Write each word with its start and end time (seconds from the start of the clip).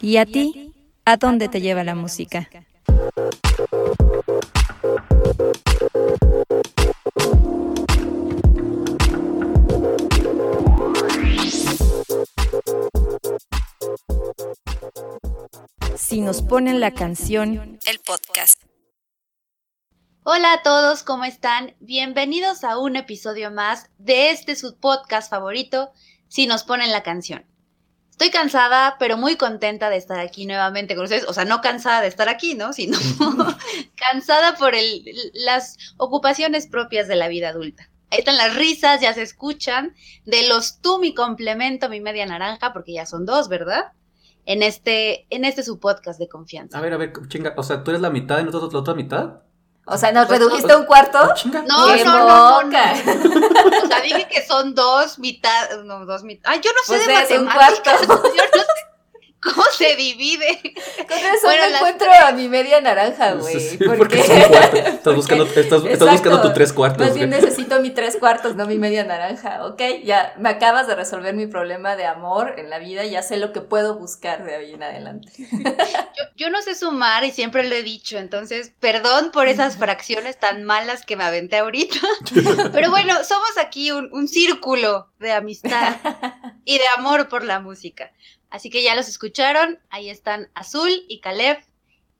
¿Y 0.00 0.16
a 0.16 0.26
ti? 0.26 0.72
¿A 1.04 1.16
dónde 1.16 1.48
te 1.48 1.60
lleva 1.60 1.82
la 1.82 1.94
música? 1.94 2.48
Si 15.96 16.20
nos 16.20 16.42
ponen 16.42 16.80
la 16.80 16.92
canción, 16.92 17.78
el 17.86 17.98
podcast. 18.00 18.62
Hola 20.22 20.52
a 20.52 20.62
todos, 20.62 21.02
¿cómo 21.02 21.24
están? 21.24 21.74
Bienvenidos 21.80 22.62
a 22.62 22.78
un 22.78 22.96
episodio 22.96 23.50
más 23.50 23.90
de 23.98 24.30
este 24.30 24.54
su 24.54 24.78
podcast 24.78 25.30
favorito, 25.30 25.90
Si 26.30 26.46
nos 26.46 26.62
ponen 26.62 26.92
la 26.92 27.02
canción. 27.02 27.44
Estoy 28.12 28.30
cansada, 28.30 28.96
pero 29.00 29.16
muy 29.16 29.34
contenta 29.34 29.90
de 29.90 29.96
estar 29.96 30.20
aquí 30.20 30.46
nuevamente 30.46 30.94
con 30.94 31.04
ustedes. 31.04 31.24
O 31.26 31.32
sea, 31.32 31.44
no 31.44 31.60
cansada 31.60 32.00
de 32.02 32.06
estar 32.06 32.28
aquí, 32.28 32.54
¿no? 32.54 32.72
Sino 32.72 32.96
cansada 33.96 34.54
por 34.56 34.76
el, 34.76 35.04
las 35.34 35.76
ocupaciones 35.96 36.68
propias 36.68 37.08
de 37.08 37.16
la 37.16 37.26
vida 37.26 37.48
adulta. 37.48 37.90
Ahí 38.10 38.20
están 38.20 38.36
las 38.36 38.54
risas, 38.54 39.00
ya 39.00 39.12
se 39.12 39.22
escuchan. 39.22 39.96
De 40.24 40.46
los 40.46 40.80
tú, 40.80 41.00
mi 41.00 41.14
complemento, 41.14 41.88
mi 41.88 42.00
media 42.00 42.26
naranja, 42.26 42.72
porque 42.72 42.92
ya 42.92 43.06
son 43.06 43.26
dos, 43.26 43.48
¿verdad? 43.48 43.86
En 44.46 44.62
este, 44.62 45.26
en 45.30 45.44
este 45.44 45.64
su 45.64 45.80
podcast 45.80 46.20
de 46.20 46.28
confianza. 46.28 46.78
A 46.78 46.80
ver, 46.80 46.92
a 46.92 46.96
ver, 46.96 47.12
chinga, 47.26 47.54
o 47.56 47.64
sea, 47.64 47.82
¿tú 47.82 47.90
eres 47.90 48.02
la 48.02 48.10
mitad 48.10 48.38
y 48.38 48.44
nosotros 48.44 48.72
la 48.72 48.78
otra 48.78 48.94
mitad? 48.94 49.40
O 49.86 49.96
sea, 49.98 50.12
¿nos 50.12 50.28
redujiste 50.28 50.70
a 50.72 50.76
un 50.78 50.84
cuarto? 50.84 51.18
Chinga. 51.34 51.62
No, 51.62 51.86
¡Qué 51.94 52.04
no, 52.04 52.18
no, 52.18 52.28
no, 52.28 52.64
boca! 52.66 52.94
O 53.82 53.86
sea, 53.88 54.00
dije 54.00 54.28
que 54.28 54.46
son 54.46 54.74
dos 54.74 55.18
mitad, 55.18 55.82
no, 55.84 56.06
dos 56.06 56.22
mitad. 56.22 56.52
Ay, 56.52 56.60
yo 56.62 56.70
no 56.72 56.78
sé 56.84 57.04
Pues 57.04 57.06
de 57.06 57.12
matemáticas. 57.38 58.06
cuarto. 58.06 58.28
Yo 58.36 58.42
no 58.44 58.62
sé 58.62 58.68
cómo 59.42 59.62
se 59.76 59.96
divide. 59.96 60.60
Con 61.08 61.18
razón 61.18 61.38
Bueno, 61.42 61.64
no 61.64 61.70
las 61.70 61.80
encuentro 61.80 62.12
a 62.12 62.32
mi 62.32 62.48
media 62.48 62.80
naranja, 62.80 63.32
güey. 63.34 63.58
Sí, 63.58 63.78
¿Por 63.78 63.96
porque. 63.96 64.20
Estás 64.20 65.14
buscando, 65.16 65.44
estás, 65.44 65.82
buscando 65.82 66.42
tu 66.42 66.52
tres 66.52 66.72
cuartos. 66.72 67.06
Más 67.06 67.14
bien 67.14 67.30
güey. 67.30 67.40
necesito 67.40 67.80
mi 67.80 67.90
tres 67.90 68.16
cuartos, 68.16 68.56
no 68.56 68.66
mi 68.66 68.78
media 68.78 69.04
naranja. 69.04 69.66
Ok, 69.66 69.82
ya 70.04 70.34
me 70.38 70.50
acabas 70.50 70.86
de 70.86 70.94
resolver 70.94 71.34
mi 71.34 71.46
problema 71.46 71.96
de 71.96 72.04
amor 72.06 72.54
en 72.58 72.70
la 72.70 72.78
vida. 72.78 73.04
Ya 73.04 73.22
sé 73.22 73.36
lo 73.36 73.52
que 73.52 73.60
puedo 73.60 73.98
buscar 73.98 74.44
de 74.44 74.56
ahí 74.56 74.74
en 74.74 74.82
adelante. 74.82 75.32
Yo, 75.40 76.24
yo 76.36 76.50
no 76.50 76.60
sé 76.62 76.74
sumar 76.74 77.24
y 77.24 77.30
siempre 77.30 77.68
lo 77.68 77.74
he 77.74 77.82
dicho, 77.82 78.18
entonces 78.18 78.72
perdón 78.80 79.30
por 79.30 79.48
esas 79.48 79.76
fracciones 79.76 80.38
tan 80.38 80.64
malas 80.64 81.04
que 81.04 81.16
me 81.16 81.24
aventé 81.24 81.58
ahorita. 81.58 81.98
Pero 82.72 82.90
bueno, 82.90 83.24
somos 83.24 83.56
aquí 83.58 83.90
un, 83.90 84.08
un 84.12 84.28
círculo 84.28 85.08
de 85.18 85.32
amistad 85.32 85.96
y 86.64 86.78
de 86.78 86.84
amor 86.96 87.28
por 87.28 87.44
la 87.44 87.60
música. 87.60 88.10
Así 88.50 88.68
que 88.70 88.82
ya 88.82 88.94
los 88.96 89.08
escucharon, 89.08 89.78
ahí 89.90 90.10
están 90.10 90.48
Azul 90.54 90.90
y 91.08 91.20
Caleb 91.20 91.58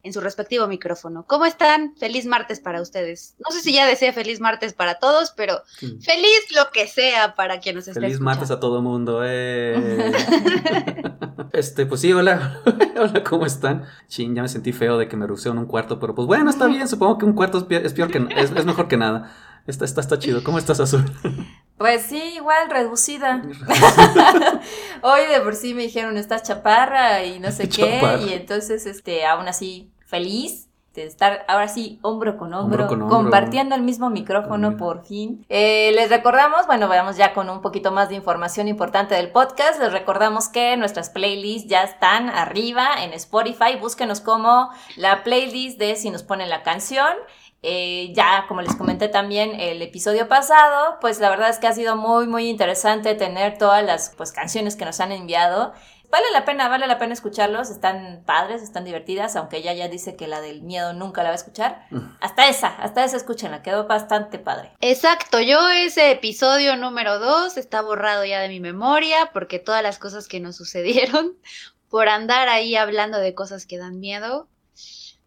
en 0.02 0.12
su 0.14 0.20
respectivo 0.22 0.66
micrófono. 0.66 1.26
¿Cómo 1.26 1.44
están? 1.44 1.94
Feliz 1.96 2.24
martes 2.24 2.58
para 2.60 2.80
ustedes. 2.80 3.34
No 3.44 3.50
sé 3.54 3.60
si 3.60 3.74
ya 3.74 3.86
desea 3.86 4.14
feliz 4.14 4.40
martes 4.40 4.72
para 4.72 4.94
todos, 4.98 5.32
pero 5.36 5.60
Sí. 5.78 5.98
feliz 6.00 6.40
lo 6.56 6.70
que 6.72 6.86
sea 6.86 7.34
para 7.34 7.60
quien 7.60 7.74
nos 7.76 7.86
esté 7.86 8.00
Feliz 8.00 8.14
escuchando. 8.14 8.24
martes 8.38 8.50
a 8.50 8.60
todo 8.60 8.80
mundo, 8.80 9.22
eh. 9.24 9.74
Este, 11.52 11.84
pues 11.84 12.00
sí, 12.00 12.12
hola. 12.12 12.60
hola, 12.98 13.24
¿cómo 13.24 13.44
están? 13.44 13.84
Chin, 14.06 14.34
ya 14.36 14.42
me 14.42 14.48
sentí 14.48 14.72
feo 14.72 14.96
de 14.98 15.08
que 15.08 15.16
me 15.16 15.26
ruseo 15.26 15.52
en 15.52 15.58
un 15.58 15.66
cuarto, 15.66 15.98
pero 15.98 16.14
pues 16.14 16.26
bueno, 16.26 16.48
está 16.48 16.66
bien, 16.68 16.86
supongo 16.88 17.18
que 17.18 17.24
un 17.26 17.32
cuarto 17.32 17.58
es 17.58 17.92
peor 17.92 18.10
que 18.10 18.24
es, 18.36 18.52
es 18.52 18.64
mejor 18.64 18.86
que 18.88 18.96
nada. 18.96 19.34
Está, 19.66 19.84
está, 19.84 20.00
está 20.00 20.18
chido. 20.18 20.42
¿Cómo 20.44 20.58
estás, 20.58 20.80
Azul? 20.80 21.04
Pues 21.80 22.02
sí, 22.02 22.22
igual, 22.36 22.68
reducida. 22.68 23.40
Hoy 25.02 25.20
de 25.32 25.40
por 25.40 25.54
sí 25.56 25.72
me 25.72 25.80
dijeron, 25.84 26.18
estás 26.18 26.42
chaparra 26.42 27.24
y 27.24 27.40
no 27.40 27.50
sé 27.52 27.68
Chaparra. 27.70 28.18
qué. 28.18 28.26
Y 28.26 28.32
entonces, 28.34 28.84
este, 28.84 29.24
aún 29.24 29.48
así, 29.48 29.90
feliz 30.04 30.66
de 30.94 31.06
estar 31.06 31.42
ahora 31.48 31.68
sí 31.68 31.98
hombro 32.02 32.36
con 32.36 32.52
hombro, 32.52 32.82
Hombro 32.82 32.86
con 32.88 33.00
hombro. 33.02 33.16
compartiendo 33.16 33.74
el 33.76 33.80
mismo 33.80 34.10
micrófono 34.10 34.76
por 34.76 35.06
fin. 35.06 35.46
Eh, 35.48 35.92
les 35.94 36.10
recordamos, 36.10 36.66
bueno, 36.66 36.86
vamos 36.86 37.16
ya 37.16 37.32
con 37.32 37.48
un 37.48 37.62
poquito 37.62 37.92
más 37.92 38.10
de 38.10 38.16
información 38.16 38.68
importante 38.68 39.14
del 39.14 39.30
podcast. 39.30 39.80
Les 39.80 39.90
recordamos 39.92 40.48
que 40.48 40.76
nuestras 40.76 41.08
playlists 41.08 41.66
ya 41.70 41.84
están 41.84 42.28
arriba 42.28 42.88
en 43.04 43.14
Spotify. 43.14 43.76
Búsquenos 43.80 44.20
como 44.20 44.68
la 44.96 45.22
playlist 45.24 45.78
de 45.78 45.96
Si 45.96 46.10
nos 46.10 46.24
ponen 46.24 46.50
la 46.50 46.62
canción. 46.62 47.14
Eh, 47.62 48.12
ya, 48.14 48.46
como 48.48 48.62
les 48.62 48.74
comenté 48.74 49.08
también 49.08 49.58
el 49.60 49.82
episodio 49.82 50.28
pasado, 50.28 50.98
pues 51.00 51.20
la 51.20 51.28
verdad 51.28 51.50
es 51.50 51.58
que 51.58 51.66
ha 51.66 51.72
sido 51.72 51.96
muy, 51.96 52.26
muy 52.26 52.48
interesante 52.48 53.14
tener 53.14 53.58
todas 53.58 53.84
las 53.84 54.14
pues, 54.16 54.32
canciones 54.32 54.76
que 54.76 54.86
nos 54.86 55.00
han 55.00 55.12
enviado. 55.12 55.74
Vale 56.10 56.24
la 56.32 56.44
pena, 56.44 56.68
vale 56.68 56.88
la 56.88 56.98
pena 56.98 57.12
escucharlos, 57.12 57.70
están 57.70 58.24
padres, 58.26 58.62
están 58.62 58.84
divertidas, 58.84 59.36
aunque 59.36 59.58
ella 59.58 59.74
ya 59.74 59.88
dice 59.88 60.16
que 60.16 60.26
la 60.26 60.40
del 60.40 60.62
miedo 60.62 60.92
nunca 60.92 61.22
la 61.22 61.28
va 61.28 61.34
a 61.34 61.36
escuchar. 61.36 61.86
Hasta 62.20 62.48
esa, 62.48 62.66
hasta 62.66 63.04
esa 63.04 63.16
escúchenla, 63.16 63.62
quedó 63.62 63.86
bastante 63.86 64.40
padre. 64.40 64.72
Exacto, 64.80 65.40
yo 65.40 65.68
ese 65.68 66.10
episodio 66.10 66.74
número 66.76 67.20
2 67.20 67.56
está 67.58 67.80
borrado 67.80 68.24
ya 68.24 68.40
de 68.40 68.48
mi 68.48 68.58
memoria 68.58 69.30
porque 69.32 69.60
todas 69.60 69.84
las 69.84 70.00
cosas 70.00 70.26
que 70.26 70.40
nos 70.40 70.56
sucedieron 70.56 71.36
por 71.88 72.08
andar 72.08 72.48
ahí 72.48 72.74
hablando 72.74 73.18
de 73.18 73.34
cosas 73.34 73.64
que 73.64 73.78
dan 73.78 74.00
miedo, 74.00 74.48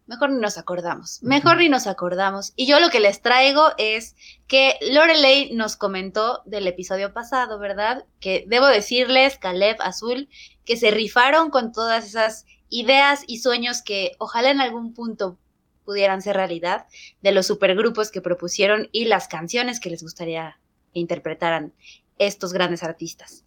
mejor 0.06 0.30
ni 0.30 0.40
nos 0.40 0.58
acordamos, 0.58 1.22
mejor 1.22 1.58
ni 1.58 1.68
nos 1.68 1.86
acordamos. 1.86 2.52
Y 2.56 2.66
yo 2.66 2.80
lo 2.80 2.90
que 2.90 3.00
les 3.00 3.22
traigo 3.22 3.68
es 3.78 4.16
que 4.46 4.76
Lorelei 4.90 5.52
nos 5.52 5.76
comentó 5.76 6.42
del 6.44 6.66
episodio 6.66 7.12
pasado, 7.12 7.58
¿verdad? 7.58 8.04
Que 8.20 8.44
debo 8.46 8.66
decirles, 8.66 9.38
Caleb, 9.38 9.76
Azul, 9.80 10.28
que 10.64 10.76
se 10.76 10.90
rifaron 10.90 11.50
con 11.50 11.72
todas 11.72 12.04
esas 12.04 12.46
ideas 12.68 13.24
y 13.26 13.38
sueños 13.38 13.82
que 13.82 14.12
ojalá 14.18 14.50
en 14.50 14.60
algún 14.60 14.94
punto 14.94 15.38
pudieran 15.84 16.22
ser 16.22 16.36
realidad 16.36 16.86
de 17.22 17.32
los 17.32 17.46
supergrupos 17.46 18.10
que 18.10 18.20
propusieron 18.20 18.88
y 18.92 19.04
las 19.04 19.28
canciones 19.28 19.80
que 19.80 19.90
les 19.90 20.02
gustaría 20.02 20.58
que 20.92 21.00
interpretaran 21.00 21.72
estos 22.18 22.52
grandes 22.52 22.82
artistas. 22.82 23.44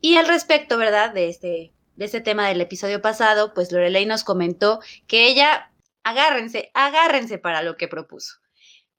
Y 0.00 0.16
al 0.16 0.26
respecto, 0.26 0.78
¿verdad? 0.78 1.12
De 1.12 1.28
este, 1.28 1.72
de 1.96 2.04
este 2.04 2.20
tema 2.20 2.48
del 2.48 2.60
episodio 2.60 3.02
pasado, 3.02 3.52
pues 3.54 3.72
Lorelei 3.72 4.06
nos 4.06 4.24
comentó 4.24 4.80
que 5.06 5.28
ella, 5.28 5.69
agárrense, 6.02 6.70
agárrense 6.74 7.38
para 7.38 7.62
lo 7.62 7.76
que 7.76 7.88
propuso. 7.88 8.36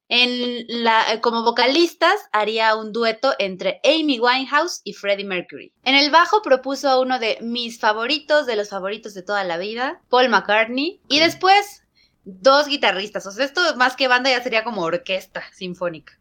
En 0.08 0.66
la, 0.68 1.14
eh, 1.14 1.22
como 1.22 1.44
vocalistas 1.44 2.16
haría 2.34 2.76
un 2.76 2.92
dueto 2.92 3.34
entre 3.40 3.80
Amy 3.86 4.20
Winehouse 4.20 4.82
y 4.84 4.92
Freddie 4.92 5.26
Mercury. 5.26 5.74
En 5.84 5.96
el 5.96 6.12
bajo 6.12 6.42
propuso 6.42 6.90
a 6.90 7.00
uno 7.00 7.18
de 7.18 7.38
mis 7.42 7.80
favoritos, 7.80 8.46
de 8.46 8.58
los 8.58 8.70
favoritos 8.70 9.14
de 9.14 9.24
toda 9.24 9.46
la 9.46 9.58
vida, 9.58 10.02
Paul 10.10 10.28
McCartney. 10.28 11.00
Y 11.08 11.20
después 11.20 11.82
dos 12.24 12.68
guitarristas. 12.68 13.26
O 13.26 13.32
sea, 13.32 13.46
esto 13.46 13.62
más 13.78 13.96
que 13.96 14.08
banda 14.08 14.30
ya 14.30 14.44
sería 14.44 14.64
como 14.64 14.82
orquesta 14.82 15.44
sinfónica. 15.54 16.20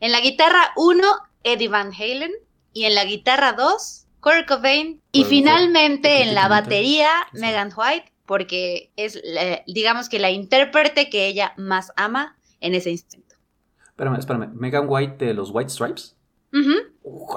En 0.00 0.12
la 0.12 0.20
guitarra 0.20 0.72
1, 0.76 1.02
Eddie 1.44 1.68
Van 1.68 1.92
Halen. 1.92 2.32
Y 2.72 2.84
en 2.84 2.94
la 2.94 3.04
guitarra 3.04 3.52
2, 3.52 4.06
Kurt 4.20 4.46
Cobain. 4.46 5.00
Y 5.12 5.24
finalmente 5.24 6.22
en 6.22 6.34
la 6.34 6.48
batería. 6.48 7.08
Megan 7.32 7.72
White, 7.74 8.12
porque 8.26 8.90
es, 8.96 9.20
digamos 9.66 10.08
que 10.08 10.18
la 10.18 10.30
intérprete 10.30 11.10
que 11.10 11.26
ella 11.26 11.54
más 11.56 11.92
ama 11.96 12.36
en 12.60 12.74
ese 12.74 12.90
instante. 12.90 13.36
Espérame, 13.86 14.18
espérame. 14.18 14.52
Megan 14.54 14.86
White 14.88 15.24
de 15.24 15.34
los 15.34 15.50
White 15.50 15.70
Stripes. 15.70 16.16
Ujú. 16.52 16.72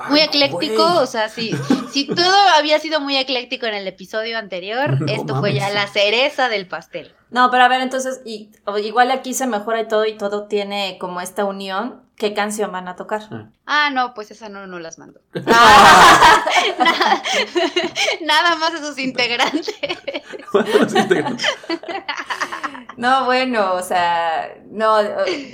Muy 0.09 0.21
ecléctico, 0.21 1.01
o 1.01 1.07
sea, 1.07 1.27
si, 1.27 1.51
si 1.91 2.05
todo 2.05 2.35
había 2.55 2.79
sido 2.79 3.01
muy 3.01 3.17
ecléctico 3.17 3.65
en 3.65 3.73
el 3.73 3.87
episodio 3.87 4.37
anterior, 4.37 5.01
No 5.01 5.07
esto 5.07 5.39
fue 5.39 5.53
ya 5.53 5.69
la 5.71 5.87
cereza 5.87 6.49
del 6.49 6.67
pastel. 6.67 7.13
No, 7.29 7.49
pero 7.51 7.63
a 7.63 7.67
ver, 7.67 7.81
entonces, 7.81 8.21
y, 8.25 8.51
igual 8.83 9.11
aquí 9.11 9.33
se 9.33 9.47
mejora 9.47 9.81
y 9.81 9.87
todo, 9.87 10.05
y 10.05 10.13
todo 10.13 10.47
tiene 10.47 10.97
como 10.99 11.19
esta 11.19 11.45
unión. 11.45 12.06
¿Qué 12.17 12.33
canción 12.33 12.71
van 12.71 12.87
a 12.87 12.95
tocar? 12.95 13.21
Ah. 13.31 13.49
Ah, 13.67 13.89
no, 13.91 14.15
pues 14.15 14.31
esa 14.31 14.49
no, 14.49 14.65
no 14.65 14.79
las 14.79 14.97
mando. 14.97 15.21
Ah, 15.45 16.43
nada, 16.79 17.21
nada 18.25 18.55
más 18.55 18.73
a 18.73 18.79
sus 18.79 18.97
integrantes. 18.97 19.75
No, 22.97 23.25
bueno, 23.25 23.75
o 23.75 23.83
sea, 23.83 24.55
no, 24.71 24.97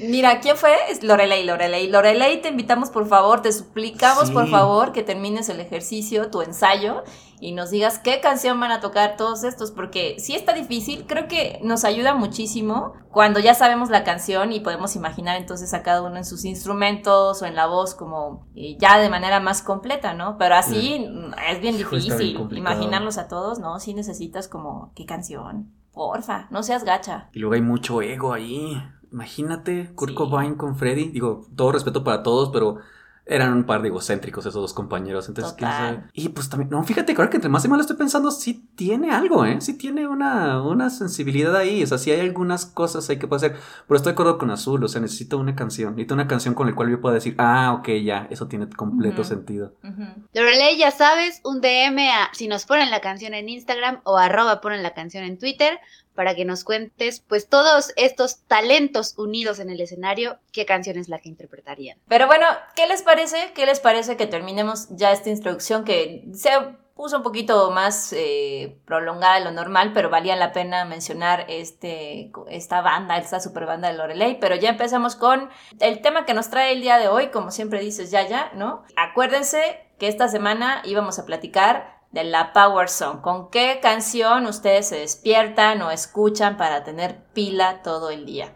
mira, 0.03 0.39
¿quién 0.39 0.55
fue? 0.55 0.71
Es 0.89 1.03
Lorelei, 1.03 1.43
Lorelei. 1.43 1.89
Lorelei, 1.89 2.41
te 2.41 2.47
invitamos, 2.47 2.89
por 2.89 3.05
favor, 3.05 3.41
te 3.41 3.51
suplicamos, 3.51 4.31
por 4.31 4.49
favor, 4.49 4.93
que 4.93 5.03
termines 5.03 5.49
el 5.49 5.59
ejercicio, 5.59 6.31
tu 6.31 6.41
ensayo, 6.41 7.03
y 7.43 7.51
nos 7.51 7.71
digas 7.71 7.99
qué 7.99 8.21
canción 8.21 8.57
van 8.61 8.71
a 8.71 8.79
tocar 8.79 9.17
todos 9.17 9.43
estos, 9.43 9.71
porque 9.71 10.15
sí 10.17 10.33
está 10.33 10.53
difícil, 10.53 11.05
creo 11.05 11.27
que 11.27 11.59
nos 11.61 11.83
ayuda 11.83 12.13
muchísimo 12.13 12.93
cuando 13.11 13.41
ya 13.41 13.53
sabemos 13.53 13.89
la 13.89 14.05
canción 14.05 14.53
y 14.53 14.61
podemos 14.61 14.95
imaginar 14.95 15.35
entonces 15.35 15.73
a 15.73 15.83
cada 15.83 16.03
uno 16.03 16.15
en 16.15 16.23
sus 16.23 16.45
instrumentos 16.45 17.41
o 17.41 17.45
en 17.45 17.55
la 17.55 17.67
voz 17.67 17.95
como 17.95 18.47
eh, 18.55 18.77
ya 18.79 18.97
de 18.97 19.09
manera 19.09 19.41
más 19.41 19.61
completa, 19.61 20.13
¿no? 20.13 20.37
Pero 20.37 20.55
así 20.55 21.05
mm, 21.05 21.33
es 21.51 21.59
bien 21.59 21.77
difícil 21.77 22.47
imaginarlos 22.51 23.17
a 23.17 23.27
todos, 23.27 23.59
¿no? 23.59 23.77
Sí 23.81 23.93
necesitas 23.93 24.47
como, 24.47 24.93
¿qué 24.95 25.05
canción? 25.05 25.69
Porfa, 25.91 26.47
no 26.49 26.63
seas 26.63 26.85
gacha. 26.85 27.27
Y 27.33 27.39
luego 27.39 27.55
hay 27.55 27.61
mucho 27.61 28.01
ego 28.01 28.31
ahí. 28.31 28.81
Imagínate, 29.11 29.93
Kurt 29.95 30.11
Sí. 30.11 30.15
Cobain 30.15 30.55
con 30.55 30.77
Freddy. 30.77 31.09
Digo, 31.09 31.45
todo 31.57 31.73
respeto 31.73 32.05
para 32.05 32.23
todos, 32.23 32.51
pero 32.51 32.77
eran 33.25 33.53
un 33.53 33.63
par 33.63 33.81
de 33.81 33.87
egocéntricos 33.87 34.45
esos 34.45 34.61
dos 34.61 34.73
compañeros. 34.73 35.27
Entonces, 35.29 35.53
¿quién 35.53 35.71
sabe? 35.71 36.03
Y 36.13 36.29
pues 36.29 36.49
también, 36.49 36.69
no, 36.69 36.83
fíjate, 36.83 37.15
creo 37.15 37.29
que 37.29 37.37
entre 37.37 37.49
más 37.49 37.63
y 37.63 37.69
más 37.69 37.77
lo 37.77 37.81
estoy 37.81 37.95
pensando, 37.95 38.31
sí 38.31 38.69
tiene 38.75 39.11
algo, 39.11 39.45
¿eh? 39.45 39.61
Sí 39.61 39.77
tiene 39.77 40.07
una, 40.07 40.61
una 40.61 40.89
sensibilidad 40.89 41.55
ahí. 41.55 41.83
O 41.83 41.87
sea, 41.87 41.97
sí 41.97 42.11
hay 42.11 42.19
algunas 42.19 42.65
cosas 42.65 43.09
ahí 43.09 43.17
que 43.17 43.27
puedo 43.27 43.37
hacer. 43.37 43.55
Pero 43.87 43.95
estoy 43.95 44.11
de 44.11 44.13
acuerdo 44.13 44.37
con 44.37 44.51
Azul, 44.51 44.83
o 44.83 44.87
sea, 44.87 45.01
necesito 45.01 45.37
una 45.37 45.55
canción. 45.55 45.91
Necesito 45.91 46.13
una 46.15 46.27
canción 46.27 46.53
con 46.53 46.67
la 46.67 46.75
cual 46.75 46.89
yo 46.89 46.99
pueda 46.99 47.15
decir, 47.15 47.35
ah, 47.37 47.73
ok, 47.79 47.89
ya, 48.03 48.27
eso 48.29 48.47
tiene 48.47 48.69
completo 48.69 49.23
sentido. 49.23 49.75
Ujú. 49.83 50.03
Lorelei, 50.33 50.77
ya 50.77 50.91
sabes, 50.91 51.39
un 51.45 51.61
DM 51.61 52.09
a 52.09 52.29
si 52.33 52.47
nos 52.47 52.65
ponen 52.65 52.91
la 52.91 52.99
canción 52.99 53.33
en 53.33 53.47
Instagram 53.47 54.01
o 54.03 54.17
arroba 54.17 54.59
ponen 54.59 54.83
la 54.83 54.93
canción 54.93 55.23
en 55.23 55.37
Twitter 55.37 55.79
para 56.15 56.35
que 56.35 56.45
nos 56.45 56.63
cuentes 56.63 57.19
pues 57.27 57.47
todos 57.47 57.93
estos 57.95 58.41
talentos 58.47 59.17
unidos 59.17 59.59
en 59.59 59.69
el 59.69 59.81
escenario, 59.81 60.37
qué 60.51 60.65
canción 60.65 60.97
es 60.97 61.09
la 61.09 61.19
que 61.19 61.29
interpretarían. 61.29 61.97
Pero 62.07 62.27
bueno, 62.27 62.45
¿qué 62.75 62.87
les 62.87 63.01
parece? 63.01 63.51
¿Qué 63.55 63.65
les 63.65 63.79
parece 63.79 64.17
que 64.17 64.27
terminemos 64.27 64.87
ya 64.89 65.11
esta 65.11 65.29
introducción 65.29 65.83
que 65.83 66.25
se 66.33 66.51
puso 66.95 67.17
un 67.17 67.23
poquito 67.23 67.71
más 67.71 68.13
eh, 68.13 68.77
prolongada 68.85 69.39
de 69.39 69.45
lo 69.45 69.51
normal, 69.51 69.91
pero 69.93 70.09
valía 70.09 70.35
la 70.35 70.51
pena 70.51 70.85
mencionar 70.85 71.45
este, 71.49 72.31
esta 72.49 72.81
banda, 72.81 73.17
esta 73.17 73.39
super 73.39 73.65
banda 73.65 73.87
de 73.87 73.97
Lorelei. 73.97 74.39
Pero 74.39 74.55
ya 74.55 74.69
empezamos 74.69 75.15
con 75.15 75.49
el 75.79 76.01
tema 76.01 76.25
que 76.25 76.33
nos 76.33 76.49
trae 76.49 76.73
el 76.73 76.81
día 76.81 76.97
de 76.99 77.07
hoy, 77.07 77.29
como 77.29 77.51
siempre 77.51 77.79
dices, 77.79 78.11
ya, 78.11 78.27
ya, 78.27 78.51
¿no? 78.55 78.83
Acuérdense 78.95 79.87
que 79.97 80.07
esta 80.07 80.27
semana 80.27 80.81
íbamos 80.85 81.17
a 81.17 81.25
platicar 81.25 82.02
de 82.13 82.23
la 82.23 82.53
Power 82.53 82.87
Song. 82.87 83.21
¿Con 83.21 83.49
qué 83.49 83.79
canción 83.81 84.45
ustedes 84.45 84.87
se 84.87 84.97
despiertan 84.97 85.81
o 85.81 85.91
escuchan 85.91 86.57
para 86.57 86.83
tener 86.83 87.25
pila 87.33 87.81
todo 87.81 88.11
el 88.11 88.25
día? 88.25 88.53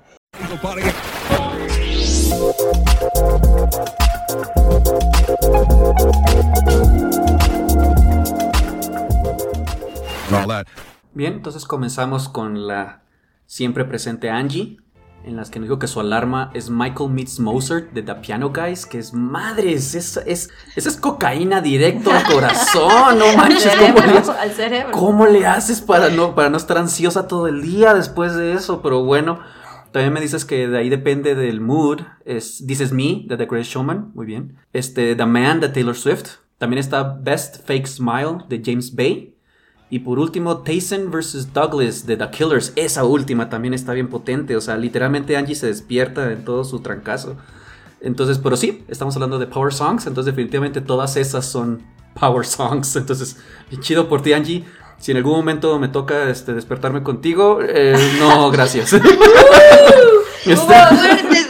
Bien, 11.14 11.34
entonces 11.34 11.66
comenzamos 11.66 12.30
con 12.30 12.68
la 12.68 13.02
siempre 13.48 13.86
presente 13.86 14.30
Angie, 14.30 14.78
en 15.28 15.36
las 15.36 15.50
que 15.50 15.60
nos 15.60 15.68
dijo 15.68 15.78
que 15.78 15.88
su 15.88 16.00
alarma 16.00 16.52
es 16.54 16.70
Michael 16.70 17.10
Meets 17.10 17.40
Mozart 17.40 17.92
de 17.92 18.02
The 18.02 18.16
Piano 18.16 18.52
Guys, 18.54 18.86
que 18.86 18.98
es 18.98 19.14
madres, 19.14 19.94
es, 19.94 20.18
es, 20.26 20.50
esa 20.76 20.90
es 20.90 20.96
cocaína 20.96 21.60
directo 21.60 22.12
al 22.12 22.24
corazón, 22.24 23.20
no 23.20 23.26
manches, 23.38 23.68
Al 23.68 23.78
¿cómo 23.78 23.94
le, 23.94 24.00
cerebro, 24.00 24.32
al 24.40 24.52
cerebro. 24.52 24.92
cómo 24.94 25.26
le 25.28 25.46
haces 25.46 25.82
para 25.82 26.10
no, 26.10 26.34
para 26.34 26.50
no 26.50 26.56
estar 26.56 26.78
ansiosa 26.78 27.28
todo 27.28 27.48
el 27.48 27.62
día 27.62 27.94
después 27.94 28.36
de 28.36 28.54
eso? 28.54 28.82
Pero 28.82 29.04
bueno, 29.04 29.40
también 29.92 30.14
me 30.14 30.22
dices 30.22 30.46
que 30.46 30.70
de 30.70 30.78
ahí 30.78 30.90
depende 30.90 31.36
del 31.36 31.60
mood, 31.60 32.00
es 32.24 32.64
This 32.66 32.80
Is 32.80 32.92
Me 32.94 33.26
de 33.28 33.36
The 33.36 33.46
Great 33.46 33.66
Showman, 33.66 34.12
muy 34.16 34.26
bien, 34.26 34.56
este, 34.72 35.16
The 35.16 35.26
Man 35.26 35.60
de 35.60 35.70
Taylor 35.70 35.96
Swift, 35.96 36.38
también 36.58 36.80
está 36.80 37.04
Best 37.04 37.68
Fake 37.68 37.86
Smile 37.86 38.46
de 38.48 38.62
James 38.64 38.96
Bay, 38.96 39.36
y 39.90 40.00
por 40.00 40.20
último, 40.20 40.58
Tyson 40.58 41.12
vs. 41.12 41.54
Douglas 41.54 42.06
de 42.06 42.18
The 42.18 42.30
Killers. 42.30 42.74
Esa 42.76 43.06
última 43.06 43.50
también 43.50 43.74
está 43.74 43.94
bien 43.94 44.10
potente. 44.10 44.56
O 44.58 44.62
sea, 44.62 44.76
literalmente 44.76 45.38
Angie 45.38 45.56
se 45.56 45.68
despierta 45.68 46.32
en 46.32 46.44
todo 46.44 46.66
su 46.66 46.82
trancazo. 46.82 47.38
Entonces, 48.02 48.38
pero 48.38 48.58
sí, 48.58 48.84
estamos 48.90 49.16
hablando 49.16 49.40
de 49.40 49.48
Power 49.48 49.74
Songs. 49.74 50.06
Entonces, 50.06 50.34
definitivamente 50.36 50.82
todas 50.82 51.16
esas 51.16 51.46
son 51.46 51.84
Power 52.20 52.46
Songs. 52.46 52.96
Entonces, 52.98 53.38
bien 53.70 53.82
chido 53.82 54.10
por 54.10 54.22
ti, 54.22 54.34
Angie. 54.34 54.66
Si 55.00 55.12
en 55.12 55.18
algún 55.18 55.34
momento 55.38 55.80
me 55.80 55.88
toca 55.88 56.30
este, 56.30 56.54
despertarme 56.54 57.04
contigo, 57.04 57.60
eh, 57.62 57.96
no, 58.20 58.50
gracias. 58.52 58.94
Este- 60.48 60.54
Hubo 60.54 60.66
fuertes 60.66 61.50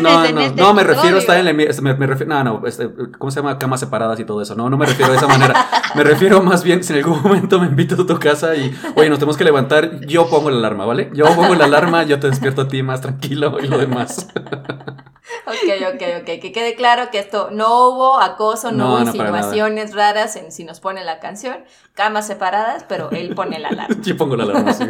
no, 0.00 0.24
en 0.24 0.38
este 0.38 0.60
no, 0.60 0.74
me 0.74 0.82
refiero 0.84 1.16
a 1.16 1.20
estar 1.20 1.36
en 1.38 1.44
la, 1.44 1.52
me, 1.52 1.66
me 1.94 2.06
refiero, 2.06 2.32
no, 2.34 2.44
no, 2.60 2.66
este, 2.66 2.88
¿cómo 3.18 3.30
se 3.30 3.40
llama? 3.40 3.58
Camas 3.58 3.80
separadas 3.80 4.18
y 4.20 4.24
todo 4.24 4.42
eso. 4.42 4.54
No, 4.54 4.68
no 4.70 4.76
me 4.76 4.86
refiero 4.86 5.10
de 5.12 5.18
esa 5.18 5.26
manera. 5.28 5.66
Me 5.94 6.04
refiero 6.04 6.42
más 6.42 6.62
bien 6.64 6.82
si 6.82 6.92
en 6.92 7.00
algún 7.00 7.22
momento 7.22 7.58
me 7.60 7.66
invitas 7.66 7.98
a 7.98 8.06
tu 8.06 8.18
casa 8.18 8.54
y, 8.56 8.74
oye, 8.96 9.08
nos 9.08 9.18
tenemos 9.18 9.36
que 9.36 9.44
levantar, 9.44 10.00
yo 10.06 10.28
pongo 10.28 10.50
la 10.50 10.58
alarma, 10.58 10.84
¿vale? 10.86 11.10
Yo 11.14 11.24
pongo 11.34 11.54
la 11.54 11.64
alarma, 11.66 12.02
yo 12.04 12.18
te 12.18 12.28
despierto 12.30 12.62
a 12.62 12.68
ti 12.68 12.82
más 12.82 13.00
tranquilo 13.00 13.58
y 13.62 13.66
lo 13.68 13.78
demás. 13.78 14.28
Ok, 15.46 15.94
ok, 15.94 16.02
ok. 16.20 16.24
Que 16.40 16.52
quede 16.52 16.74
claro 16.74 17.10
que 17.10 17.18
esto 17.18 17.48
no 17.52 17.88
hubo 17.88 18.20
acoso, 18.20 18.70
no, 18.72 18.76
No, 18.78 18.88
hubo 18.90 18.98
no, 19.00 19.04
insinuaciones 19.06 19.94
raras 19.94 20.36
en 20.36 20.52
si 20.52 20.64
nos 20.64 20.80
pone 20.80 21.04
la 21.04 21.20
canción. 21.20 21.58
Camas 21.94 22.26
separadas, 22.26 22.84
pero 22.88 23.10
él 23.10 23.34
pone 23.34 23.58
la 23.58 23.68
alarma. 23.68 23.96
Yo 24.02 24.16
pongo 24.16 24.36
la 24.36 24.44
alarma, 24.44 24.72
sí. 24.72 24.84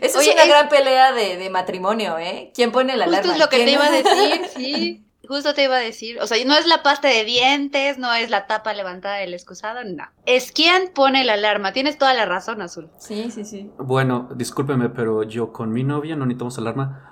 Esa 0.00 0.20
es 0.20 0.28
una 0.28 0.42
es- 0.42 0.48
gran 0.48 0.68
pelea 0.68 1.12
de, 1.12 1.36
de 1.36 1.50
matrimonio, 1.50 2.18
¿eh? 2.18 2.52
¿Quién 2.54 2.72
pone 2.72 2.96
la 2.96 3.04
Justo 3.06 3.18
alarma? 3.20 3.32
es 3.34 3.38
lo 3.40 3.48
que 3.48 3.56
¿Quién 3.56 3.66
te 3.68 3.72
iba 3.74 3.86
a 3.86 3.90
no? 3.90 3.96
decir, 3.96 4.40
sí. 4.56 5.00
Justo 5.26 5.54
te 5.54 5.64
iba 5.64 5.76
a 5.76 5.80
decir. 5.80 6.20
O 6.20 6.26
sea, 6.26 6.36
no 6.44 6.54
es 6.54 6.66
la 6.66 6.82
pasta 6.82 7.08
de 7.08 7.24
dientes, 7.24 7.96
no 7.96 8.12
es 8.12 8.28
la 8.28 8.46
tapa 8.46 8.74
levantada 8.74 9.16
del 9.16 9.32
excusado, 9.32 9.82
no. 9.82 10.04
Es 10.26 10.52
quien 10.52 10.90
pone 10.94 11.24
la 11.24 11.32
alarma. 11.34 11.72
Tienes 11.72 11.96
toda 11.96 12.12
la 12.12 12.26
razón, 12.26 12.60
Azul. 12.60 12.90
Sí, 12.98 13.30
sí, 13.30 13.44
sí. 13.46 13.70
Bueno, 13.78 14.28
discúlpeme, 14.36 14.90
pero 14.90 15.22
yo 15.22 15.50
con 15.50 15.72
mi 15.72 15.82
novia 15.82 16.14
no 16.14 16.26
necesitamos 16.26 16.58
alarma 16.58 17.10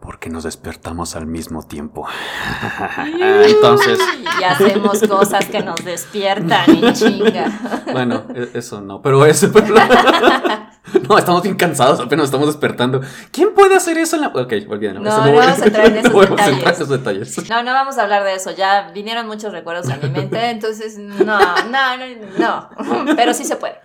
porque 0.00 0.28
nos 0.30 0.42
despertamos 0.44 1.14
al 1.16 1.26
mismo 1.26 1.62
tiempo. 1.62 2.06
Entonces, 3.46 3.98
Y 4.40 4.44
hacemos 4.44 5.00
cosas 5.08 5.46
que 5.46 5.62
nos 5.62 5.82
despiertan 5.84 6.74
y 6.74 6.92
chinga. 6.92 7.84
Bueno, 7.92 8.24
e- 8.34 8.50
eso 8.58 8.80
no, 8.80 9.00
pero 9.00 9.24
eso. 9.24 9.50
pero- 9.52 9.74
no, 11.08 11.18
estamos 11.18 11.42
bien 11.42 11.56
cansados, 11.56 12.00
apenas 12.00 12.26
estamos 12.26 12.46
despertando. 12.46 13.00
¿Quién 13.30 13.54
puede 13.54 13.76
hacer 13.76 13.98
eso 13.98 14.16
en 14.16 14.22
la.? 14.22 14.28
Ok, 14.28 14.52
olvídenlo. 14.68 15.00
No, 15.00 15.18
no 15.24 15.32
voy- 15.32 15.38
vamos 15.46 15.60
a 15.62 15.64
entrar 15.66 15.86
en 15.86 15.96
esos 15.98 16.12
no 16.12 16.18
vamos 16.18 16.30
a 16.30 16.32
entrar 16.32 16.48
en 16.50 16.56
detalles. 16.58 16.76
esos 16.80 16.88
detalles. 16.88 17.50
No, 17.50 17.62
no 17.62 17.72
vamos 17.72 17.98
a 17.98 18.02
hablar 18.02 18.24
de 18.24 18.34
eso. 18.34 18.50
Ya 18.52 18.90
vinieron 18.94 19.26
muchos 19.26 19.52
recuerdos 19.52 19.88
a 19.90 19.96
mi 19.96 20.08
mente, 20.10 20.38
entonces 20.50 20.98
no, 20.98 21.14
no, 21.24 21.96
no, 21.96 22.70
no. 22.76 23.14
Pero 23.16 23.34
sí 23.34 23.44
se 23.44 23.56
puede. 23.56 23.76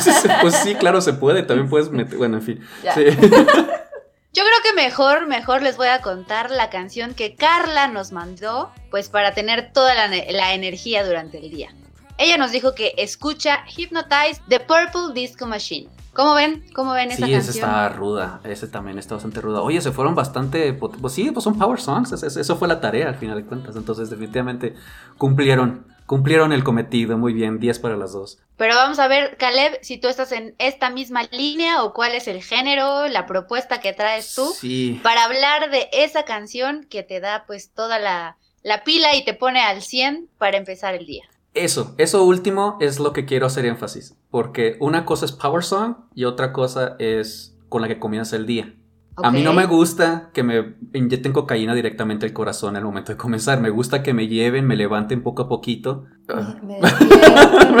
Sí, 0.00 0.12
sí, 0.12 0.28
pues 0.40 0.54
sí, 0.54 0.74
claro, 0.76 1.00
se 1.00 1.12
puede. 1.14 1.42
También 1.42 1.68
puedes 1.68 1.90
meter. 1.90 2.16
Bueno, 2.16 2.36
en 2.36 2.42
fin. 2.42 2.66
Ya. 2.84 2.94
Sí. 2.94 3.04
Yo 3.06 4.44
creo 4.44 4.62
que 4.62 4.72
mejor, 4.74 5.26
mejor 5.26 5.62
les 5.62 5.76
voy 5.76 5.88
a 5.88 6.00
contar 6.00 6.50
la 6.50 6.70
canción 6.70 7.14
que 7.14 7.34
Carla 7.34 7.88
nos 7.88 8.12
mandó, 8.12 8.70
pues 8.90 9.08
para 9.08 9.32
tener 9.34 9.72
toda 9.72 9.94
la, 9.94 10.06
la 10.08 10.54
energía 10.54 11.04
durante 11.04 11.38
el 11.38 11.50
día. 11.50 11.70
Ella 12.18 12.36
nos 12.36 12.52
dijo 12.52 12.74
que 12.74 12.94
escucha 12.98 13.64
Hypnotize 13.76 14.40
The 14.48 14.60
Purple 14.60 15.12
Disco 15.14 15.46
Machine. 15.46 15.88
¿Cómo 16.18 16.34
ven? 16.34 16.64
¿Cómo 16.74 16.94
ven 16.94 17.12
esa 17.12 17.26
Sí, 17.26 17.32
esa 17.32 17.44
canción? 17.46 17.64
está 17.66 17.88
ruda. 17.90 18.40
Ese 18.42 18.66
también 18.66 18.98
está 18.98 19.14
bastante 19.14 19.40
ruda. 19.40 19.62
Oye, 19.62 19.80
se 19.80 19.92
fueron 19.92 20.16
bastante. 20.16 20.72
Pues 20.72 21.12
sí, 21.12 21.30
pues 21.30 21.44
son 21.44 21.56
power 21.56 21.80
songs. 21.80 22.10
es- 22.10 22.24
es- 22.24 22.36
Eso 22.36 22.56
fue 22.56 22.66
la 22.66 22.80
tarea 22.80 23.06
al 23.08 23.14
final 23.14 23.36
de 23.36 23.44
cuentas. 23.44 23.76
Entonces, 23.76 24.10
definitivamente 24.10 24.74
cumplieron. 25.16 25.86
Cumplieron 26.06 26.52
el 26.52 26.64
cometido. 26.64 27.16
Muy 27.18 27.32
bien. 27.34 27.60
10 27.60 27.78
para 27.78 27.96
las 27.96 28.12
dos. 28.14 28.38
Pero 28.56 28.74
vamos 28.74 28.98
a 28.98 29.06
ver, 29.06 29.36
Caleb, 29.36 29.78
si 29.82 29.98
tú 29.98 30.08
estás 30.08 30.32
en 30.32 30.56
esta 30.58 30.90
misma 30.90 31.22
línea 31.30 31.84
o 31.84 31.92
cuál 31.94 32.16
es 32.16 32.26
el 32.26 32.42
género, 32.42 33.06
la 33.06 33.24
propuesta 33.26 33.80
que 33.80 33.92
traes 33.92 34.34
tú 34.34 34.46
Sí. 34.58 34.98
para 35.04 35.22
hablar 35.22 35.70
de 35.70 35.88
esa 35.92 36.24
canción 36.24 36.84
que 36.90 37.04
te 37.04 37.20
da 37.20 37.44
pues 37.46 37.70
toda 37.72 38.00
la, 38.00 38.36
la 38.64 38.82
pila 38.82 39.14
y 39.14 39.24
te 39.24 39.34
pone 39.34 39.60
al 39.60 39.82
100 39.82 40.28
para 40.38 40.56
empezar 40.56 40.94
el 40.96 41.06
día. 41.06 41.24
Eso, 41.58 41.94
eso 41.98 42.24
último 42.24 42.76
es 42.80 43.00
lo 43.00 43.12
que 43.12 43.24
quiero 43.24 43.46
hacer 43.46 43.66
énfasis, 43.66 44.16
porque 44.30 44.76
una 44.80 45.04
cosa 45.04 45.24
es 45.24 45.32
Power 45.32 45.64
Song 45.64 45.96
y 46.14 46.24
otra 46.24 46.52
cosa 46.52 46.96
es 46.98 47.56
con 47.68 47.82
la 47.82 47.88
que 47.88 47.98
comienza 47.98 48.36
el 48.36 48.46
día. 48.46 48.74
A 49.22 49.32
mí 49.32 49.42
no 49.42 49.52
me 49.52 49.66
gusta 49.66 50.30
que 50.32 50.44
me 50.44 50.76
inyecten 50.94 51.32
cocaína 51.32 51.74
directamente 51.74 52.24
al 52.24 52.32
corazón 52.32 52.76
al 52.76 52.84
momento 52.84 53.10
de 53.10 53.18
comenzar, 53.18 53.60
me 53.60 53.70
gusta 53.70 54.02
que 54.02 54.14
me 54.14 54.28
lleven, 54.28 54.64
me 54.66 54.76
levanten 54.76 55.22
poco 55.22 55.42
a 55.42 55.48
poquito. 55.48 56.04
Ah, 56.28 56.54
Me 56.62 56.78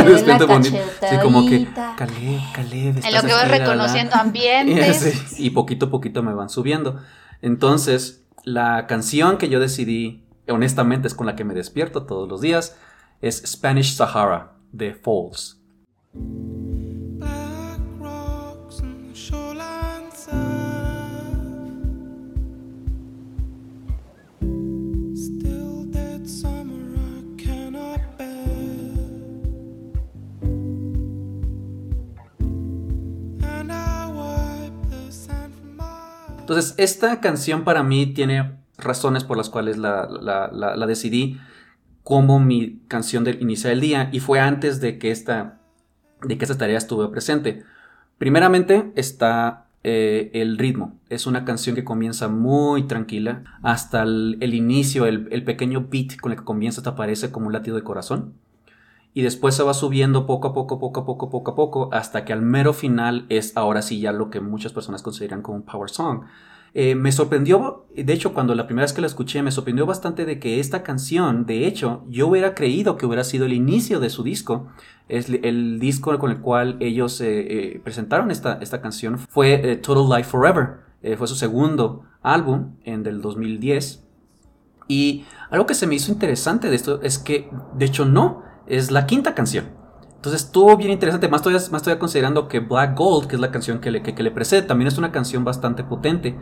despierto, 0.04 0.48
me 0.48 0.54
Me 0.54 0.60
despierto. 0.60 1.06
Sí, 1.08 1.16
como 1.22 1.46
que. 1.48 1.68
Caleb, 1.96 2.40
Caleb, 2.52 2.96
En 3.04 3.14
lo 3.14 3.20
que 3.20 3.32
vas 3.32 3.42
despierta, 3.42 3.58
reconociendo 3.58 4.10
¿verdad?" 4.10 4.20
ambientes. 4.26 4.96
Sí, 5.28 5.46
y 5.46 5.50
poquito 5.50 5.86
a 5.86 5.90
poquito 5.90 6.22
me 6.24 6.34
van 6.34 6.48
subiendo. 6.48 6.98
Entonces, 7.40 8.24
la 8.42 8.88
canción 8.88 9.38
que 9.38 9.48
yo 9.48 9.60
decidí, 9.60 10.24
honestamente 10.48 11.06
es 11.06 11.14
con 11.14 11.26
la 11.26 11.36
que 11.36 11.44
me 11.44 11.54
despierto 11.54 12.04
todos 12.04 12.28
los 12.28 12.40
días, 12.40 12.76
es 13.20 13.42
Spanish 13.46 13.94
Sahara 13.94 14.52
de 14.72 14.94
Falls. 14.94 15.60
Entonces, 36.40 36.74
esta 36.78 37.20
canción 37.20 37.64
para 37.64 37.82
mí 37.82 38.06
tiene 38.06 38.58
razones 38.78 39.24
por 39.24 39.36
las 39.36 39.50
cuales 39.50 39.76
la, 39.76 40.08
la- 40.08 40.48
la- 40.52 40.76
la 40.76 40.86
decidí 40.86 41.38
como 42.08 42.40
mi 42.40 42.80
canción 42.88 43.22
del 43.22 43.42
iniciar 43.42 43.74
el 43.74 43.82
día 43.82 44.08
y 44.10 44.20
fue 44.20 44.40
antes 44.40 44.80
de 44.80 44.98
que 44.98 45.10
esta, 45.10 45.58
de 46.22 46.38
que 46.38 46.46
esta 46.46 46.56
tarea 46.56 46.78
estuve 46.78 47.06
presente. 47.08 47.64
Primeramente 48.16 48.92
está 48.96 49.66
eh, 49.84 50.30
el 50.32 50.56
ritmo. 50.56 50.96
Es 51.10 51.26
una 51.26 51.44
canción 51.44 51.76
que 51.76 51.84
comienza 51.84 52.28
muy 52.28 52.84
tranquila 52.84 53.44
hasta 53.62 54.04
el, 54.04 54.38
el 54.40 54.54
inicio, 54.54 55.04
el, 55.04 55.28
el 55.30 55.44
pequeño 55.44 55.88
beat 55.90 56.16
con 56.18 56.32
el 56.32 56.38
que 56.38 56.44
comienza 56.44 56.82
te 56.82 56.88
aparece 56.88 57.30
como 57.30 57.48
un 57.48 57.52
latido 57.52 57.76
de 57.76 57.82
corazón. 57.82 58.32
Y 59.12 59.20
después 59.20 59.54
se 59.54 59.62
va 59.62 59.74
subiendo 59.74 60.24
poco 60.24 60.48
a 60.48 60.54
poco, 60.54 60.78
poco 60.78 61.00
a 61.00 61.04
poco, 61.04 61.28
poco 61.28 61.50
a 61.50 61.54
poco, 61.54 61.90
hasta 61.92 62.24
que 62.24 62.32
al 62.32 62.40
mero 62.40 62.72
final 62.72 63.26
es 63.28 63.54
ahora 63.54 63.82
sí 63.82 64.00
ya 64.00 64.12
lo 64.12 64.30
que 64.30 64.40
muchas 64.40 64.72
personas 64.72 65.02
consideran 65.02 65.42
como 65.42 65.58
un 65.58 65.62
power 65.62 65.90
song. 65.90 66.22
Eh, 66.74 66.94
me 66.94 67.12
sorprendió, 67.12 67.86
de 67.94 68.12
hecho, 68.12 68.34
cuando 68.34 68.54
la 68.54 68.66
primera 68.66 68.84
vez 68.84 68.92
que 68.92 69.00
la 69.00 69.06
escuché, 69.06 69.42
me 69.42 69.50
sorprendió 69.50 69.86
bastante 69.86 70.24
de 70.24 70.38
que 70.38 70.60
esta 70.60 70.82
canción, 70.82 71.46
de 71.46 71.66
hecho, 71.66 72.04
yo 72.08 72.28
hubiera 72.28 72.54
creído 72.54 72.96
que 72.96 73.06
hubiera 73.06 73.24
sido 73.24 73.46
el 73.46 73.52
inicio 73.52 74.00
de 74.00 74.10
su 74.10 74.22
disco. 74.22 74.68
Es 75.08 75.28
el 75.28 75.80
disco 75.80 76.18
con 76.18 76.30
el 76.30 76.38
cual 76.40 76.76
ellos 76.80 77.20
eh, 77.20 77.74
eh, 77.74 77.80
presentaron 77.82 78.30
esta, 78.30 78.58
esta 78.60 78.80
canción 78.80 79.18
fue 79.18 79.76
Total 79.82 80.18
Life 80.18 80.30
Forever. 80.30 80.88
Fue 81.16 81.28
su 81.28 81.36
segundo 81.36 82.02
álbum 82.22 82.74
en 82.84 83.04
del 83.04 83.22
2010. 83.22 84.04
Y 84.88 85.24
algo 85.50 85.66
que 85.66 85.74
se 85.74 85.86
me 85.86 85.94
hizo 85.94 86.10
interesante 86.10 86.68
de 86.68 86.76
esto 86.76 87.00
es 87.02 87.18
que, 87.18 87.48
de 87.74 87.84
hecho, 87.84 88.04
no, 88.04 88.42
es 88.66 88.90
la 88.90 89.06
quinta 89.06 89.34
canción. 89.34 89.77
Entonces 90.18 90.42
estuvo 90.46 90.76
bien 90.76 90.90
interesante, 90.90 91.28
más 91.28 91.42
todavía, 91.42 91.64
más 91.70 91.80
todavía 91.80 92.00
considerando 92.00 92.48
que 92.48 92.58
Black 92.58 92.98
Gold, 92.98 93.28
que 93.28 93.36
es 93.36 93.40
la 93.40 93.52
canción 93.52 93.78
que 93.78 93.92
le, 93.92 94.02
que, 94.02 94.16
que 94.16 94.24
le 94.24 94.32
precede, 94.32 94.62
también 94.62 94.88
es 94.88 94.98
una 94.98 95.12
canción 95.12 95.44
bastante 95.44 95.84
potente. 95.84 96.36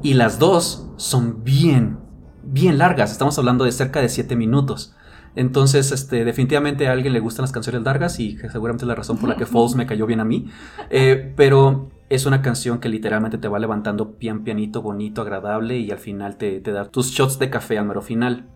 Y 0.00 0.14
las 0.14 0.38
dos 0.38 0.88
son 0.96 1.42
bien, 1.42 1.98
bien 2.44 2.78
largas. 2.78 3.10
Estamos 3.10 3.36
hablando 3.36 3.64
de 3.64 3.72
cerca 3.72 4.00
de 4.00 4.08
7 4.08 4.36
minutos. 4.36 4.94
Entonces, 5.34 5.90
este, 5.90 6.24
definitivamente 6.24 6.86
a 6.86 6.92
alguien 6.92 7.12
le 7.12 7.18
gustan 7.18 7.42
las 7.42 7.50
canciones 7.50 7.82
largas 7.82 8.20
y 8.20 8.38
seguramente 8.38 8.84
es 8.84 8.88
la 8.88 8.94
razón 8.94 9.18
por 9.18 9.28
la 9.28 9.36
que 9.36 9.44
Falls 9.46 9.74
me 9.74 9.86
cayó 9.86 10.06
bien 10.06 10.20
a 10.20 10.24
mí. 10.24 10.46
Eh, 10.90 11.34
pero 11.36 11.90
es 12.08 12.26
una 12.26 12.42
canción 12.42 12.78
que 12.78 12.88
literalmente 12.88 13.38
te 13.38 13.48
va 13.48 13.58
levantando 13.58 14.12
pian 14.18 14.44
pianito, 14.44 14.82
bonito, 14.82 15.22
agradable 15.22 15.78
y 15.78 15.90
al 15.90 15.98
final 15.98 16.36
te, 16.36 16.60
te 16.60 16.70
da 16.70 16.84
tus 16.84 17.10
shots 17.10 17.40
de 17.40 17.50
café 17.50 17.76
al 17.76 17.86
mero 17.86 18.02
final. 18.02 18.48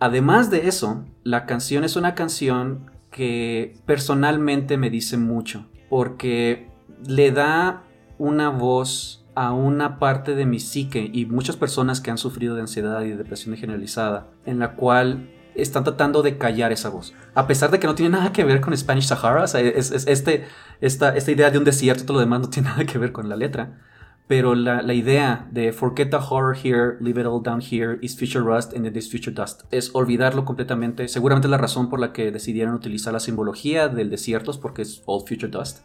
Además 0.00 0.50
de 0.50 0.66
eso, 0.66 1.04
la 1.22 1.46
canción 1.46 1.84
es 1.84 1.94
una 1.94 2.16
canción 2.16 2.90
que 3.14 3.76
personalmente 3.86 4.76
me 4.76 4.90
dice 4.90 5.16
mucho 5.16 5.66
porque 5.88 6.68
le 7.06 7.30
da 7.30 7.84
una 8.18 8.48
voz 8.48 9.24
a 9.36 9.52
una 9.52 10.00
parte 10.00 10.34
de 10.34 10.46
mi 10.46 10.58
psique 10.58 11.08
y 11.12 11.24
muchas 11.26 11.56
personas 11.56 12.00
que 12.00 12.10
han 12.10 12.18
sufrido 12.18 12.56
de 12.56 12.62
ansiedad 12.62 13.02
y 13.02 13.10
de 13.10 13.16
depresión 13.16 13.56
generalizada 13.56 14.26
en 14.46 14.58
la 14.58 14.74
cual 14.74 15.30
están 15.54 15.84
tratando 15.84 16.22
de 16.22 16.38
callar 16.38 16.72
esa 16.72 16.88
voz. 16.88 17.14
A 17.36 17.46
pesar 17.46 17.70
de 17.70 17.78
que 17.78 17.86
no 17.86 17.94
tiene 17.94 18.16
nada 18.16 18.32
que 18.32 18.42
ver 18.42 18.60
con 18.60 18.76
Spanish 18.76 19.06
Sahara, 19.06 19.42
o 19.42 19.44
este, 19.44 20.46
esta, 20.80 21.14
esta 21.14 21.30
idea 21.30 21.52
de 21.52 21.58
un 21.58 21.64
desierto 21.64 22.02
y 22.02 22.06
todo 22.06 22.14
lo 22.14 22.20
demás 22.20 22.40
no 22.40 22.50
tiene 22.50 22.70
nada 22.70 22.84
que 22.84 22.98
ver 22.98 23.12
con 23.12 23.28
la 23.28 23.36
letra. 23.36 23.78
Pero 24.26 24.54
la, 24.54 24.80
la 24.80 24.94
idea 24.94 25.46
de 25.50 25.72
forget 25.72 26.10
the 26.10 26.16
horror 26.16 26.56
here, 26.56 26.96
leave 27.00 27.20
it 27.20 27.26
all 27.26 27.42
down 27.42 27.60
here, 27.60 27.98
is 28.00 28.16
future 28.16 28.42
rust 28.42 28.72
and 28.72 28.86
it 28.86 28.96
is 28.96 29.10
future 29.10 29.34
dust, 29.34 29.64
es 29.70 29.90
olvidarlo 29.94 30.46
completamente. 30.46 31.08
Seguramente 31.08 31.48
la 31.48 31.58
razón 31.58 31.90
por 31.90 32.00
la 32.00 32.12
que 32.12 32.32
decidieron 32.32 32.74
utilizar 32.74 33.12
la 33.12 33.20
simbología 33.20 33.88
del 33.88 34.08
desierto 34.08 34.50
es 34.50 34.56
porque 34.56 34.82
es 34.82 35.02
all 35.06 35.26
future 35.26 35.48
dust. 35.48 35.80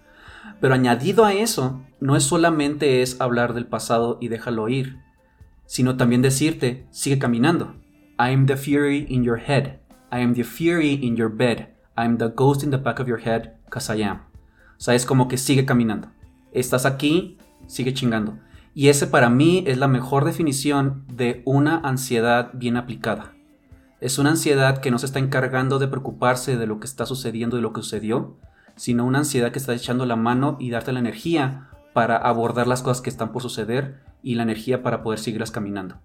Pero 0.62 0.74
añadido 0.74 1.26
a 1.26 1.34
eso, 1.34 1.82
no 2.00 2.16
es 2.16 2.24
solamente 2.24 3.02
es 3.02 3.20
hablar 3.20 3.54
del 3.54 3.68
pasado 3.68 4.18
y 4.22 4.30
déjalo 4.30 4.70
ir, 4.70 5.00
sino 5.66 5.98
también 5.98 6.22
decirte, 6.22 6.88
sigue 6.92 7.20
caminando. 7.20 7.76
I 8.18 8.34
am 8.34 8.46
the 8.46 8.56
fury 8.58 9.06
in 9.10 9.24
your 9.24 9.40
head. 9.40 9.80
I 10.12 10.22
am 10.22 10.34
the 10.34 10.44
fury 10.44 10.94
in 11.06 11.16
your 11.16 11.30
bed. 11.30 11.70
I 11.98 12.06
am 12.06 12.18
the 12.18 12.30
ghost 12.34 12.64
in 12.64 12.72
the 12.72 12.78
back 12.78 13.00
of 13.00 13.08
your 13.08 13.20
head, 13.20 13.54
cause 13.70 13.94
I 13.94 14.02
am. 14.04 14.22
O 14.78 14.82
sea, 14.82 14.96
es 14.96 15.06
como 15.06 15.28
que 15.28 15.38
sigue 15.38 15.66
caminando. 15.66 16.10
Estás 16.52 16.86
aquí, 16.86 17.38
sigue 17.68 17.94
chingando. 17.94 18.38
Y 18.74 18.88
ese 18.90 19.08
para 19.08 19.30
mí 19.30 19.64
es 19.68 19.78
la 19.78 19.88
mejor 19.88 20.26
definición 20.26 21.04
de 21.12 21.42
una 21.46 21.80
ansiedad 21.80 22.52
bien 22.54 22.78
aplicada. 22.78 23.34
Es 24.00 24.18
una 24.18 24.30
ansiedad 24.30 24.80
que 24.80 24.92
no 24.92 25.00
se 25.00 25.08
está 25.08 25.20
encargando 25.20 25.80
de 25.80 25.88
preocuparse 25.88 26.56
de 26.56 26.68
lo 26.68 26.80
que 26.80 26.88
está 26.88 27.06
sucediendo 27.06 27.58
y 27.58 27.62
lo 27.62 27.74
que 27.74 27.82
sucedió, 27.82 28.38
sino 28.76 29.06
una 29.06 29.20
ansiedad 29.20 29.52
que 29.52 29.60
está 29.60 29.74
echando 29.74 30.06
la 30.06 30.16
mano 30.16 30.56
y 30.60 30.70
darte 30.70 30.94
la 30.94 31.00
energía 31.00 31.70
para 31.94 32.16
abordar 32.16 32.68
las 32.68 32.82
cosas 32.82 33.02
que 33.02 33.10
están 33.10 33.34
por 33.34 33.42
suceder 33.42 34.00
y 34.24 34.36
la 34.36 34.44
energía 34.44 34.84
para 34.84 35.04
poder 35.04 35.20
seguirlas 35.20 35.52
caminando. 35.52 36.00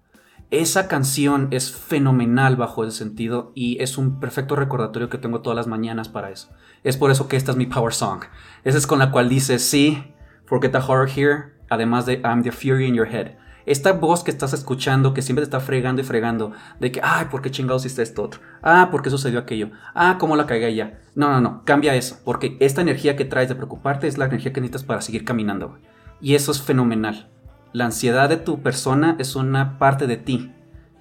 Esa 0.51 0.87
canción 0.87 1.47
es 1.51 1.71
fenomenal 1.71 2.55
bajo 2.55 2.83
ese 2.83 2.97
sentido 2.97 3.51
y 3.55 3.81
es 3.81 3.97
un 3.97 4.19
perfecto 4.19 4.55
recordatorio 4.55 5.09
que 5.09 5.17
tengo 5.17 5.41
todas 5.41 5.55
las 5.55 5.67
mañanas 5.67 6.09
para 6.09 6.29
eso. 6.29 6.49
Es 6.83 6.97
por 6.97 7.11
eso 7.11 7.27
que 7.27 7.35
esta 7.35 7.51
es 7.51 7.57
mi 7.57 7.65
power 7.65 7.93
song. 7.93 8.23
Esa 8.63 8.77
es 8.77 8.85
con 8.85 8.99
la 8.99 9.09
cual 9.09 9.27
dice, 9.27 9.57
sí, 9.57 10.03
forget 10.45 10.71
the 10.71 10.79
horror 10.79 11.09
here, 11.09 11.53
además 11.69 12.05
de 12.05 12.21
I'm 12.23 12.43
the 12.43 12.51
fury 12.51 12.87
in 12.87 12.95
your 12.95 13.07
head. 13.07 13.37
Esta 13.65 13.93
voz 13.93 14.23
que 14.23 14.29
estás 14.29 14.53
escuchando, 14.53 15.13
que 15.15 15.23
siempre 15.23 15.41
te 15.41 15.47
está 15.47 15.59
fregando 15.59 15.99
y 15.99 16.05
fregando, 16.05 16.51
de 16.79 16.91
que, 16.91 17.01
ay, 17.03 17.25
¿por 17.31 17.41
qué 17.41 17.49
chingados 17.49 17.83
hiciste 17.83 18.03
esto 18.03 18.23
otro? 18.23 18.41
Ah, 18.61 18.89
¿por 18.91 19.01
qué 19.01 19.09
sucedió 19.09 19.39
aquello? 19.39 19.71
Ah, 19.95 20.17
¿cómo 20.19 20.35
la 20.35 20.45
cagué 20.45 20.75
ya? 20.75 20.99
No, 21.15 21.31
no, 21.31 21.41
no, 21.41 21.63
cambia 21.65 21.95
eso, 21.95 22.19
porque 22.23 22.57
esta 22.59 22.81
energía 22.81 23.15
que 23.15 23.25
traes 23.25 23.49
de 23.49 23.55
preocuparte 23.55 24.07
es 24.07 24.19
la 24.19 24.25
energía 24.25 24.53
que 24.53 24.61
necesitas 24.61 24.83
para 24.83 25.01
seguir 25.01 25.25
caminando. 25.25 25.79
Y 26.21 26.35
eso 26.35 26.51
es 26.51 26.61
fenomenal. 26.61 27.29
La 27.73 27.85
ansiedad 27.85 28.29
de 28.29 28.37
tu 28.37 28.61
persona 28.61 29.15
es 29.19 29.35
una 29.35 29.79
parte 29.79 30.05
de 30.05 30.17
ti. 30.17 30.54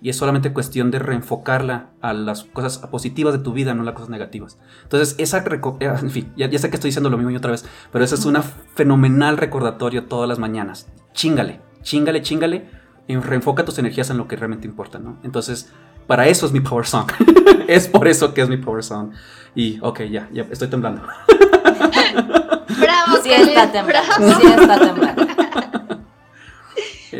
Y 0.04 0.10
es 0.10 0.16
solamente 0.18 0.52
cuestión 0.52 0.90
de 0.90 0.98
reenfocarla 0.98 1.86
a 2.02 2.12
las 2.12 2.44
cosas 2.44 2.76
positivas 2.76 3.32
de 3.32 3.38
tu 3.38 3.54
vida, 3.54 3.72
no 3.72 3.80
a 3.80 3.84
las 3.86 3.94
cosas 3.94 4.10
negativas. 4.10 4.58
Entonces, 4.82 5.14
esa. 5.16 5.38
eh, 5.38 5.92
En 6.02 6.10
fin, 6.10 6.30
ya, 6.36 6.46
ya 6.46 6.58
sé 6.58 6.68
que 6.68 6.76
estoy 6.76 6.88
diciendo 6.90 7.08
lo 7.08 7.16
mismo 7.16 7.30
y 7.30 7.36
otra 7.36 7.52
vez, 7.52 7.64
pero 7.90 8.04
esa 8.04 8.14
es 8.16 8.26
una 8.26 8.42
fenomenal 8.42 9.38
recordatorio 9.38 10.04
todas 10.04 10.28
las 10.28 10.38
mañanas. 10.38 10.88
Chingale, 11.14 11.62
chingale, 11.82 12.20
chingale. 12.20 12.68
Y 13.08 13.16
reenfoca 13.16 13.64
tus 13.64 13.78
energías 13.78 14.10
en 14.10 14.18
lo 14.18 14.28
que 14.28 14.36
realmente 14.36 14.66
importa, 14.66 14.98
¿no? 14.98 15.16
Entonces, 15.22 15.72
para 16.06 16.28
eso 16.28 16.44
es 16.44 16.52
mi 16.52 16.60
power 16.60 16.84
song. 16.84 17.10
es 17.66 17.88
por 17.88 18.06
eso 18.06 18.34
que 18.34 18.42
es 18.42 18.50
mi 18.50 18.58
power 18.58 18.84
song. 18.84 19.12
Y, 19.54 19.78
ok, 19.80 20.02
ya, 20.02 20.28
ya 20.34 20.42
estoy 20.50 20.68
temblando. 20.68 21.00
Bravo, 22.78 23.16
Sí 23.22 23.30
está 23.32 23.72
temblando, 23.72 24.14
bravo. 24.18 24.40
sí 24.40 24.46
está 24.46 24.78
temblando. 24.78 25.26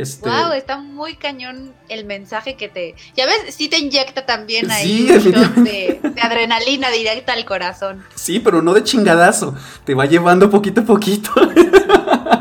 Este, 0.00 0.28
Wow, 0.28 0.52
está 0.52 0.78
muy 0.78 1.14
cañón 1.16 1.72
el 1.88 2.04
mensaje 2.04 2.56
que 2.56 2.68
te. 2.68 2.94
Ya 3.16 3.26
ves, 3.26 3.54
sí 3.54 3.68
te 3.68 3.78
inyecta 3.78 4.26
también 4.26 4.70
ahí 4.70 5.06
Sí, 5.06 5.10
un 5.10 5.32
shot 5.32 5.54
de, 5.56 6.00
de 6.02 6.20
adrenalina 6.20 6.90
directa 6.90 7.32
al 7.32 7.44
corazón. 7.44 8.02
Sí, 8.14 8.40
pero 8.40 8.62
no 8.62 8.74
de 8.74 8.82
chingadazo. 8.82 9.54
Te 9.84 9.94
va 9.94 10.06
llevando 10.06 10.50
poquito 10.50 10.82
a 10.82 10.84
poquito 10.84 11.30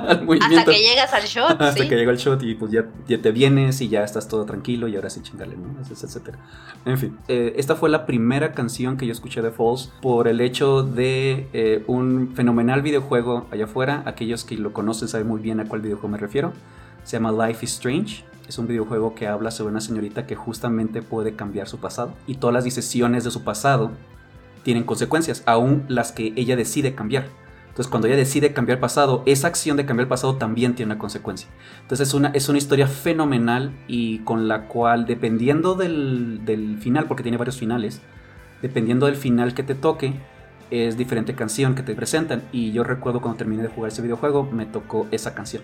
Hasta 0.04 0.66
que 0.66 0.80
llegas 0.80 1.14
al 1.14 1.24
shot, 1.24 1.62
Hasta 1.62 1.84
¿sí? 1.84 1.88
que 1.88 1.96
llega 1.96 2.12
el 2.12 2.18
shot 2.18 2.42
y 2.44 2.56
pues 2.56 2.72
ya, 2.72 2.86
ya 3.08 3.22
te 3.22 3.32
vienes 3.32 3.82
y 3.82 3.90
ya 3.90 4.04
estás 4.04 4.28
todo 4.28 4.46
tranquilo 4.46 4.88
y 4.88 4.96
ahora 4.96 5.10
sí 5.10 5.22
chingale, 5.22 5.56
¿no? 5.56 5.76
Etcétera. 5.82 6.38
En 6.86 6.98
fin, 6.98 7.18
eh, 7.28 7.54
esta 7.58 7.76
fue 7.76 7.90
la 7.90 8.06
primera 8.06 8.52
canción 8.52 8.98
que 8.98 9.06
yo 9.06 9.12
escuché 9.12 9.42
de 9.42 9.52
Falls 9.52 9.92
por 10.02 10.28
el 10.28 10.42
hecho 10.42 10.84
de 10.84 11.48
eh, 11.54 11.84
un 11.88 12.34
fenomenal 12.36 12.82
videojuego 12.82 13.48
allá 13.52 13.66
afuera. 13.66 14.04
Aquellos 14.06 14.44
que 14.44 14.58
lo 14.58 14.74
conocen 14.74 15.08
saben 15.08 15.28
muy 15.28 15.42
bien 15.42 15.60
a 15.60 15.68
cuál 15.68 15.82
videojuego 15.82 16.10
me 16.10 16.18
refiero. 16.18 16.54
Se 17.04 17.18
llama 17.18 17.32
Life 17.48 17.66
is 17.66 17.74
Strange. 17.74 18.24
Es 18.48 18.58
un 18.58 18.68
videojuego 18.68 19.16
que 19.16 19.28
habla 19.28 19.52
sobre 19.52 19.72
una 19.72 19.82
señorita 19.82 20.26
que 20.26 20.36
justamente 20.36 21.02
puede 21.02 21.36
cambiar 21.36 21.68
su 21.68 21.80
pasado 21.80 22.14
y 22.28 22.36
todas 22.36 22.54
las 22.54 22.66
decisiones 22.66 23.24
de 23.24 23.32
su 23.32 23.44
pasado 23.44 23.92
tienen 24.64 24.84
consecuencias, 24.84 25.44
aún 25.46 25.86
las 25.88 26.12
que 26.12 26.34
ella 26.36 26.56
decide 26.56 26.96
cambiar. 26.96 27.28
Entonces, 27.70 27.90
cuando 27.90 28.08
ella 28.08 28.18
decide 28.18 28.54
cambiar 28.54 28.80
pasado, 28.80 29.24
esa 29.26 29.48
acción 29.48 29.78
de 29.78 29.86
cambiar 29.86 30.06
el 30.06 30.10
pasado 30.10 30.36
también 30.36 30.76
tiene 30.76 30.92
una 30.92 31.00
consecuencia. 31.00 31.48
Entonces, 31.82 32.08
es 32.08 32.14
una, 32.14 32.30
es 32.30 32.48
una 32.48 32.60
historia 32.60 32.86
fenomenal 32.88 33.72
y 33.88 34.20
con 34.20 34.48
la 34.48 34.68
cual, 34.68 35.08
dependiendo 35.08 35.74
del, 35.74 36.46
del 36.46 36.78
final, 36.78 37.06
porque 37.06 37.24
tiene 37.24 37.38
varios 37.38 37.58
finales, 37.58 38.00
dependiendo 38.62 39.08
del 39.08 39.16
final 39.16 39.56
que 39.56 39.64
te 39.64 39.74
toque, 39.74 40.14
es 40.70 40.98
diferente 40.98 41.34
canción 41.34 41.74
que 41.74 41.82
te 41.82 41.96
presentan. 41.96 42.44
Y 42.52 42.74
yo 42.74 42.84
recuerdo 42.84 43.22
cuando 43.22 43.40
terminé 43.40 43.64
de 43.64 43.70
jugar 43.70 43.92
ese 43.92 44.04
videojuego, 44.04 44.44
me 44.52 44.68
tocó 44.68 45.08
esa 45.10 45.34
canción. 45.34 45.64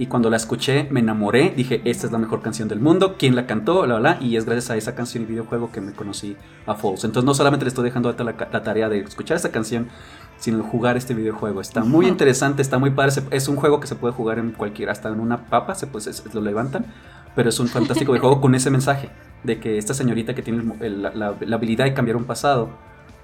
Y 0.00 0.06
cuando 0.06 0.30
la 0.30 0.36
escuché, 0.36 0.86
me 0.90 1.00
enamoré. 1.00 1.50
Dije, 1.56 1.80
esta 1.84 2.06
es 2.06 2.12
la 2.12 2.18
mejor 2.18 2.40
canción 2.40 2.68
del 2.68 2.78
mundo. 2.78 3.16
¿Quién 3.18 3.34
la 3.34 3.46
cantó? 3.46 3.84
La, 3.84 3.98
la, 3.98 4.16
y 4.20 4.36
es 4.36 4.44
gracias 4.44 4.70
a 4.70 4.76
esa 4.76 4.94
canción 4.94 5.24
y 5.24 5.26
videojuego 5.26 5.72
que 5.72 5.80
me 5.80 5.92
conocí 5.92 6.36
a 6.66 6.74
Falls. 6.76 7.02
Entonces, 7.04 7.24
no 7.24 7.34
solamente 7.34 7.64
le 7.64 7.70
estoy 7.70 7.84
dejando 7.84 8.12
la, 8.12 8.24
la 8.52 8.62
tarea 8.62 8.88
de 8.88 9.00
escuchar 9.00 9.36
esa 9.38 9.50
canción, 9.50 9.88
sino 10.38 10.62
jugar 10.62 10.96
este 10.96 11.14
videojuego. 11.14 11.60
Está 11.60 11.82
muy 11.82 12.06
interesante, 12.06 12.62
está 12.62 12.78
muy 12.78 12.90
padre. 12.90 13.12
Es 13.32 13.48
un 13.48 13.56
juego 13.56 13.80
que 13.80 13.88
se 13.88 13.96
puede 13.96 14.14
jugar 14.14 14.38
en 14.38 14.52
cualquier, 14.52 14.88
hasta 14.90 15.08
en 15.08 15.18
una 15.18 15.46
papa, 15.46 15.74
se, 15.74 15.88
pues, 15.88 16.06
es- 16.06 16.32
lo 16.32 16.40
levantan. 16.40 16.86
Pero 17.34 17.48
es 17.48 17.58
un 17.58 17.66
fantástico 17.66 18.12
videojuego 18.12 18.40
con 18.40 18.54
ese 18.54 18.70
mensaje 18.70 19.10
de 19.42 19.58
que 19.58 19.78
esta 19.78 19.94
señorita 19.94 20.32
que 20.34 20.42
tiene 20.42 20.60
el 20.60 20.64
mo- 20.64 20.76
el- 20.80 21.02
la, 21.02 21.12
la- 21.14 21.34
la 21.40 21.56
habilidad 21.56 21.84
de 21.86 21.94
cambiar 21.94 22.16
un 22.16 22.24
pasado 22.24 22.70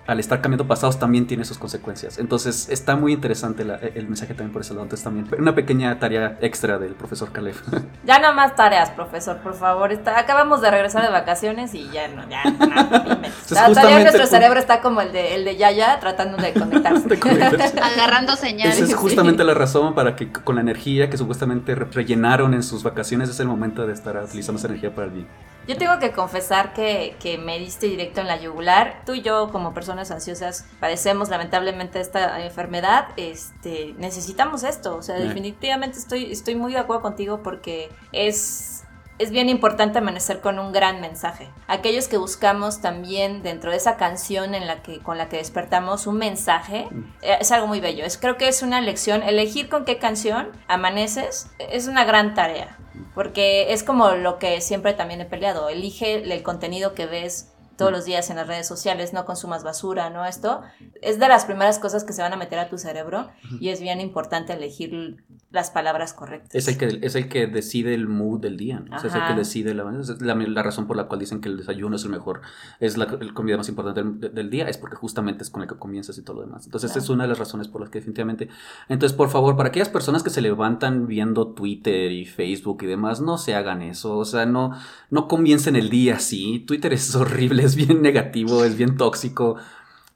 al 0.07 0.21
estar 0.21 0.41
cambiando 0.43 0.67
pasados 0.69 0.99
también 0.99 1.27
tiene 1.27 1.45
sus 1.45 1.57
consecuencias. 1.59 2.19
Entonces 2.19 2.69
está 2.69 2.95
muy 2.97 3.13
interesante 3.13 3.65
la- 3.65 3.77
el 3.77 4.07
mensaje 4.07 4.35
también 4.35 4.53
por 4.53 4.61
ese 4.63 4.73
lado. 4.75 4.83
Entonces 4.85 5.03
también 5.05 5.27
una 5.39 5.55
pequeña 5.55 5.99
tarea 5.99 6.37
extra 6.43 6.79
del 6.79 6.95
profesor 6.95 7.33
Caleb. 7.33 7.55
Ya 8.05 8.19
no 8.19 8.35
más 8.35 8.55
tareas, 8.55 8.91
profesor, 8.91 9.39
por 9.39 9.55
favor. 9.55 9.91
Está, 9.93 10.19
acabamos 10.19 10.61
de 10.61 10.71
regresar 10.71 11.03
de 11.03 11.11
vacaciones 11.11 11.73
y 11.75 11.89
ya 11.91 12.09
no, 12.09 12.29
ya 12.29 12.45
no, 12.45 12.67
no 12.67 13.19
Todavía 13.49 14.01
nuestro 14.01 14.27
cerebro 14.27 14.59
está 14.61 14.81
como 14.83 15.01
el 15.01 15.13
de, 15.13 15.37
el 15.37 15.45
de 15.45 15.57
Yaya 15.57 15.99
tratando 16.01 16.37
de 16.37 16.53
conectarse. 16.53 17.09
De 17.09 17.19
conectarse. 17.19 17.79
Agarrando 17.81 18.37
señales. 18.37 18.77
Esa 18.77 18.85
es 18.85 18.95
justamente 18.95 19.43
la 19.45 19.55
razón 19.55 19.95
para 19.95 20.17
que 20.17 20.31
con 20.31 20.57
la 20.57 20.61
energía 20.61 21.09
que 21.09 21.17
supuestamente 21.17 21.75
re- 21.75 21.87
rellenaron 21.93 22.53
en 22.55 22.63
sus 22.63 22.83
vacaciones 22.83 23.31
es 23.31 23.41
el 23.41 23.49
momento 23.49 23.87
de 23.87 23.93
estar 23.95 24.17
utilizando 24.23 24.59
esa 24.59 24.69
energía 24.69 24.95
para 24.95 25.07
el 25.07 25.13
bien. 25.13 25.27
Yo 25.67 25.79
tengo 25.79 25.99
que 25.99 26.13
confesar 26.13 26.75
que, 26.75 27.17
que 27.21 27.39
me 27.39 27.59
diste 27.59 27.87
directo 27.87 28.21
en 28.21 28.27
la 28.27 28.37
yugular. 28.39 29.03
Tú 29.07 29.15
y 29.15 29.23
yo, 29.23 29.51
como 29.51 29.73
personas 29.73 30.11
ansiosas, 30.11 30.67
padecemos 30.79 31.31
lamentablemente 31.31 32.01
esta 32.01 32.45
enfermedad. 32.45 33.09
Este, 33.17 33.95
necesitamos 33.99 34.63
esto. 34.63 34.97
O 34.97 35.03
sea, 35.03 35.17
Eh. 35.17 35.25
definitivamente 35.25 35.99
estoy, 35.99 36.31
estoy 36.31 36.55
muy 36.55 36.73
de 36.73 36.79
acuerdo 36.81 37.01
contigo 37.03 37.43
porque 37.43 37.89
es, 38.13 38.85
es 39.19 39.31
bien 39.31 39.49
importante 39.49 39.99
amanecer 39.99 40.41
con 40.41 40.59
un 40.59 40.73
gran 40.73 41.01
mensaje. 41.01 41.49
Aquellos 41.67 42.09
que 42.09 42.19
buscamos 42.19 42.81
también 42.83 43.43
dentro 43.43 43.71
de 43.71 43.79
esa 43.79 43.97
canción 43.97 44.55
en 44.55 44.67
la 44.67 44.83
que, 44.83 44.99
con 44.99 45.17
la 45.17 45.29
que 45.31 45.39
despertamos 45.39 46.07
un 46.07 46.19
mensaje, 46.19 46.89
eh, 47.23 47.39
es 47.41 47.51
algo 47.53 47.69
muy 47.69 47.81
bello. 47.81 48.05
Es, 48.05 48.19
creo 48.19 48.37
que 48.37 48.49
es 48.49 48.63
una 48.63 48.83
lección. 48.83 49.23
Elegir 49.23 49.71
con 49.71 49.87
qué 49.87 49.99
canción 49.99 50.51
amaneces 50.69 51.49
es 51.59 51.87
una 51.89 52.05
gran 52.05 52.35
tarea. 52.35 52.77
Porque 53.15 53.73
es 53.73 53.83
como 53.83 54.11
lo 54.13 54.39
que 54.39 54.61
siempre 54.61 54.93
también 54.93 55.21
he 55.21 55.25
peleado. 55.25 55.69
Elige 55.69 56.15
el 56.15 56.43
contenido 56.43 56.95
que 56.95 57.07
ves 57.07 57.54
todos 57.77 57.93
los 57.93 58.05
días 58.05 58.31
en 58.31 58.37
las 58.37 58.47
redes 58.47 58.67
sociales, 58.67 59.13
no 59.13 59.25
consumas 59.25 59.65
basura, 59.65 60.11
¿no? 60.11 60.25
Esto 60.25 60.63
es 61.03 61.19
de 61.19 61.29
las 61.29 61.45
primeras 61.45 61.79
cosas 61.79 62.05
que 62.05 62.13
se 62.13 62.23
van 62.23 62.33
a 62.33 62.37
meter 62.37 62.59
a 62.59 62.69
tu 62.69 62.79
cerebro 62.79 63.29
y 63.61 63.71
es 63.71 63.81
bien 63.81 64.01
importante 64.01 64.53
elegir 64.53 65.25
las 65.51 65.71
palabras 65.71 66.13
correctas. 66.13 66.55
Es 66.55 66.69
el 66.69 66.77
que, 66.77 66.99
es 67.03 67.15
el 67.15 67.29
que 67.29 67.47
decide 67.47 67.95
el 67.95 68.09
mood 68.09 68.41
del 68.41 68.57
día, 68.57 68.81
¿no? 68.81 68.97
O 68.97 68.99
sea, 68.99 69.09
es 69.09 69.15
el 69.17 69.27
que 69.27 69.35
decide 69.35 69.75
la, 69.75 69.85
la, 70.21 70.35
la 70.35 70.63
razón 70.63 70.87
por 70.87 70.97
la 70.97 71.05
cual 71.05 71.21
dicen 71.21 71.41
que 71.41 71.49
el 71.49 71.57
desayuno 71.57 71.97
es 71.97 72.05
el 72.05 72.11
mejor, 72.11 72.41
es 72.81 72.97
la 72.97 73.05
el 73.05 73.35
comida 73.35 73.57
más 73.57 73.69
importante 73.69 74.03
del, 74.03 74.35
del 74.35 74.51
día, 74.51 74.69
es 74.69 74.79
porque 74.79 74.97
justamente 74.97 75.43
es 75.43 75.51
con 75.51 75.63
el 75.63 75.69
que 75.69 75.77
comienzas 75.77 76.19
y 76.19 76.23
todo 76.23 76.37
lo 76.37 76.43
demás. 76.43 76.67
Entonces, 76.67 76.91
esa 76.91 76.99
es 76.99 77.09
una 77.09 77.25
de 77.25 77.29
las 77.29 77.39
razones 77.39 77.69
por 77.69 77.81
las 77.81 77.91
que 77.91 77.99
definitivamente. 77.99 78.49
Entonces, 78.89 79.17
por 79.17 79.31
favor, 79.31 79.57
para 79.57 79.69
aquellas 79.69 79.89
personas 79.89 80.23
que 80.23 80.31
se 80.31 80.41
levantan 80.41 81.07
viendo 81.07 81.49
Twitter 81.49 82.13
y 82.13 82.27
Facebook 82.27 82.83
y 82.83 82.87
demás, 82.87 83.21
no 83.21 83.39
se 83.39 83.55
hagan 83.55 83.83
eso. 83.83 84.17
O 84.17 84.25
sea, 84.25 84.47
no, 84.47 84.73
no 85.11 85.29
comiencen 85.29 85.77
el 85.77 85.91
día 85.91 86.17
así. 86.17 86.61
Twitter 86.61 86.93
es 86.93 87.15
horrible, 87.15 87.64
es 87.65 87.77
bien 87.77 88.03
negativo, 88.03 88.65
es 88.65 88.77
bien 88.77 88.97
tóxico. 88.97 89.57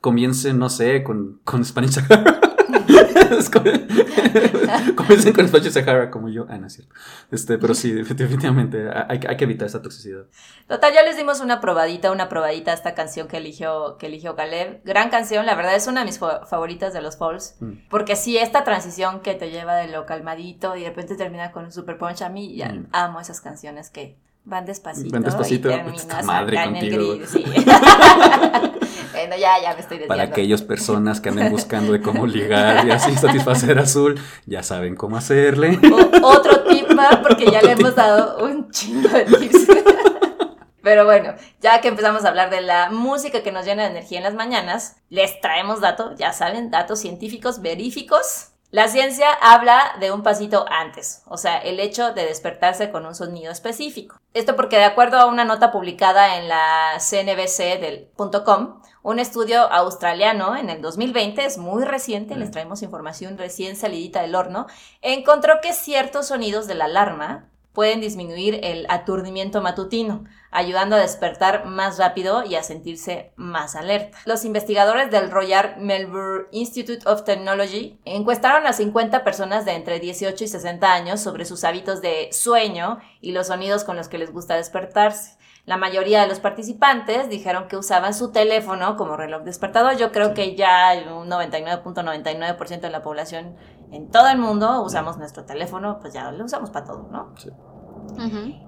Comiencen, 0.00 0.59
no 0.59 0.69
sé, 0.71 1.02
con, 1.02 1.40
con 1.45 1.64
Spanish 1.64 1.99
como- 3.52 3.64
Comiencen 4.97 5.33
con 5.33 5.49
Spanish 5.49 5.71
Sahara 5.73 6.11
como 6.11 6.28
yo. 6.28 6.47
Ah, 6.49 6.59
no 6.59 6.67
es 6.67 6.75
cierto. 6.75 6.95
Este, 7.31 7.59
pero 7.59 7.75
sí, 7.75 7.93
definitivamente 8.09 8.88
hay, 8.90 9.21
hay 9.28 9.37
que 9.37 9.45
evitar 9.45 9.67
esa 9.67 9.83
toxicidad. 9.83 10.25
Total, 10.69 10.93
ya 10.93 11.02
les 11.02 11.17
dimos 11.17 11.40
una 11.40 11.61
probadita, 11.61 12.11
una 12.12 12.28
probadita 12.28 12.71
a 12.71 12.75
esta 12.75 12.95
canción 12.95 13.28
que 13.28 13.38
eligió, 13.38 13.97
que 13.99 14.07
eligió 14.07 14.37
Caleb. 14.37 14.83
Gran 14.85 15.11
canción, 15.11 15.47
la 15.47 15.55
verdad 15.55 15.75
es 15.75 15.87
una 15.87 16.00
de 16.00 16.07
mis 16.07 16.19
fa- 16.19 16.47
favoritas 16.47 16.93
de 16.93 17.02
los 17.02 17.17
Falls. 17.17 17.57
Mm. 17.61 17.73
Porque 17.90 18.17
sí, 18.17 18.37
esta 18.38 18.64
transición 18.64 19.21
que 19.21 19.35
te 19.35 19.50
lleva 19.50 19.75
de 19.76 19.88
lo 19.88 20.07
calmadito 20.07 20.76
y 20.76 20.83
de 20.83 20.88
repente 20.88 21.17
termina 21.17 21.52
con 21.52 21.64
un 21.64 21.73
super 21.73 21.99
punch, 21.99 22.23
a 22.23 22.28
mí 22.28 22.55
ya 22.57 22.69
Mm. 22.69 22.87
amo 22.93 23.21
esas 23.21 23.40
canciones 23.40 23.90
que 23.90 24.17
van 24.49 24.64
despacito. 24.64 25.11
Van 25.11 25.23
despacito, 25.23 25.69
y 25.69 25.73
esta 25.73 25.85
terminas 25.85 26.25
madre 26.25 26.59
acá 26.59 26.69
en 26.71 26.76
el 26.76 26.90
contigo, 26.90 27.17
gris, 27.17 27.31
sí. 27.31 27.45
bueno, 29.12 29.37
ya, 29.37 29.61
ya 29.62 29.75
me 29.75 29.81
estoy 29.81 29.99
desviando. 29.99 30.07
Para 30.09 30.23
aquellas 30.25 30.62
personas 30.62 31.21
que 31.21 31.28
anden 31.28 31.50
buscando 31.50 31.93
de 31.93 32.00
cómo 32.00 32.26
ligar 32.26 32.87
y 32.87 32.90
así 32.90 33.14
satisfacer 33.17 33.78
a 33.78 33.83
Azul, 33.83 34.19
ya 34.47 34.62
saben 34.62 34.97
cómo 34.97 35.17
hacerle. 35.17 35.78
O- 35.93 36.26
otro 36.28 36.64
tip 36.64 36.90
más, 36.95 37.17
porque 37.17 37.50
ya 37.50 37.61
le 37.62 37.73
hemos 37.73 37.95
dado 37.95 38.45
un 38.45 38.71
chingo 38.71 39.09
de 39.09 39.25
tips. 39.25 39.67
Pero 40.83 41.05
bueno, 41.05 41.35
ya 41.61 41.81
que 41.83 41.88
empezamos 41.88 42.25
a 42.25 42.28
hablar 42.28 42.49
de 42.50 42.62
la 42.62 42.88
música 42.90 43.43
que 43.43 43.52
nos 43.52 43.67
llena 43.67 43.83
de 43.83 43.90
energía 43.90 44.19
en 44.19 44.25
las 44.25 44.35
mañanas, 44.35 44.97
les 45.11 45.38
traemos 45.40 45.81
datos, 45.81 46.19
ya 46.19 46.33
saben, 46.33 46.71
datos 46.71 47.00
científicos 47.00 47.61
veríficos. 47.61 48.52
La 48.70 48.87
ciencia 48.88 49.32
habla 49.40 49.96
de 49.98 50.12
un 50.12 50.22
pasito 50.22 50.66
antes, 50.68 51.22
o 51.26 51.38
sea, 51.38 51.56
el 51.56 51.80
hecho 51.80 52.12
de 52.12 52.26
despertarse 52.26 52.90
con 52.90 53.06
un 53.06 53.14
sonido 53.14 53.50
específico. 53.50 54.20
Esto 54.34 54.56
porque 54.56 54.76
de 54.76 54.84
acuerdo 54.84 55.16
a 55.16 55.25
una 55.25 55.46
nota 55.46 55.72
publicada 55.72 56.37
en 56.37 56.48
la 56.48 56.98
CNBC 56.98 57.80
del 57.80 58.10
.com, 58.44 58.82
un 59.02 59.18
estudio 59.20 59.62
australiano 59.62 60.54
en 60.54 60.68
el 60.68 60.82
2020, 60.82 61.46
es 61.46 61.56
muy 61.56 61.82
reciente, 61.87 62.37
les 62.37 62.50
traemos 62.50 62.82
información 62.82 63.38
recién 63.38 63.75
salidita 63.75 64.20
del 64.20 64.34
horno, 64.34 64.66
encontró 65.00 65.62
que 65.62 65.72
ciertos 65.72 66.26
sonidos 66.26 66.66
de 66.66 66.74
la 66.74 66.85
alarma 66.85 67.48
pueden 67.79 68.01
disminuir 68.01 68.59
el 68.64 68.87
aturdimiento 68.88 69.62
matutino, 69.62 70.25
ayudando 70.51 70.97
a 70.97 70.99
despertar 70.99 71.64
más 71.64 71.97
rápido 71.97 72.43
y 72.43 72.57
a 72.57 72.64
sentirse 72.64 73.33
más 73.37 73.77
alerta. 73.77 74.19
Los 74.25 74.45
investigadores 74.45 75.12
del 75.12 75.31
Royal 75.31 75.77
Melbourne 75.79 76.49
Institute 76.51 77.09
of 77.09 77.23
Technology 77.23 78.01
encuestaron 78.05 78.67
a 78.67 78.73
50 78.73 79.23
personas 79.23 79.64
de 79.64 79.77
entre 79.77 80.01
18 80.01 80.43
y 80.43 80.49
60 80.49 80.93
años 80.93 81.21
sobre 81.21 81.45
sus 81.45 81.62
hábitos 81.62 82.03
de 82.03 82.31
sueño 82.33 82.99
y 83.21 83.31
los 83.31 83.47
sonidos 83.47 83.85
con 83.85 83.97
los 83.97 84.09
que 84.09 84.19
les 84.19 84.33
gusta 84.33 84.57
despertarse. 84.57 85.38
La 85.69 85.77
mayoría 85.77 86.23
de 86.23 86.27
los 86.29 86.41
participantes 86.41 87.29
dijeron 87.29 87.69
que 87.69 87.77
usaban 87.77 88.14
su 88.14 88.33
teléfono 88.33 88.97
como 88.97 89.19
reloj 89.19 89.43
despertador. 89.43 89.99
Yo 89.99 90.12
creo 90.12 90.33
que 90.33 90.57
ya 90.57 90.95
un 91.14 91.29
99.99% 91.29 92.81
de 92.81 92.91
la 92.91 93.03
población 93.03 93.55
en 93.93 94.11
todo 94.11 94.29
el 94.29 94.38
mundo 94.38 94.83
usamos 94.83 95.19
nuestro 95.19 95.45
teléfono, 95.45 95.99
pues 96.01 96.14
ya 96.14 96.33
lo 96.33 96.47
usamos 96.47 96.71
para 96.71 96.87
todo, 96.87 97.09
¿no? 97.11 97.35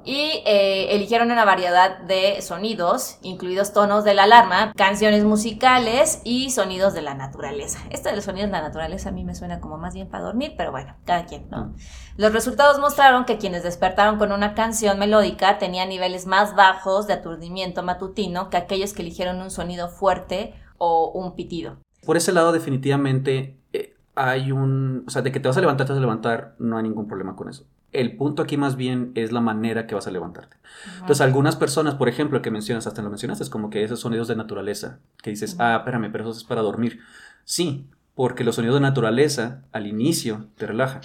Y 0.05 0.43
eh, 0.47 0.95
eligieron 0.95 1.31
una 1.31 1.45
variedad 1.45 1.99
de 2.01 2.41
sonidos, 2.43 3.19
incluidos 3.23 3.73
tonos 3.73 4.05
de 4.05 4.15
la 4.15 4.25
alarma, 4.25 4.73
canciones 4.77 5.25
musicales 5.25 6.21
y 6.25 6.51
sonidos 6.51 6.95
de 6.95 7.03
la 7.03 7.15
naturaleza. 7.15 7.81
Esto 7.91 8.09
de 8.09 8.17
los 8.17 8.25
sonidos 8.25 8.49
de 8.51 8.57
la 8.57 8.63
naturaleza 8.63 9.11
a 9.11 9.13
mí 9.13 9.25
me 9.25 9.35
suena 9.35 9.61
como 9.61 9.79
más 9.79 9.95
bien 9.95 10.09
para 10.09 10.25
dormir, 10.25 10.55
pero 10.57 10.71
bueno, 10.71 10.95
cada 11.05 11.27
quien, 11.27 11.49
¿no? 11.51 11.75
Los 12.17 12.33
resultados 12.33 12.79
mostraron 12.79 13.25
que 13.25 13.39
quienes 13.39 13.63
despertaron 13.63 14.19
con 14.19 14.33
una 14.33 14.55
canción 14.55 14.99
melódica 14.99 15.59
tenían 15.59 15.89
niveles 15.89 16.27
más 16.27 16.55
bajos 16.55 17.07
de 17.07 17.15
aturdimiento 17.15 17.83
matutino 17.83 18.51
que 18.51 18.57
aquellos 18.57 18.93
que 18.93 19.03
eligieron 19.03 19.41
un 19.41 19.51
sonido 19.51 19.89
fuerte 19.89 20.55
o 20.79 21.11
un 21.13 21.35
pitido. 21.35 21.79
Por 22.05 22.17
ese 22.17 22.33
lado, 22.33 22.53
definitivamente 22.53 23.59
eh, 23.73 23.95
hay 24.15 24.53
un. 24.53 25.05
O 25.07 25.11
sea, 25.11 25.23
de 25.23 25.33
que 25.33 25.41
te 25.41 25.49
vas 25.49 25.57
a 25.57 25.61
levantar, 25.61 25.87
te 25.87 25.93
vas 25.93 25.99
a 25.99 26.01
levantar, 26.01 26.55
no 26.59 26.77
hay 26.77 26.83
ningún 26.83 27.07
problema 27.07 27.37
con 27.37 27.49
eso. 27.49 27.67
El 27.93 28.17
punto 28.17 28.43
aquí 28.43 28.57
más 28.57 28.77
bien 28.77 29.13
es 29.15 29.33
la 29.33 29.41
manera 29.41 29.87
que 29.87 29.95
vas 29.95 30.07
a 30.07 30.11
levantarte. 30.11 30.57
Entonces, 31.01 31.21
algunas 31.21 31.57
personas, 31.57 31.95
por 31.97 32.09
ejemplo, 32.09 32.37
el 32.37 32.43
que 32.43 32.51
mencionas, 32.51 32.87
hasta 32.87 33.03
lo 33.03 33.11
mencionaste, 33.11 33.43
es 33.45 33.51
como 33.51 33.69
que 33.71 33.83
esos 33.83 34.01
sonidos 34.01 34.29
de 34.29 34.37
naturaleza, 34.37 35.01
que 35.23 35.31
dices, 35.31 35.57
ah, 35.59 35.77
espérame, 35.79 36.11
pero 36.13 36.29
eso 36.31 36.39
es 36.39 36.45
para 36.45 36.63
dormir. 36.63 37.01
Sí, 37.45 37.87
porque 38.15 38.45
los 38.45 38.55
sonidos 38.57 38.75
de 38.77 38.81
naturaleza 38.83 39.63
al 39.73 39.87
inicio 39.87 40.47
te 40.57 40.67
relajan. 40.67 41.01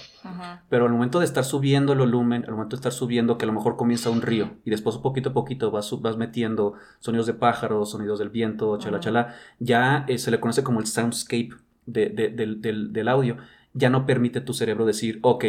Pero 0.68 0.84
al 0.86 0.92
momento 0.92 1.18
de 1.18 1.24
estar 1.24 1.44
subiendo 1.44 1.92
el 1.92 1.98
volumen, 2.00 2.44
al 2.44 2.52
momento 2.52 2.76
de 2.76 2.80
estar 2.80 2.92
subiendo, 2.92 3.38
que 3.38 3.44
a 3.44 3.48
lo 3.48 3.52
mejor 3.54 3.76
comienza 3.76 4.10
un 4.10 4.22
río 4.22 4.50
y 4.64 4.70
después 4.70 4.96
poquito 4.98 5.30
a 5.30 5.32
poquito 5.32 5.70
vas, 5.70 5.92
metiendo 6.18 6.74
sonidos 7.00 7.26
de 7.26 7.34
pájaros, 7.34 7.90
sonidos 7.90 8.18
del 8.18 8.28
viento, 8.30 8.76
chala 8.78 9.00
chala, 9.00 9.34
ya 9.58 10.04
eh, 10.08 10.18
se 10.18 10.30
le 10.30 10.40
conoce 10.40 10.62
como 10.62 10.80
el 10.80 10.86
soundscape 10.86 11.50
de- 11.86 12.10
de- 12.10 12.28
del, 12.28 12.60
del- 12.60 12.92
del 12.92 13.08
audio. 13.08 13.36
Ya 13.72 13.88
no 13.90 14.04
permite 14.06 14.40
tu 14.40 14.52
cerebro 14.54 14.84
decir, 14.86 15.18
ok, 15.22 15.44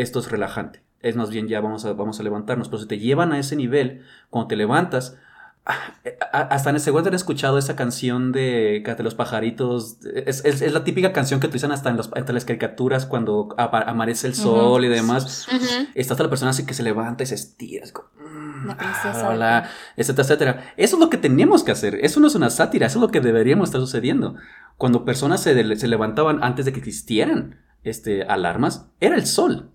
esto 0.00 0.18
es 0.20 0.30
relajante. 0.30 0.82
Es 1.00 1.14
más 1.16 1.30
bien 1.30 1.46
ya 1.48 1.60
vamos 1.60 1.84
a, 1.84 1.92
vamos 1.92 2.18
a 2.18 2.22
levantarnos. 2.22 2.68
Pero 2.68 2.80
si 2.82 2.88
te 2.88 2.98
llevan 2.98 3.32
a 3.32 3.38
ese 3.38 3.54
nivel, 3.56 4.02
cuando 4.30 4.48
te 4.48 4.56
levantas, 4.56 5.16
ah, 5.64 5.94
eh, 6.04 6.18
ah, 6.32 6.48
hasta 6.50 6.70
en 6.70 6.76
el 6.76 6.82
segundo 6.82 7.08
han 7.08 7.14
escuchado 7.14 7.56
esa 7.56 7.76
canción 7.76 8.32
de, 8.32 8.82
de 8.96 9.02
los 9.04 9.14
pajaritos. 9.14 9.98
Es, 10.26 10.44
es- 10.44 10.60
es 10.62 10.72
la 10.72 10.82
típica 10.82 11.12
canción 11.12 11.38
que 11.38 11.46
utilizan 11.46 11.70
hasta 11.70 11.90
en, 11.90 11.96
los- 11.98 12.10
entre 12.16 12.34
las 12.34 12.44
caricaturas 12.44 13.06
cuando 13.06 13.54
amanece 13.58 14.26
el 14.26 14.34
sol 14.34 14.84
y 14.84 14.88
demás. 14.88 15.46
Ujú. 15.54 15.86
Está 15.94 16.14
hasta 16.14 16.24
la 16.24 16.30
persona 16.30 16.50
así 16.50 16.66
que 16.66 16.74
se 16.74 16.82
levanta 16.82 17.22
y 17.22 17.26
se 17.26 17.36
estira. 17.36 17.84
es 17.84 17.92
como, 17.92 18.08
mm, 18.18 18.70
ah, 18.70 19.28
hola, 19.30 19.70
etcétera, 19.96 20.22
etcétera. 20.24 20.72
Eso 20.76 20.96
es 20.96 21.00
lo 21.00 21.10
que 21.10 21.18
tenemos 21.18 21.62
que 21.62 21.70
hacer. 21.70 21.94
Eso 22.02 22.18
no 22.18 22.26
es 22.26 22.34
una 22.34 22.50
sátira, 22.50 22.86
eso 22.86 22.98
es 22.98 23.02
lo 23.02 23.10
que 23.12 23.20
deberíamos 23.20 23.68
estar 23.68 23.80
sucediendo. 23.80 24.34
Cuando 24.76 25.04
personas 25.04 25.40
se, 25.42 25.76
se 25.76 25.86
levantaban 25.86 26.42
antes 26.42 26.64
de 26.64 26.72
que 26.72 26.78
existieran 26.80 27.60
este, 27.84 28.24
alarmas, 28.24 28.86
era 29.00 29.14
el 29.14 29.26
sol. 29.26 29.70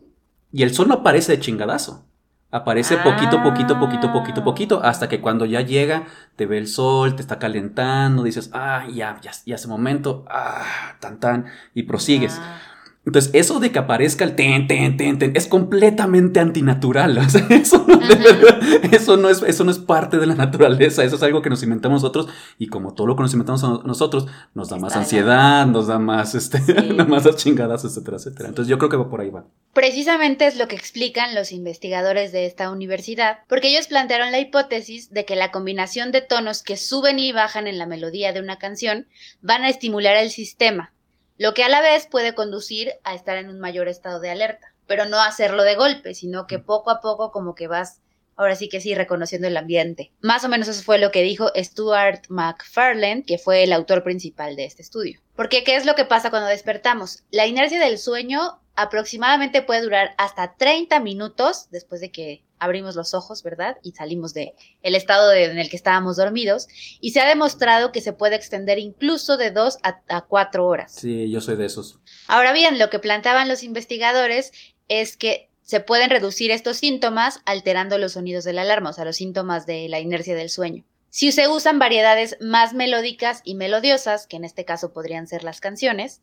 Y 0.53 0.63
el 0.63 0.73
sol 0.73 0.87
no 0.87 0.93
aparece 0.93 1.33
de 1.33 1.39
chingadazo. 1.41 2.05
Aparece 2.51 2.97
poquito, 2.97 3.41
poquito, 3.41 3.79
poquito, 3.79 4.13
poquito, 4.13 4.41
Ah. 4.41 4.43
poquito, 4.43 4.83
hasta 4.83 5.09
que 5.09 5.19
cuando 5.19 5.45
ya 5.45 5.61
llega, 5.61 6.03
te 6.35 6.45
ve 6.45 6.59
el 6.59 6.67
sol, 6.67 7.15
te 7.15 7.23
está 7.23 7.39
calentando, 7.39 8.21
dices, 8.21 8.51
ah, 8.53 8.85
ya, 8.93 9.19
ya, 9.23 9.31
ya 9.47 9.55
ese 9.55 9.67
momento, 9.67 10.23
ah, 10.29 10.63
tan, 10.99 11.19
tan, 11.19 11.45
y 11.73 11.83
prosigues. 11.83 12.37
Ah. 12.39 12.59
Entonces, 13.05 13.31
eso 13.33 13.59
de 13.59 13.71
que 13.71 13.79
aparezca 13.79 14.23
el 14.23 14.35
ten, 14.35 14.65
ten, 14.67 14.95
ten, 14.95 15.19
ten, 15.19 15.33
es 15.35 15.47
completamente 15.47 16.39
antinatural. 16.39 17.17
O 17.25 17.29
sea, 17.29 17.45
eso, 17.49 17.85
no, 17.87 17.97
de 17.97 18.13
Ujú. 18.13 18.23
verdad, 18.23 18.59
eso, 18.93 19.17
no 19.17 19.29
es, 19.29 19.41
eso 19.43 19.63
no 19.65 19.71
es 19.71 19.79
parte 19.79 20.17
de 20.19 20.25
la 20.25 20.35
naturaleza. 20.35 21.03
Eso 21.03 21.17
es 21.17 21.23
algo 21.23 21.41
que 21.41 21.49
nos 21.49 21.61
inventamos 21.63 22.01
nosotros. 22.01 22.27
Y 22.57 22.67
como 22.67 22.93
todo 22.93 23.07
lo 23.07 23.15
que 23.15 23.23
nos 23.23 23.33
inventamos 23.33 23.61
nosotros, 23.85 24.27
nos 24.53 24.69
da 24.69 24.77
más 24.77 24.95
ansiedad, 24.95 25.65
nos 25.67 25.87
da 25.87 25.99
más, 25.99 26.33
este, 26.35 26.59
Sí. 26.61 26.73
más 27.07 27.25
las 27.25 27.35
chingadas, 27.35 27.83
etcétera, 27.83 28.17
etcétera. 28.17 28.49
Entonces, 28.49 28.69
yo 28.69 28.77
creo 28.77 28.89
que 28.89 28.97
va 28.97 29.09
por 29.09 29.19
ahí 29.21 29.29
va. 29.29 29.45
Precisamente 29.73 30.47
es 30.47 30.55
lo 30.57 30.67
que 30.67 30.75
explican 30.75 31.35
los 31.35 31.51
investigadores 31.51 32.31
de 32.31 32.45
esta 32.45 32.69
universidad, 32.71 33.39
porque 33.49 33.69
ellos 33.69 33.87
plantearon 33.87 34.31
la 34.31 34.39
hipótesis 34.39 35.11
de 35.11 35.25
que 35.25 35.35
la 35.35 35.51
combinación 35.51 36.11
de 36.11 36.21
tonos 36.21 36.63
que 36.63 36.77
suben 36.77 37.19
y 37.19 37.31
bajan 37.33 37.67
en 37.67 37.77
la 37.79 37.85
melodía 37.85 38.31
de 38.33 38.39
una 38.39 38.57
canción 38.59 39.07
van 39.41 39.63
a 39.63 39.69
estimular 39.69 40.15
el 40.15 40.29
sistema, 40.29 40.93
lo 41.38 41.54
que 41.54 41.63
a 41.63 41.69
la 41.69 41.82
vez 41.82 42.08
puede 42.08 42.36
conducir 42.36 42.93
a 43.04 43.15
estar 43.15 43.38
en 43.38 43.50
un 43.50 43.60
mayor 43.60 43.88
estado 43.88 44.19
de 44.19 44.30
alerta, 44.30 44.74
pero 44.88 45.06
no 45.06 45.19
hacerlo 45.19 45.63
de 45.63 45.76
golpe, 45.76 46.13
sino 46.13 46.48
que 46.48 46.60
poco 46.60 46.91
a 46.91 47.02
poco 47.02 47.32
como 47.32 47.56
que 47.56 47.67
vas, 47.67 48.02
ahora 48.36 48.56
sí 48.56 48.69
que 48.69 48.82
sí, 48.82 48.93
reconociendo 48.93 49.48
el 49.48 49.58
ambiente. 49.58 50.12
Más 50.22 50.43
o 50.43 50.50
menos 50.50 50.67
eso 50.67 50.84
fue 50.84 51.00
lo 51.00 51.12
que 51.12 51.24
dijo 51.24 51.52
Stuart 51.56 52.26
McFarlane, 52.30 53.24
que 53.24 53.38
fue 53.38 53.63
el 53.63 53.74
autor 53.74 54.04
principal 54.04 54.56
de 54.56 54.65
este 54.65 54.82
estudio. 54.82 55.19
Porque, 55.36 55.63
¿qué 55.63 55.76
es 55.76 55.86
lo 55.86 55.96
que 55.96 56.06
pasa 56.06 56.30
cuando 56.30 56.50
despertamos? 56.50 57.24
La 57.32 57.48
inercia 57.48 57.80
del 57.80 57.98
sueño 57.98 58.60
aproximadamente 58.76 59.62
puede 59.62 59.82
durar 59.82 60.15
hasta 60.17 60.56
30 60.56 61.00
minutos 61.00 61.67
después 61.72 62.02
de 62.02 62.12
que 62.12 62.43
abrimos 62.63 62.95
los 62.95 63.13
ojos, 63.13 63.43
¿verdad? 63.43 63.78
Y 63.84 63.91
salimos 63.91 64.34
de 64.34 64.54
el 64.82 64.95
estado 64.95 65.30
de- 65.30 65.45
en 65.45 65.60
el 65.60 65.69
que 65.69 65.76
estábamos 65.76 66.17
dormidos. 66.17 66.67
Y 66.99 67.12
se 67.12 67.21
ha 67.21 67.28
demostrado 67.28 67.91
que 67.91 68.02
se 68.02 68.13
puede 68.13 68.36
extender 68.36 68.80
incluso 68.80 69.38
de 69.38 69.52
2 69.52 69.78
a, 69.84 70.02
a 70.10 70.21
4 70.21 70.65
horas. 70.67 70.93
Sí, 70.93 71.30
yo 71.30 71.41
soy 71.41 71.56
de 71.56 71.65
esos. 71.65 71.99
Ahora 72.28 72.54
bien, 72.54 72.80
lo 72.80 72.89
que 72.89 72.99
planteaban 72.99 73.47
los 73.49 73.63
investigadores 73.63 74.52
es 74.88 75.17
que 75.17 75.49
se 75.62 75.80
pueden 75.80 76.10
reducir 76.10 76.52
estos 76.52 76.78
síntomas 76.78 77.39
alterando 77.45 77.97
los 77.97 78.13
sonidos 78.13 78.43
de 78.43 78.54
la 78.54 78.63
alarma, 78.63 78.89
o 78.89 78.93
sea, 78.93 79.06
los 79.06 79.15
síntomas 79.15 79.65
de 79.65 79.88
la 79.88 79.99
inercia 79.99 80.36
del 80.36 80.49
sueño. 80.49 80.84
Si 81.10 81.32
se 81.32 81.47
usan 81.47 81.78
variedades 81.80 82.38
más 82.41 82.73
melódicas 82.73 83.41
y 83.45 83.56
melodiosas, 83.56 84.26
que 84.28 84.36
en 84.36 84.45
este 84.45 84.65
caso 84.65 84.91
podrían 84.93 85.28
ser 85.28 85.43
las 85.43 85.62
canciones, 85.62 86.21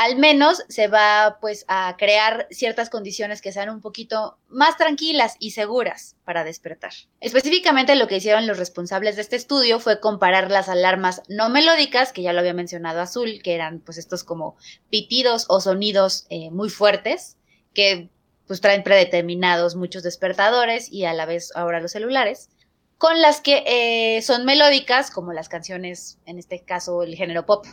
al 0.00 0.16
menos 0.16 0.64
se 0.70 0.88
va 0.88 1.36
pues 1.42 1.66
a 1.68 1.94
crear 1.98 2.46
ciertas 2.50 2.88
condiciones 2.88 3.42
que 3.42 3.52
sean 3.52 3.68
un 3.68 3.82
poquito 3.82 4.38
más 4.48 4.78
tranquilas 4.78 5.36
y 5.38 5.50
seguras 5.50 6.16
para 6.24 6.42
despertar. 6.42 6.92
Específicamente 7.20 7.94
lo 7.96 8.08
que 8.08 8.16
hicieron 8.16 8.46
los 8.46 8.56
responsables 8.56 9.16
de 9.16 9.22
este 9.22 9.36
estudio 9.36 9.78
fue 9.78 10.00
comparar 10.00 10.50
las 10.50 10.70
alarmas 10.70 11.20
no 11.28 11.50
melódicas, 11.50 12.14
que 12.14 12.22
ya 12.22 12.32
lo 12.32 12.40
había 12.40 12.54
mencionado 12.54 13.02
Azul, 13.02 13.42
que 13.44 13.54
eran 13.54 13.80
pues 13.80 13.98
estos 13.98 14.24
como 14.24 14.56
pitidos 14.88 15.44
o 15.50 15.60
sonidos 15.60 16.24
eh, 16.30 16.50
muy 16.50 16.70
fuertes, 16.70 17.36
que 17.74 18.08
pues 18.46 18.62
traen 18.62 18.82
predeterminados 18.82 19.76
muchos 19.76 20.02
despertadores 20.02 20.90
y 20.90 21.04
a 21.04 21.12
la 21.12 21.26
vez 21.26 21.54
ahora 21.54 21.78
los 21.78 21.92
celulares, 21.92 22.48
con 22.96 23.20
las 23.20 23.42
que 23.42 23.64
eh, 23.66 24.22
son 24.22 24.46
melódicas, 24.46 25.10
como 25.10 25.34
las 25.34 25.50
canciones, 25.50 26.18
en 26.24 26.38
este 26.38 26.64
caso 26.64 27.02
el 27.02 27.16
género 27.16 27.44
pop. 27.44 27.66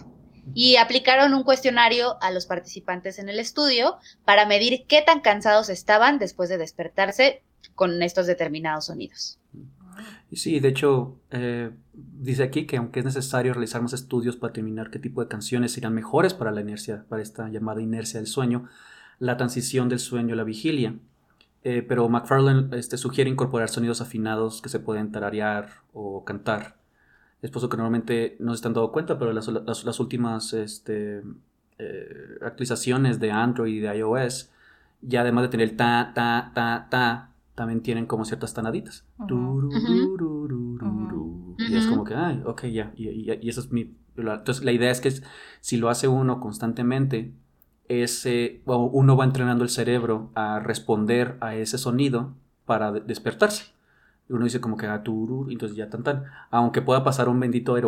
Y 0.53 0.77
aplicaron 0.77 1.33
un 1.33 1.43
cuestionario 1.43 2.17
a 2.21 2.31
los 2.31 2.45
participantes 2.45 3.19
en 3.19 3.29
el 3.29 3.39
estudio 3.39 3.97
para 4.25 4.45
medir 4.45 4.85
qué 4.87 5.01
tan 5.01 5.21
cansados 5.21 5.69
estaban 5.69 6.19
después 6.19 6.49
de 6.49 6.57
despertarse 6.57 7.41
con 7.75 8.01
estos 8.01 8.27
determinados 8.27 8.85
sonidos. 8.85 9.39
Sí, 10.31 10.59
de 10.59 10.69
hecho, 10.69 11.19
eh, 11.31 11.71
dice 11.93 12.43
aquí 12.43 12.65
que 12.65 12.77
aunque 12.77 12.99
es 12.99 13.05
necesario 13.05 13.53
realizar 13.53 13.81
más 13.81 13.93
estudios 13.93 14.35
para 14.35 14.51
determinar 14.51 14.89
qué 14.89 14.99
tipo 14.99 15.21
de 15.21 15.27
canciones 15.27 15.71
serían 15.71 15.93
mejores 15.93 16.33
para 16.33 16.51
la 16.51 16.61
inercia, 16.61 17.05
para 17.07 17.21
esta 17.21 17.49
llamada 17.49 17.81
inercia 17.81 18.19
del 18.19 18.27
sueño, 18.27 18.67
la 19.19 19.37
transición 19.37 19.89
del 19.89 19.99
sueño 19.99 20.33
a 20.33 20.37
la 20.37 20.43
vigilia. 20.43 20.95
Eh, 21.63 21.81
pero 21.81 22.07
McFarlane 22.07 22.77
este, 22.77 22.97
sugiere 22.97 23.29
incorporar 23.29 23.69
sonidos 23.69 24.01
afinados 24.01 24.61
que 24.61 24.69
se 24.69 24.79
pueden 24.79 25.11
tararear 25.11 25.69
o 25.93 26.23
cantar. 26.23 26.76
Es 27.41 27.51
por 27.51 27.59
eso 27.59 27.69
que 27.69 27.77
normalmente 27.77 28.35
no 28.39 28.51
se 28.51 28.55
están 28.55 28.73
dando 28.73 28.91
cuenta, 28.91 29.17
pero 29.19 29.31
las, 29.33 29.47
las- 29.47 29.83
las 29.85 29.99
últimas 29.99 30.53
este, 30.53 31.21
eh, 31.77 32.37
actualizaciones 32.41 33.19
de 33.19 33.31
Android 33.31 33.73
y 33.75 33.79
de 33.79 33.95
iOS, 33.97 34.49
ya 35.01 35.21
además 35.21 35.43
de 35.43 35.49
tener 35.49 35.69
el 35.69 35.75
ta, 35.77 36.11
ta, 36.15 36.51
ta, 36.55 36.87
ta, 36.89 37.29
también 37.55 37.81
tienen 37.81 38.05
como 38.07 38.25
ciertas 38.25 38.53
tanaditas. 38.53 39.05
Y 41.59 41.75
es 41.75 41.85
como 41.87 42.03
que, 42.03 42.15
ay, 42.15 42.41
ok, 42.45 42.65
ya. 42.65 42.91
Y, 42.95 43.09
y- 43.09 43.39
y 43.41 43.49
eso 43.49 43.61
es 43.61 43.71
mi. 43.71 43.95
la- 44.15 44.35
entonces, 44.35 44.63
la 44.63 44.71
idea 44.71 44.89
es 44.89 44.99
que 45.01 45.09
es- 45.09 45.23
si 45.61 45.77
lo 45.77 45.89
hace 45.89 46.07
uno 46.07 46.39
constantemente, 46.39 47.33
ese, 47.87 48.61
o 48.65 48.85
uno 48.85 49.15
va 49.15 49.25
entrenando 49.25 49.63
el 49.63 49.69
cerebro 49.69 50.31
a 50.35 50.59
responder 50.59 51.37
a 51.39 51.55
ese 51.55 51.77
sonido 51.77 52.33
para 52.65 52.91
de- 52.91 53.01
despertarse. 53.01 53.65
Uno 54.29 54.43
dice 54.43 54.59
como 54.59 54.77
que 54.77 54.87
ah, 54.87 55.03
turur, 55.03 55.51
entonces 55.51 55.77
ya 55.77 55.89
tan 55.89 56.03
tan. 56.03 56.23
Aunque 56.49 56.81
pueda 56.81 57.03
pasar 57.03 57.29
un 57.29 57.39
bendito 57.39 57.77
eh, 57.77 57.83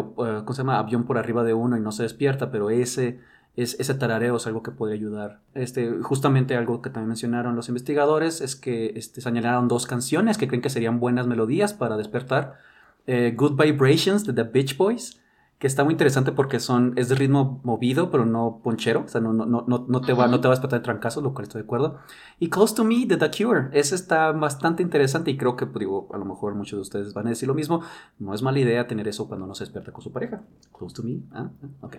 avión 0.70 1.04
por 1.04 1.18
arriba 1.18 1.44
de 1.44 1.54
uno 1.54 1.78
y 1.78 1.82
no 1.82 1.92
se 1.92 2.04
despierta, 2.04 2.50
pero 2.52 2.70
ese, 2.70 3.20
es, 3.56 3.78
ese 3.80 3.94
tarareo 3.94 4.38
es 4.38 4.48
algo 4.48 4.64
que 4.64 4.72
puede 4.72 4.94
ayudar. 4.94 5.42
Este, 5.54 6.00
justamente 6.02 6.56
algo 6.56 6.82
que 6.82 6.90
también 6.90 7.10
mencionaron 7.10 7.56
los 7.56 7.68
investigadores 7.68 8.42
es 8.42 8.56
que 8.56 8.94
este, 8.96 9.22
señalaron 9.22 9.68
dos 9.68 9.86
canciones 9.86 10.38
que 10.38 10.48
creen 10.48 10.62
que 10.62 10.70
serían 10.70 11.00
buenas 11.00 11.28
melodías 11.28 11.74
para 11.74 11.98
despertar. 11.98 12.58
Eh, 13.06 13.34
Good 13.36 13.62
Vibrations 13.62 14.26
de 14.26 14.34
The 14.34 14.44
Beach 14.44 14.78
Boys, 14.78 15.19
que 15.60 15.68
está 15.68 15.84
muy 15.84 15.92
interesante 15.92 16.32
porque 16.32 16.62
son, 16.62 16.94
es 16.96 17.10
de 17.10 17.16
ritmo 17.16 17.60
movido, 17.66 18.10
pero 18.10 18.26
no 18.26 18.62
ponchero, 18.64 19.04
o 19.06 19.08
sea, 19.10 19.20
no, 19.20 19.34
no, 19.34 19.46
no, 19.46 19.64
no, 19.68 20.02
te, 20.02 20.14
va, 20.14 20.28
no 20.28 20.40
te 20.40 20.48
va 20.48 20.54
a 20.54 20.56
despertar 20.56 20.80
de 20.80 20.86
trancazos, 20.86 21.22
lo 21.22 21.34
cual 21.34 21.44
estoy 21.44 21.62
de 21.62 21.66
acuerdo. 21.66 21.98
Y 22.40 22.50
Close 22.50 22.74
to 22.76 22.86
Me 22.86 23.06
de 23.06 23.18
The 23.18 23.30
Cure, 23.30 23.68
ese 23.74 23.96
está 23.96 24.32
bastante 24.32 24.82
interesante 24.82 25.32
y 25.32 25.38
creo 25.38 25.58
que, 25.58 25.66
pues, 25.66 25.82
digo, 25.82 26.08
a 26.14 26.18
lo 26.18 26.24
mejor 26.24 26.56
muchos 26.56 26.78
de 26.78 26.82
ustedes 26.82 27.14
van 27.14 27.28
a 27.28 27.32
decir 27.32 27.50
lo 27.50 27.56
mismo, 27.56 27.82
no 28.20 28.34
es 28.34 28.42
mala 28.42 28.58
idea 28.58 28.88
tener 28.88 29.10
eso 29.10 29.28
cuando 29.28 29.48
no 29.48 29.54
se 29.54 29.66
despierta 29.66 29.92
con 29.92 30.02
su 30.02 30.14
pareja. 30.14 30.42
Close 30.78 30.96
to 30.96 31.04
Me, 31.04 31.20
ah, 31.34 31.50
ah, 31.62 31.68
ok. 31.82 31.98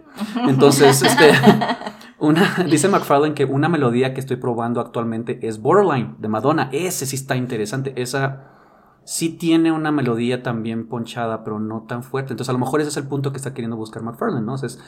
Entonces, 0.48 1.02
este, 1.02 1.30
una, 2.18 2.64
dice 2.64 2.88
McFarlane 2.88 3.34
que 3.34 3.44
una 3.44 3.68
melodía 3.68 4.14
que 4.14 4.20
estoy 4.20 4.36
probando 4.36 4.80
actualmente 4.80 5.46
es 5.46 5.60
Borderline 5.60 6.16
de 6.18 6.28
Madonna. 6.28 6.70
Ese 6.72 7.04
sí 7.04 7.16
está 7.16 7.36
interesante. 7.36 7.92
Esa 8.00 8.59
sí 9.04 9.30
tiene 9.30 9.72
una 9.72 9.92
melodía 9.92 10.42
también 10.42 10.88
ponchada, 10.88 11.44
pero 11.44 11.58
no 11.58 11.82
tan 11.88 12.02
fuerte. 12.02 12.32
Entonces, 12.32 12.50
a 12.50 12.52
lo 12.52 12.58
mejor 12.58 12.80
ese 12.80 12.90
es 12.90 12.96
el 12.96 13.08
punto 13.08 13.32
que 13.32 13.38
está 13.38 13.54
queriendo 13.54 13.76
buscar 13.76 14.02
McFarlane, 14.02 14.46
¿no? 14.46 14.54
O 14.54 14.64
es 14.64 14.78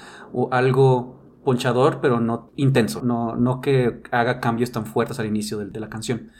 algo 0.51 1.21
ponchador, 1.45 2.01
pero 2.01 2.21
no 2.21 2.51
intenso. 2.57 3.03
No, 3.03 3.37
no 3.37 3.61
que 3.61 4.03
haga 4.11 4.41
cambios 4.41 4.73
tan 4.73 4.87
fuertes 4.87 5.19
al 5.19 5.27
inicio 5.27 5.59
de, 5.59 5.67
de 5.67 5.81
la 5.81 5.89
canción. 5.89 6.31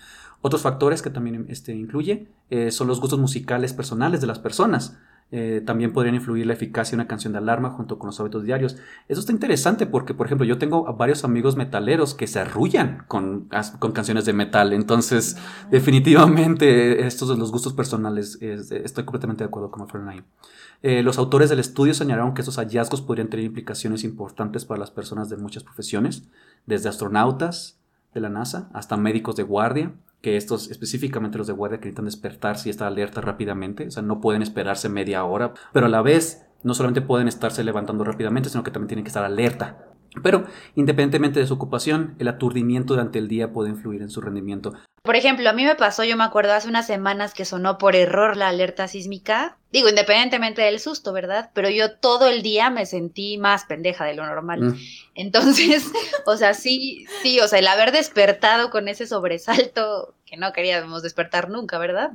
Otros 0.43 0.63
factores 0.63 1.03
que 1.03 1.11
también 1.11 1.47
este, 1.49 1.75
incluye 1.75 2.33
eh, 2.51 2.73
son 2.73 2.89
los 2.89 3.01
gustos 3.01 3.19
musicales 3.19 3.73
personales 3.73 4.21
de 4.21 4.27
las 4.27 4.41
personas. 4.41 4.99
Eh, 5.35 5.63
también 5.65 5.95
podrían 5.95 6.15
influir 6.15 6.47
la 6.47 6.53
eficacia 6.53 6.91
de 6.91 6.97
una 7.01 7.09
canción 7.09 7.33
de 7.33 7.39
alarma 7.39 7.71
junto 7.71 7.99
con 7.99 8.09
los 8.09 8.21
hábitos 8.21 8.45
diarios. 8.45 8.77
Eso 9.09 9.21
está 9.21 9.33
interesante 9.33 9.87
porque, 9.87 10.13
por 10.13 10.27
ejemplo, 10.27 10.45
yo 10.47 10.59
tengo 10.59 10.87
a 10.87 10.93
varios 10.93 11.25
amigos 11.25 11.57
metaleros 11.57 12.15
que 12.15 12.27
se 12.27 12.39
arrullan 12.39 13.05
con, 13.09 13.49
con 13.79 13.93
canciones 13.93 14.27
de 14.27 14.35
metal. 14.35 14.75
Entonces, 14.75 15.37
definitivamente, 15.71 17.07
estos 17.07 17.29
de 17.29 17.37
los 17.37 17.51
gustos 17.53 17.73
personales, 17.73 18.39
es- 18.43 18.71
estoy 18.73 19.05
completamente 19.05 19.45
de 19.45 19.49
acuerdo 19.49 19.71
con 19.71 19.89
Fernand. 19.89 20.25
Eh, 20.83 21.03
los 21.03 21.17
autores 21.17 21.49
del 21.49 21.61
estudio 21.61 21.95
señalaron 21.95 22.35
que 22.35 22.43
esos 22.43 22.57
hallazgos 22.57 23.01
podrían 23.03 23.29
tener 23.29 23.47
implicaciones 23.47 24.05
importantes 24.05 24.65
para 24.65 24.81
las 24.81 24.91
personas 24.91 25.29
de 25.31 25.37
muchas 25.37 25.63
profesiones, 25.65 26.25
desde 26.67 26.89
astronautas 26.89 27.79
de 28.15 28.21
la 28.21 28.29
NASA 28.29 28.69
hasta 28.75 28.97
médicos 28.97 29.37
de 29.37 29.45
guardia, 29.45 29.93
que 30.23 30.37
estos, 30.37 30.71
específicamente 30.71 31.37
los 31.37 31.49
de 31.49 31.53
guardia, 31.53 31.79
que 31.79 31.87
necesitan 31.87 32.07
despertarse 32.07 32.69
y 32.69 32.71
estar 32.71 32.87
alerta 32.87 33.21
rápidamente, 33.21 33.89
o 33.89 33.91
sea, 33.91 34.03
no 34.03 34.21
pueden 34.21 34.41
esperarse 34.41 34.89
media 34.89 35.25
hora, 35.25 35.53
pero 35.73 35.87
a 35.87 35.89
la 35.89 36.01
vez 36.01 36.47
no 36.63 36.75
solamente 36.75 37.03
pueden 37.03 37.29
estarse 37.29 37.65
levantando 37.65 38.05
rápidamente, 38.05 38.49
sino 38.49 38.63
que 38.63 38.71
también 38.71 38.89
tienen 38.89 39.05
que 39.05 39.09
estar 39.09 39.25
alerta. 39.25 39.92
Pero, 40.23 40.47
independientemente 40.75 41.41
de 41.41 41.47
su 41.47 41.55
ocupación, 41.55 42.15
el 42.19 42.29
aturdimiento 42.29 42.95
durante 42.95 43.19
el 43.19 43.29
día 43.29 43.53
puede 43.53 43.71
influir 43.71 44.03
en 44.03 44.11
su 44.11 44.21
rendimiento. 44.21 44.75
Por 45.03 45.17
ejemplo, 45.17 45.49
a 45.51 45.53
mí 45.53 45.65
me 45.65 45.75
pasó, 45.75 46.05
yo 46.05 46.17
me 46.17 46.23
acuerdo 46.23 46.53
hace 46.53 46.69
unas 46.69 46.87
semanas 46.87 47.35
que 47.35 47.45
sonó 47.45 47.77
por 47.77 47.97
error 47.97 48.37
la 48.37 48.49
alerta 48.49 48.87
sísmica. 48.87 49.59
Digo, 49.73 49.89
independientemente 49.89 50.63
del 50.63 50.79
susto, 50.79 51.13
¿verdad? 51.13 51.51
Pero 51.55 51.71
yo 51.71 51.97
todo 51.97 52.29
el 52.29 52.43
día 52.43 52.71
me 52.71 52.87
sentí 52.87 53.37
más 53.37 53.65
pendeja 53.65 54.05
de 54.05 54.15
lo 54.15 54.25
normal. 54.25 54.61
Mm. 54.61 54.77
Entonces, 55.15 55.91
o 56.27 56.37
sea, 56.37 56.55
sí, 56.55 57.07
sí, 57.23 57.41
o 57.41 57.49
sea, 57.49 57.59
el 57.59 57.67
haber 57.67 57.91
despertado 57.91 58.71
con 58.71 58.87
ese 58.87 59.07
sobresalto 59.07 60.15
que 60.25 60.37
no 60.37 60.53
queríamos 60.53 61.03
despertar 61.03 61.51
nunca, 61.51 61.79
¿verdad? 61.79 62.11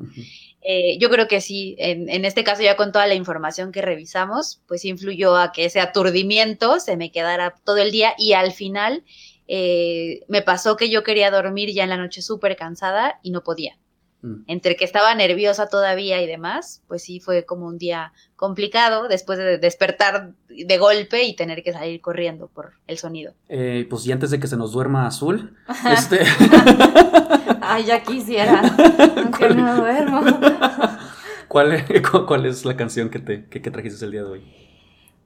Eh, 0.69 0.97
yo 0.99 1.09
creo 1.09 1.29
que 1.29 1.39
sí, 1.39 1.75
en, 1.79 2.09
en 2.09 2.25
este 2.25 2.43
caso 2.43 2.61
ya 2.61 2.75
con 2.75 2.91
toda 2.91 3.07
la 3.07 3.13
información 3.13 3.71
que 3.71 3.81
revisamos, 3.81 4.61
pues 4.67 4.83
influyó 4.83 5.37
a 5.37 5.53
que 5.53 5.63
ese 5.63 5.79
aturdimiento 5.79 6.81
se 6.81 6.97
me 6.97 7.09
quedara 7.09 7.55
todo 7.63 7.77
el 7.77 7.89
día 7.89 8.13
y 8.17 8.33
al 8.33 8.51
final 8.51 9.05
eh, 9.47 10.25
me 10.27 10.41
pasó 10.41 10.75
que 10.75 10.89
yo 10.89 11.03
quería 11.03 11.31
dormir 11.31 11.73
ya 11.73 11.83
en 11.85 11.89
la 11.89 11.97
noche 11.97 12.21
súper 12.21 12.57
cansada 12.57 13.17
y 13.23 13.31
no 13.31 13.43
podía. 13.43 13.77
Mm. 14.23 14.43
entre 14.47 14.75
que 14.75 14.83
estaba 14.83 15.13
nerviosa 15.13 15.67
todavía 15.69 16.19
y 16.21 16.25
demás, 16.27 16.81
pues 16.87 17.03
sí 17.03 17.19
fue 17.19 17.45
como 17.45 17.67
un 17.67 17.77
día 17.77 18.13
complicado 18.35 19.07
después 19.07 19.37
de 19.37 19.59
despertar 19.59 20.31
de 20.49 20.77
golpe 20.79 21.23
y 21.23 21.35
tener 21.35 21.61
que 21.61 21.71
salir 21.71 22.01
corriendo 22.01 22.47
por 22.47 22.73
el 22.87 22.97
sonido. 22.97 23.33
Eh, 23.47 23.85
pues 23.89 24.07
y 24.07 24.11
antes 24.11 24.31
de 24.31 24.39
que 24.39 24.47
se 24.47 24.57
nos 24.57 24.71
duerma 24.71 25.05
azul, 25.05 25.55
este, 25.91 26.21
Ay, 27.61 27.83
ya 27.85 28.01
quisiera. 28.01 28.61
Aunque 29.17 29.49
no 29.49 29.75
duermo. 29.75 30.21
¿cuál, 31.47 31.73
es, 31.73 32.09
cu- 32.09 32.25
¿cuál 32.25 32.45
es 32.45 32.65
la 32.65 32.75
canción 32.75 33.09
que, 33.09 33.19
te, 33.19 33.45
que, 33.45 33.61
que 33.61 33.71
trajiste 33.71 34.03
el 34.05 34.11
día 34.11 34.23
de 34.23 34.29
hoy? 34.29 34.53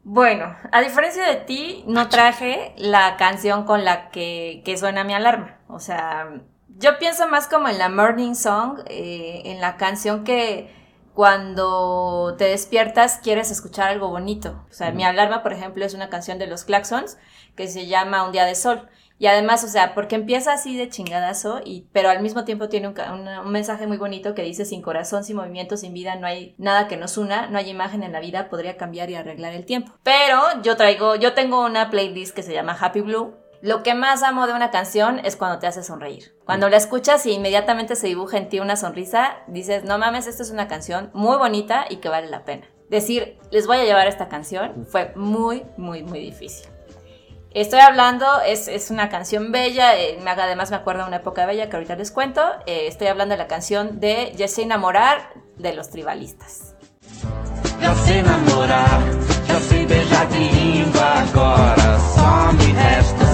Bueno, 0.04 0.56
a 0.72 0.82
diferencia 0.82 1.24
de 1.28 1.36
ti, 1.36 1.84
no 1.88 2.10
traje 2.10 2.74
la 2.78 3.18
canción 3.18 3.66
con 3.66 3.86
la 3.86 4.10
que, 4.10 4.64
que 4.66 4.76
suena 4.78 5.04
mi 5.04 5.14
alarma. 5.14 5.60
O 5.68 5.80
sea, 5.80 6.42
yo 6.82 6.98
pienso 7.00 7.28
más 7.28 7.48
como 7.48 7.70
en 7.70 7.78
la 7.78 7.90
morning 7.90 8.34
song, 8.34 8.80
eh, 8.88 9.44
en 9.46 9.62
la 9.62 9.78
canción 9.78 10.24
que 10.24 10.70
cuando 11.14 12.36
te 12.38 12.46
despiertas 12.46 13.20
quieres 13.22 13.52
escuchar 13.52 13.90
algo 13.90 14.10
bonito. 14.10 14.66
O 14.70 14.74
sea, 14.74 14.92
mi 14.92 15.04
alarma, 15.04 15.44
por 15.44 15.54
ejemplo, 15.54 15.86
es 15.86 15.94
una 15.94 16.10
canción 16.10 16.40
de 16.40 16.48
los 16.48 16.64
Claxons 16.64 17.18
que 17.56 17.68
se 17.68 17.88
llama 17.88 18.26
Un 18.26 18.32
día 18.32 18.46
de 18.46 18.56
sol. 18.56 18.90
Y 19.20 19.28
además, 19.28 19.64
o 19.64 19.68
sea, 19.68 19.94
porque 19.94 20.16
empieza 20.16 20.52
así 20.52 20.76
de 20.76 20.90
chingadazo, 20.90 21.62
y, 21.64 21.86
pero 21.92 22.10
al 22.10 22.24
mismo 22.24 22.44
tiempo 22.44 22.70
tiene 22.70 22.88
un, 22.88 23.28
un 23.28 23.52
mensaje 23.52 23.86
muy 23.86 23.98
bonito 23.98 24.34
que 24.34 24.42
dice, 24.42 24.66
sin 24.66 24.82
corazón, 24.82 25.24
sin 25.24 25.36
movimiento, 25.36 25.78
sin 25.78 25.94
vida, 25.94 26.16
no 26.16 26.26
hay 26.26 26.56
nada 26.58 26.88
que 26.88 26.98
nos 26.98 27.20
una, 27.20 27.46
no 27.46 27.60
hay 27.60 27.70
imagen 27.70 28.02
en 28.02 28.14
la 28.14 28.20
vida, 28.20 28.50
podría 28.50 28.78
cambiar 28.78 29.12
y 29.12 29.16
arreglar 29.16 29.54
el 29.54 29.66
tiempo. 29.66 29.94
Pero 30.02 30.42
yo 30.64 30.76
traigo, 30.76 31.18
yo 31.18 31.36
tengo 31.36 31.64
una 31.64 31.92
playlist 31.92 32.34
que 32.34 32.42
se 32.42 32.52
llama 32.52 32.76
Happy 32.80 33.02
Blue. 33.02 33.36
Lo 33.62 33.84
que 33.84 33.94
más 33.94 34.24
amo 34.24 34.48
de 34.48 34.54
una 34.54 34.72
canción 34.72 35.20
es 35.24 35.36
cuando 35.36 35.60
te 35.60 35.68
hace 35.68 35.84
sonreír. 35.84 36.34
Cuando 36.46 36.68
la 36.68 36.78
escuchas 36.78 37.28
y 37.28 37.34
inmediatamente 37.34 37.96
se 37.96 38.08
dibuja 38.08 38.38
en 38.38 38.50
ti 38.50 38.60
una 38.60 38.76
sonrisa, 38.76 39.44
dices, 39.46 39.84
no 39.84 40.00
mames, 40.00 40.26
esta 40.26 40.42
es 40.42 40.50
una 40.50 40.68
canción 40.68 41.12
muy 41.14 41.38
bonita 41.38 41.86
y 41.88 41.98
que 41.98 42.10
vale 42.10 42.28
la 42.28 42.44
pena. 42.44 42.68
Decir, 42.90 43.38
les 43.52 43.68
voy 43.68 43.78
a 43.78 43.84
llevar 43.84 44.08
esta 44.08 44.30
canción 44.30 44.88
fue 44.88 45.14
muy, 45.16 45.64
muy, 45.78 46.02
muy 46.02 46.20
difícil. 46.20 46.68
Estoy 47.52 47.82
hablando, 47.82 48.26
es, 48.42 48.68
es 48.68 48.90
una 48.90 49.10
canción 49.10 49.52
bella, 49.52 49.96
eh, 49.96 50.18
además 50.26 50.72
me 50.72 50.78
acuerdo 50.78 51.04
de 51.04 51.10
una 51.10 51.18
época 51.18 51.46
bella 51.46 51.70
que 51.70 51.76
ahorita 51.76 51.96
les 51.96 52.10
cuento. 52.10 52.42
eh, 52.66 52.88
estoy 52.88 53.08
hablando 53.08 53.34
de 53.34 53.38
la 53.38 53.48
canción 53.48 54.00
de 54.00 54.34
Ya 54.36 54.48
sé 54.48 54.64
enamorar 54.64 55.34
de 55.58 55.74
los 55.74 55.90
tribalistas. 55.92 56.76
Já 57.82 57.96
sei 57.96 58.22
namorar, 58.22 59.02
já 59.48 59.60
sei 59.60 59.86
beijar 59.86 60.28
de 60.30 60.40
língua 60.40 61.22
agora. 61.22 62.00
Só 62.14 62.54
me 62.54 62.68
resta 62.74 63.31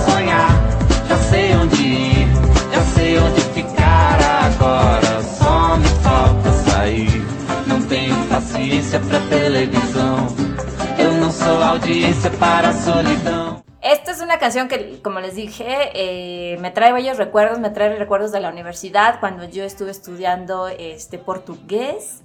paciência 8.87 8.99
pra 9.01 9.19
televisão. 9.29 10.27
Eu 10.97 11.11
não 11.13 11.31
sou 11.31 11.61
audiência 11.61 12.29
para 12.31 12.69
a 12.69 12.73
solidão. 12.73 13.63
Esta 13.81 14.11
es 14.11 14.21
una 14.21 14.37
canción 14.37 14.67
que, 14.67 14.99
como 15.01 15.19
les 15.19 15.35
dije, 15.35 15.65
eh, 15.93 16.57
me 16.59 16.71
trae 16.71 16.91
bellos 16.93 17.17
recuerdos, 17.17 17.59
me 17.59 17.69
trae 17.69 17.95
recuerdos 17.97 18.31
de 18.31 18.39
la 18.39 18.49
universidad 18.49 19.19
cuando 19.19 19.45
yo 19.45 19.63
estuve 19.63 19.91
estudiando 19.91 20.67
este, 20.67 21.17
portugués. 21.17 22.21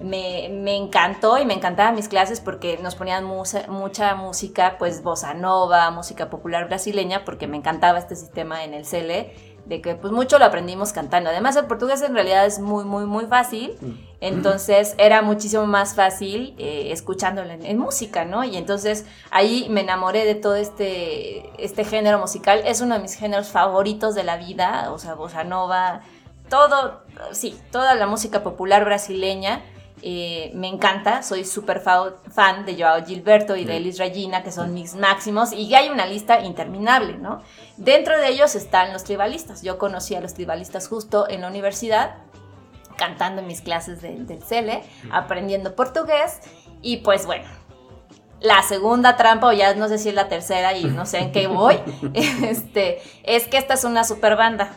Me, 0.00 0.48
me 0.50 0.74
encantó 0.74 1.36
y 1.38 1.44
me 1.44 1.52
encantaban 1.52 1.94
mis 1.94 2.08
clases 2.08 2.40
porque 2.40 2.78
nos 2.82 2.94
ponían 2.94 3.24
musa- 3.24 3.66
mucha 3.68 4.14
música, 4.14 4.76
pues 4.78 5.02
bossa 5.02 5.34
nova, 5.34 5.90
música 5.90 6.30
popular 6.30 6.66
brasileña, 6.66 7.26
porque 7.26 7.46
me 7.46 7.58
encantaba 7.58 7.98
este 7.98 8.16
sistema 8.16 8.64
en 8.64 8.72
el 8.72 8.86
CELE, 8.86 9.49
de 9.66 9.80
que 9.80 9.94
pues 9.94 10.12
mucho 10.12 10.38
lo 10.38 10.44
aprendimos 10.44 10.92
cantando. 10.92 11.30
Además 11.30 11.56
el 11.56 11.66
portugués 11.66 12.02
en 12.02 12.14
realidad 12.14 12.46
es 12.46 12.58
muy, 12.58 12.84
muy, 12.84 13.04
muy 13.06 13.26
fácil, 13.26 13.76
entonces 14.20 14.94
era 14.98 15.22
muchísimo 15.22 15.66
más 15.66 15.94
fácil 15.94 16.54
eh, 16.58 16.88
escuchándolo 16.92 17.50
en, 17.50 17.64
en 17.64 17.78
música, 17.78 18.24
¿no? 18.24 18.44
Y 18.44 18.56
entonces 18.56 19.06
ahí 19.30 19.66
me 19.70 19.80
enamoré 19.80 20.24
de 20.24 20.34
todo 20.34 20.56
este, 20.56 21.50
este 21.62 21.84
género 21.84 22.18
musical. 22.18 22.62
Es 22.64 22.80
uno 22.80 22.94
de 22.94 23.00
mis 23.00 23.14
géneros 23.14 23.48
favoritos 23.48 24.14
de 24.14 24.24
la 24.24 24.36
vida, 24.36 24.90
o 24.92 24.98
sea, 24.98 25.14
bossa 25.14 25.44
nova, 25.44 26.02
todo, 26.50 27.02
sí, 27.32 27.58
toda 27.70 27.94
la 27.94 28.06
música 28.06 28.42
popular 28.42 28.84
brasileña. 28.84 29.62
Eh, 30.02 30.50
me 30.54 30.68
encanta, 30.68 31.22
soy 31.22 31.44
súper 31.44 31.80
fa- 31.80 32.14
fan 32.30 32.64
de 32.64 32.74
Joao 32.80 33.04
Gilberto 33.04 33.56
y 33.56 33.64
de 33.64 33.76
Elis 33.76 33.98
Regina, 33.98 34.42
que 34.42 34.50
son 34.52 34.72
mis 34.74 34.94
máximos, 34.94 35.52
y 35.52 35.74
hay 35.74 35.88
una 35.90 36.06
lista 36.06 36.40
interminable, 36.40 37.18
¿no? 37.18 37.42
Dentro 37.76 38.18
de 38.18 38.28
ellos 38.28 38.54
están 38.54 38.92
los 38.92 39.04
tribalistas. 39.04 39.62
Yo 39.62 39.78
conocí 39.78 40.14
a 40.14 40.20
los 40.20 40.34
tribalistas 40.34 40.88
justo 40.88 41.28
en 41.28 41.42
la 41.42 41.48
universidad, 41.48 42.14
cantando 42.96 43.40
en 43.42 43.46
mis 43.46 43.60
clases 43.60 44.00
de- 44.02 44.16
del 44.24 44.42
CELE, 44.42 44.82
aprendiendo 45.10 45.74
portugués, 45.74 46.40
y 46.82 46.98
pues 46.98 47.26
bueno, 47.26 47.44
la 48.40 48.62
segunda 48.62 49.16
trampa, 49.16 49.48
o 49.48 49.52
ya 49.52 49.74
no 49.74 49.88
sé 49.88 49.98
si 49.98 50.08
es 50.10 50.14
la 50.14 50.28
tercera 50.28 50.74
y 50.76 50.84
no 50.84 51.04
sé 51.06 51.18
en 51.18 51.32
qué 51.32 51.46
voy, 51.46 51.78
este, 52.14 53.00
es 53.22 53.46
que 53.48 53.58
esta 53.58 53.74
es 53.74 53.84
una 53.84 54.04
super 54.04 54.36
banda. 54.36 54.70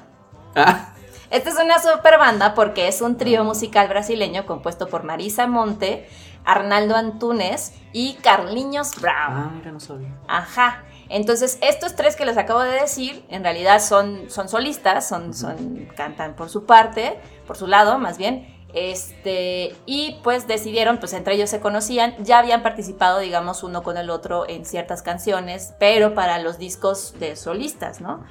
Ah, 0.56 0.93
Esta 1.34 1.50
es 1.50 1.56
una 1.56 1.80
super 1.80 2.20
banda 2.20 2.54
porque 2.54 2.88
es 2.88 3.02
un 3.02 3.18
trío 3.18 3.44
musical 3.44 3.88
brasileño 3.88 4.46
compuesto 4.46 4.88
por 4.88 5.04
Marisa 5.04 5.48
Monte, 5.48 6.08
Arnaldo 6.46 6.96
Antunes 6.96 7.74
y 7.92 8.14
Carliños 8.22 9.02
Brown. 9.02 9.16
ah, 9.18 9.52
mira, 9.56 9.72
no 9.72 9.80
sabía. 9.80 10.10
Ajá. 10.28 10.84
Entonces, 11.10 11.58
estos 11.62 11.96
tres 11.96 12.16
que 12.16 12.26
les 12.26 12.38
acabo 12.38 12.60
de 12.60 12.74
decir, 12.74 13.26
en 13.30 13.42
realidad 13.42 13.82
son, 13.82 14.30
son 14.30 14.48
solistas, 14.48 15.10
son, 15.10 15.34
son, 15.34 15.90
cantan 15.98 16.36
por 16.36 16.50
su 16.50 16.68
parte, 16.68 17.20
por 17.48 17.58
su 17.58 17.66
lado, 17.66 17.98
más 17.98 18.20
bien. 18.20 18.54
Este, 18.76 19.76
y 19.88 20.20
pues 20.24 20.48
decidieron, 20.48 21.00
pues 21.00 21.14
entre 21.14 21.34
ellos 21.34 21.50
se 21.50 21.60
conocían, 21.60 22.16
ya 22.24 22.40
habían 22.40 22.62
participado, 22.62 23.20
digamos, 23.20 23.64
uno 23.64 23.82
con 23.82 23.98
el 23.98 24.12
otro 24.12 24.48
en 24.48 24.66
ciertas 24.66 25.02
canciones, 25.02 25.74
pero 25.80 26.14
para 26.14 26.38
los 26.38 26.60
discos 26.60 27.16
de 27.20 27.36
solistas, 27.36 28.02
¿no? 28.02 28.24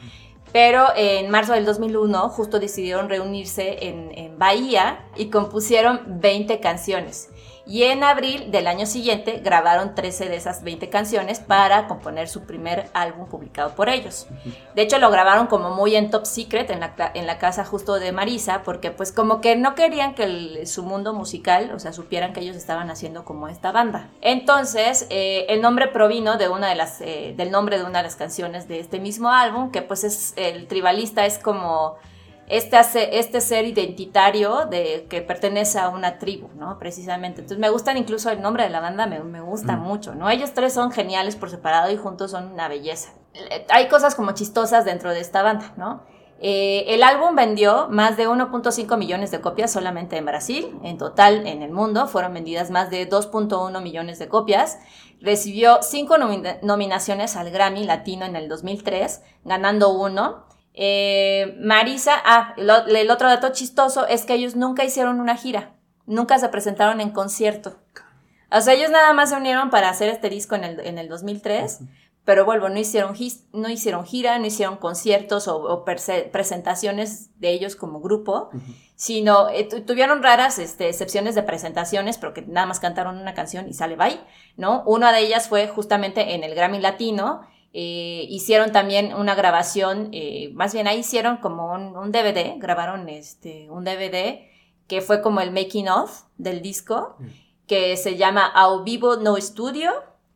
Pero 0.53 0.87
en 0.95 1.31
marzo 1.31 1.55
del 1.55 1.65
2001 1.65 2.29
justo 2.29 2.61
decidieron 2.61 3.09
reunirse 3.09 3.89
en, 3.89 4.13
en 4.17 4.39
Bahía 4.39 5.07
y 5.17 5.31
compusieron 5.31 6.03
20 6.07 6.61
canciones. 6.61 7.31
Y 7.65 7.85
en 7.85 8.03
abril 8.03 8.51
del 8.51 8.67
año 8.67 8.87
siguiente 8.87 9.41
grabaron 9.43 9.95
13 9.95 10.29
de 10.29 10.37
esas 10.37 10.65
20 10.65 10.91
canciones 10.91 11.39
para 11.39 11.87
componer 11.87 12.29
su 12.29 12.43
primer 12.43 12.91
álbum 12.93 13.27
publicado 13.29 13.75
por 13.77 13.89
ellos. 13.89 14.27
De 14.75 14.83
hecho 14.83 14.99
lo 14.99 15.11
grabaron 15.11 15.47
como 15.47 15.71
muy 15.71 15.95
en 15.95 16.11
top 16.11 16.27
secret 16.27 16.71
en 16.71 16.81
la, 16.81 16.95
ca- 16.97 17.13
en 17.15 17.27
la 17.27 17.39
casa 17.39 17.65
justo 17.65 17.95
de 18.01 18.11
Marisa 18.13 18.63
porque 18.65 18.91
pues 18.91 19.13
como 19.13 19.41
que 19.41 19.55
no 19.57 19.75
querían 19.77 20.15
que 20.15 20.25
el- 20.25 20.67
su 20.67 20.83
mundo 20.83 21.15
musical, 21.15 21.71
o 21.75 21.79
sea, 21.79 21.93
supieran 21.93 22.33
que 22.33 22.41
ellos 22.41 22.57
estaban 22.57 22.91
haciendo 22.91 23.25
como 23.25 23.47
esta 23.49 23.71
banda. 23.71 24.09
Entonces 24.21 25.07
eh, 25.11 25.47
el 25.49 25.61
nombre 25.63 25.87
provino 25.87 26.37
de 26.39 26.49
una 26.49 26.69
de 26.69 26.75
las, 26.75 27.01
eh, 27.01 27.35
del 27.37 27.51
nombre 27.53 27.79
de 27.79 27.85
una 27.85 27.99
de 27.99 28.05
las 28.05 28.17
canciones 28.17 28.67
de 28.67 28.81
este 28.81 28.99
mismo 28.99 29.31
álbum 29.31 29.71
que 29.71 29.83
pues 29.83 30.03
es 30.05 30.33
el 30.37 30.67
tribalista 30.67 31.27
es 31.27 31.39
como 31.39 31.95
este, 32.49 32.77
hace- 32.77 33.19
este 33.19 33.41
ser 33.41 33.65
identitario 33.65 34.67
de 34.67 35.07
que 35.09 35.23
pertenece 35.23 35.79
a 35.79 35.89
una 35.89 36.19
tribu, 36.19 36.49
¿no? 36.57 36.79
Precisamente. 36.79 37.41
Entonces 37.41 37.59
me 37.59 37.71
gustan 37.71 37.97
incluso 37.97 38.31
el 38.31 38.41
nombre 38.43 38.65
de 38.65 38.71
la 38.71 38.81
banda, 38.81 39.07
me, 39.07 39.21
me 39.21 39.41
gusta 39.41 39.77
Mm. 39.77 39.81
mucho, 39.83 40.15
¿no? 40.15 40.29
Ellos 40.29 40.53
tres 40.53 40.73
son 40.75 40.91
geniales 40.93 41.37
por 41.37 41.51
separado 41.51 41.91
y 41.91 41.97
juntos 41.97 42.31
son 42.33 42.53
una 42.53 42.69
belleza. 42.69 43.11
Eh, 43.35 43.67
Hay 43.71 43.89
cosas 43.89 44.15
como 44.15 44.33
chistosas 44.33 44.85
dentro 44.85 45.11
de 45.11 45.21
esta 45.21 45.43
banda, 45.43 45.73
¿no? 45.77 46.03
Eh, 46.45 46.93
el 46.95 47.05
álbum 47.05 47.37
vendió 47.37 47.87
más 47.89 48.17
de 48.17 48.27
1.5 48.29 48.97
millones 48.97 49.31
de 49.31 49.41
copias 49.41 49.71
solamente 49.73 50.17
en 50.17 50.25
Brasil. 50.27 50.77
En 50.83 50.99
total, 50.99 51.47
en 51.47 51.63
el 51.63 51.71
mundo, 51.71 52.09
fueron 52.09 52.35
vendidas 52.35 52.71
más 52.73 52.91
de 52.91 53.07
2.1 53.09 53.81
millones 53.81 54.19
de 54.19 54.29
copias. 54.29 54.81
Recibió 55.21 55.79
cinco 55.83 56.17
nomi- 56.17 56.59
nominaciones 56.63 57.37
al 57.37 57.51
Grammy 57.53 57.85
Latino 57.85 58.25
en 58.27 58.35
el 58.35 58.49
2003, 58.49 59.23
ganando 59.45 59.91
uno. 59.91 60.45
Eh, 60.75 61.57
Marisa, 61.61 62.15
ah, 62.25 62.55
el 62.57 63.11
otro 63.11 63.29
dato 63.29 63.51
chistoso 63.53 64.07
es 64.07 64.25
que 64.25 64.35
ellos 64.35 64.57
nunca 64.57 64.85
hicieron 64.85 65.21
una 65.21 65.37
gira, 65.37 65.75
nunca 66.07 66.39
se 66.39 66.49
presentaron 66.49 67.01
en 67.01 67.11
concierto. 67.11 67.77
O 68.51 68.61
sea, 68.61 68.75
ellos 68.75 68.91
nada 68.91 69.13
más 69.13 69.31
se 69.31 69.37
unieron 69.37 69.71
para 69.71 69.89
hacer 69.89 70.09
este 70.09 70.29
disco 70.29 70.55
en 70.55 70.65
el, 70.65 70.81
en 70.81 70.99
el 70.99 71.09
2003, 71.09 71.81
pero 72.25 72.45
vuelvo, 72.45 72.69
no 72.69 72.79
hicieron, 72.79 73.15
gis- 73.15 73.45
no 73.53 73.69
hicieron 73.69 74.05
gira, 74.07 74.39
no 74.39 74.47
hicieron 74.47 74.77
conciertos 74.77 75.49
o, 75.49 75.57
o 75.57 75.85
perse- 75.85 76.31
presentaciones 76.31 77.31
de 77.41 77.51
ellos 77.51 77.77
como 77.77 78.01
grupo, 78.01 78.51
sino 78.95 79.49
eh, 79.49 79.65
tu- 79.65 79.81
tuvieron 79.83 80.23
raras 80.23 80.59
este, 80.59 80.89
excepciones 80.89 81.35
de 81.35 81.43
presentaciones, 81.43 82.19
pero 82.19 82.33
que 82.35 82.43
nada 82.43 82.67
más 82.67 82.79
cantaron 82.79 83.19
una 83.19 83.35
canción 83.35 83.69
y 83.69 83.73
sale 83.75 83.97
bye, 83.97 84.21
¿no? 84.57 84.83
Una 84.87 85.13
de 85.13 85.21
ellas 85.21 85.49
fue 85.49 85.67
justamente 85.67 86.35
en 86.35 86.45
el 86.45 86.55
Grammy 86.55 86.79
Latino, 86.79 87.41
eh, 87.73 88.27
hicieron 88.29 88.73
también 88.73 89.15
una 89.15 89.35
grabación, 89.35 90.11
eh, 90.13 90.51
más 90.55 90.75
bien 90.75 90.87
ahí 90.87 90.99
hicieron 91.01 91.39
como 91.39 91.73
un, 91.73 91.97
un 91.97 92.13
DVD, 92.13 92.55
grabaron 92.59 93.09
este, 93.09 93.71
un 93.71 93.85
DVD 93.85 94.41
que 94.87 95.01
fue 95.01 95.23
como 95.23 95.41
el 95.41 95.53
making 95.53 95.89
of 95.89 96.23
del 96.37 96.61
disco, 96.61 97.17
que 97.67 97.97
se 97.97 98.17
llama 98.17 98.45
Ao 98.47 98.83
Vivo 98.85 99.17
No 99.17 99.37
Studio, 99.37 99.91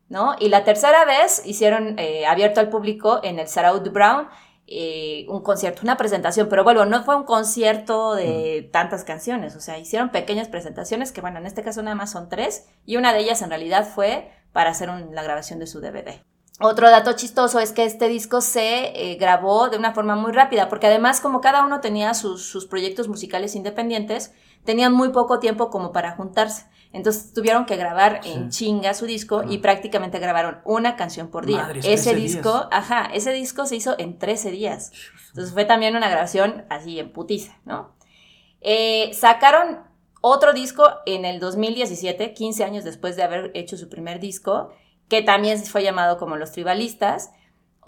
¿no? 0.09 0.35
Y 0.39 0.49
la 0.49 0.65
tercera 0.65 1.05
vez 1.05 1.43
hicieron 1.45 1.99
eh, 1.99 2.25
abierto 2.27 2.61
al 2.61 2.71
público 2.71 3.21
en 3.23 3.39
el 3.39 3.49
Sarau 3.49 3.83
de 3.83 3.91
Brown, 3.91 4.29
eh, 4.69 5.27
un 5.29 5.43
concierto, 5.43 5.83
una 5.83 5.97
presentación, 5.97 6.49
pero 6.49 6.65
bueno, 6.65 6.87
no 6.87 7.05
fue 7.05 7.15
un 7.17 7.25
concierto 7.25 8.15
de 8.15 8.69
tantas 8.73 9.05
canciones, 9.05 9.55
o 9.57 9.61
sea, 9.61 9.79
hicieron 9.79 10.09
pequeñas 10.11 10.49
presentaciones 10.49 11.13
que 11.13 11.21
bueno, 11.21 11.39
en 11.39 11.47
este 11.47 11.63
caso 11.63 11.83
nada 11.83 11.95
más 11.95 12.11
son 12.13 12.29
tres 12.29 12.67
y 12.87 12.97
una 12.97 13.13
de 13.13 13.21
ellas 13.21 13.43
en 13.43 13.51
realidad 13.51 13.87
fue 13.87 14.31
para 14.53 14.71
hacer 14.71 14.89
un- 14.91 15.15
la 15.15 15.23
grabación 15.23 15.59
de 15.59 15.67
su 15.67 15.81
DVD. 15.81 16.23
Otro 16.59 16.91
dato 16.91 17.13
chistoso 17.13 17.61
es 17.61 17.73
que 17.73 17.85
este 17.85 18.09
disco 18.09 18.41
se 18.41 19.11
eh, 19.13 19.17
grabó 19.17 19.69
de 19.69 19.77
una 19.77 19.93
forma 19.93 20.17
muy 20.17 20.33
rápida, 20.33 20.69
porque 20.71 20.87
además 20.87 21.21
como 21.21 21.43
cada 21.43 21.65
uno 21.65 21.81
tenía 21.81 22.15
sus, 22.15 22.47
sus 22.47 22.67
proyectos 22.67 23.09
musicales 23.09 23.55
independientes, 23.55 24.33
tenían 24.65 24.95
muy 24.95 25.11
poco 25.11 25.39
tiempo 25.39 25.69
como 25.69 25.93
para 25.93 26.13
juntarse. 26.13 26.67
Entonces 26.93 27.35
tuvieron 27.35 27.67
que 27.67 27.77
grabar 27.77 28.21
en 28.25 28.49
chinga 28.49 28.95
su 28.95 29.05
disco 29.05 29.43
y 29.47 29.59
prácticamente 29.59 30.19
grabaron 30.19 30.61
una 30.65 30.97
canción 30.97 31.29
por 31.29 31.45
día. 31.45 31.69
Ese 31.75 32.13
13 32.13 32.15
disco, 32.15 32.53
días. 32.53 32.69
ajá, 32.71 33.11
ese 33.13 33.33
disco 33.33 33.67
se 33.67 33.77
hizo 33.77 33.95
en 33.99 34.19
13 34.19 34.51
días. 34.51 34.93
Entonces 35.29 35.53
fue 35.53 35.67
también 35.67 35.95
una 35.95 36.09
grabación 36.09 36.65
así 36.71 36.99
en 36.99 37.13
putiza, 37.13 37.59
¿no? 37.67 37.95
Eh, 38.63 39.11
sacaron 39.13 39.81
otro 40.23 40.55
disco 40.55 40.89
en 41.05 41.27
el 41.27 41.39
2017, 41.39 42.33
15 42.33 42.65
años 42.65 42.85
después 42.85 43.15
de 43.17 43.25
haber 43.25 43.51
hecho 43.55 43.77
su 43.77 43.91
primer 43.91 44.19
disco, 44.19 44.73
que 45.09 45.23
también 45.23 45.59
fue 45.65 45.83
llamado 45.83 46.19
como 46.19 46.37
Los 46.37 46.53
Tribalistas. 46.53 47.31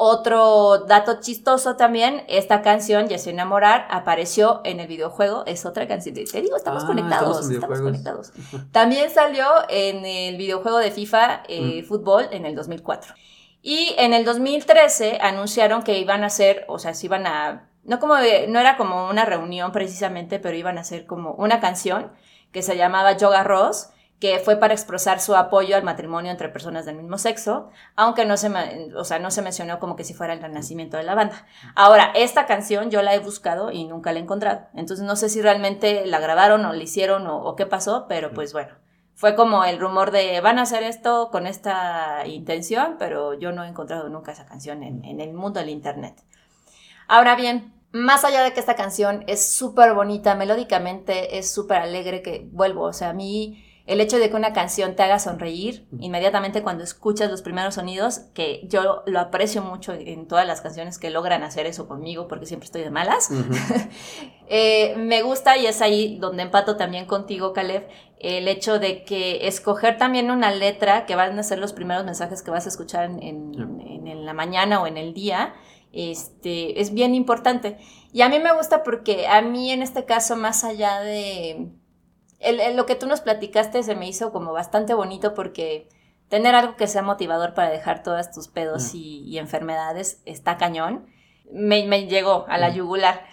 Otro 0.01 0.85
dato 0.87 1.19
chistoso 1.21 1.75
también, 1.75 2.23
esta 2.29 2.63
canción, 2.63 3.09
Ya 3.09 3.19
sé 3.19 3.31
enamorar, 3.31 3.89
apareció 3.91 4.61
en 4.63 4.79
el 4.79 4.87
videojuego, 4.87 5.43
es 5.47 5.67
otra 5.67 5.89
canción, 5.89 6.15
te 6.15 6.41
digo, 6.41 6.57
estamos 6.57 6.85
Ah, 6.85 6.87
conectados, 6.87 7.51
estamos 7.51 7.81
conectados. 7.81 8.33
También 8.73 9.11
salió 9.11 9.45
en 9.69 10.07
el 10.07 10.37
videojuego 10.37 10.79
de 10.79 10.93
FIFA 10.93 11.43
eh, 11.49 11.83
Mm. 11.83 11.87
Fútbol 11.89 12.29
en 12.31 12.47
el 12.47 12.55
2004. 12.55 13.13
Y 13.61 13.97
en 13.99 14.15
el 14.15 14.25
2013 14.25 15.19
anunciaron 15.21 15.83
que 15.83 15.99
iban 15.99 16.23
a 16.23 16.29
hacer, 16.29 16.65
o 16.69 16.79
sea, 16.79 16.95
se 16.95 17.07
iban 17.07 17.27
a, 17.27 17.69
no 17.83 17.99
como, 17.99 18.15
de- 18.15 18.47
no 18.47 18.61
era 18.61 18.77
como 18.77 19.09
una 19.09 19.25
reunión 19.25 19.73
precisamente, 19.73 20.39
pero 20.39 20.57
iban 20.57 20.79
a 20.79 20.83
hacer 20.83 21.07
como 21.07 21.33
una 21.33 21.59
canción 21.59 22.13
que 22.53 22.63
se 22.63 22.77
llamaba 22.77 23.17
Yoga 23.17 23.43
Ross, 23.43 23.89
que 24.21 24.41
fue 24.41 24.57
para 24.57 24.75
expresar 24.75 25.21
su 25.21 25.37
apoyo 25.37 25.77
al 25.77 25.85
matrimonio 25.85 26.33
entre 26.33 26.49
personas 26.49 26.85
del 26.85 26.97
mismo 26.97 27.19
sexo, 27.19 27.71
aunque 27.95 28.25
no 28.25 28.37
se, 28.37 28.51
o 28.97 29.05
sea, 29.05 29.19
no 29.21 29.31
se 29.31 29.43
mencionó 29.43 29.79
como 29.79 29.95
que 29.95 30.03
si 30.03 30.13
fuera 30.13 30.33
el 30.33 30.43
renacimiento 30.43 30.97
de 30.97 31.05
la 31.05 31.15
banda. 31.15 31.47
Ahora, 31.77 32.11
esta 32.15 32.47
canción 32.47 32.91
yo 32.91 33.03
la 33.03 33.15
he 33.15 33.21
buscado 33.21 33.71
y 33.71 33.85
nunca 33.85 34.13
la 34.13 34.19
he 34.19 34.23
encontrado. 34.23 34.67
Entonces 34.75 35.07
no 35.07 35.15
sé 35.15 35.29
si 35.29 35.41
realmente 35.41 36.05
la 36.07 36.19
grabaron 36.19 36.65
o 36.65 36.73
la 36.73 36.83
hicieron 36.83 37.27
o, 37.29 37.43
o 37.43 37.55
qué 37.55 37.67
pasó, 37.67 38.07
pero 38.09 38.33
pues 38.33 38.53
bueno. 38.53 38.75
Fue 39.15 39.35
como 39.35 39.65
el 39.65 39.81
rumor 39.81 40.13
de 40.13 40.41
van 40.41 40.61
a 40.61 40.63
hacer 40.63 40.85
esto 40.85 41.31
con 41.33 41.49
esta 41.49 42.25
intención, 42.27 42.97
pero 43.01 43.35
yo 43.35 43.51
no 43.51 43.65
he 43.65 43.69
encontrado 43.69 44.09
nunca 44.09 44.31
esa 44.31 44.47
canción 44.47 44.85
en, 44.85 45.05
en 45.05 45.21
el 45.21 45.33
mundo 45.33 45.59
del 45.59 45.71
internet. 45.71 46.23
Ahora 47.09 47.35
bien, 47.35 47.75
más 47.91 48.25
allá 48.25 48.45
de 48.45 48.53
que 48.53 48.61
esta 48.61 48.77
canción 48.77 49.25
es 49.27 49.51
súper 49.51 49.95
bonita, 49.95 50.35
melódicamente 50.35 51.39
es 51.39 51.53
súper 51.53 51.79
alegre, 51.79 52.23
que 52.23 52.49
vuelvo, 52.53 52.83
o 52.83 52.93
sea, 52.93 53.09
a 53.09 53.13
mí 53.13 53.65
el 53.89 54.01
hecho 54.01 54.19
de 54.19 54.31
que 54.31 54.37
una 54.37 54.53
canción 54.53 54.95
te 54.95 55.03
haga 55.03 55.19
sonreír 55.19 55.89
inmediatamente 55.99 56.63
cuando 56.63 56.85
escuchas 56.85 57.31
los 57.31 57.43
primeros 57.43 57.75
sonidos, 57.75 58.21
que 58.35 58.61
yo 58.69 59.03
lo 59.07 59.19
aprecio 59.19 59.63
mucho 59.63 59.93
en 59.95 60.29
todas 60.29 60.47
las 60.47 60.61
canciones 60.61 60.99
que 60.99 61.11
logran 61.11 61.43
hacer 61.43 61.67
eso 61.67 61.89
conmigo, 61.89 62.29
porque 62.29 62.47
siempre 62.47 62.67
estoy 62.67 62.83
de 62.83 62.91
malas. 62.91 63.31
Eh, 64.51 64.95
me 64.97 65.21
gusta 65.21 65.59
y 65.59 65.67
es 65.67 65.83
ahí 65.83 66.17
donde 66.19 66.43
empato 66.43 66.77
también 66.79 67.05
contigo, 67.05 67.53
Caleb, 67.53 67.87
el 68.19 68.49
hecho 68.49 68.79
de 68.79 69.05
que 69.05 69.47
escoger 69.47 69.99
también 69.99 70.31
una 70.31 70.51
letra 70.51 71.05
que 71.05 71.17
van 71.17 71.39
a 71.39 71.43
ser 71.43 71.59
los 71.59 71.75
primeros 71.75 72.07
mensajes 72.07 72.43
que 72.43 72.51
vas 72.51 72.65
a 72.65 72.71
escuchar 72.71 73.05
en, 73.05 73.23
en- 73.23 73.53
Ya. 73.53 73.63
en- 73.65 74.07
en 74.07 74.25
la 74.25 74.33
mañana 74.33 74.81
o 74.81 74.87
en 74.87 74.97
el 74.97 75.13
día, 75.13 75.55
este, 75.93 76.81
es 76.81 76.95
bien 76.95 77.15
importante. 77.15 77.77
Y 78.11 78.23
a 78.23 78.31
mí 78.31 78.39
me 78.39 78.55
gusta 78.55 78.83
porque 78.85 79.27
a 79.27 79.43
mí 79.43 79.71
en 79.71 79.83
este 79.83 80.07
caso, 80.07 80.35
más 80.35 80.65
allá 80.65 81.01
de 81.01 81.69
el- 82.39 82.61
el- 82.61 82.77
lo 82.77 82.87
que 82.87 82.95
tú 82.95 83.07
nos 83.07 83.21
platicaste, 83.21 83.83
se 83.83 83.95
me 83.95 84.09
hizo 84.09 84.33
como 84.33 84.53
bastante 84.53 84.95
bonito 84.95 85.35
porque 85.35 85.89
tener 86.29 86.55
algo 86.55 86.77
que 86.77 86.87
sea 86.87 87.03
motivador 87.03 87.55
para 87.55 87.71
dejar 87.71 88.03
todas 88.03 88.31
tus 88.31 88.49
pedos 88.49 88.93
Mm. 88.93 88.97
y, 88.97 89.19
y 89.25 89.39
enfermedades 89.39 90.21
está 90.27 90.57
cañón. 90.57 91.07
Me, 91.51 91.85
me 91.87 92.07
llegó 92.07 92.45
a 92.49 92.59
la 92.59 92.71
Mm. 92.71 92.75
yugular. 92.75 93.25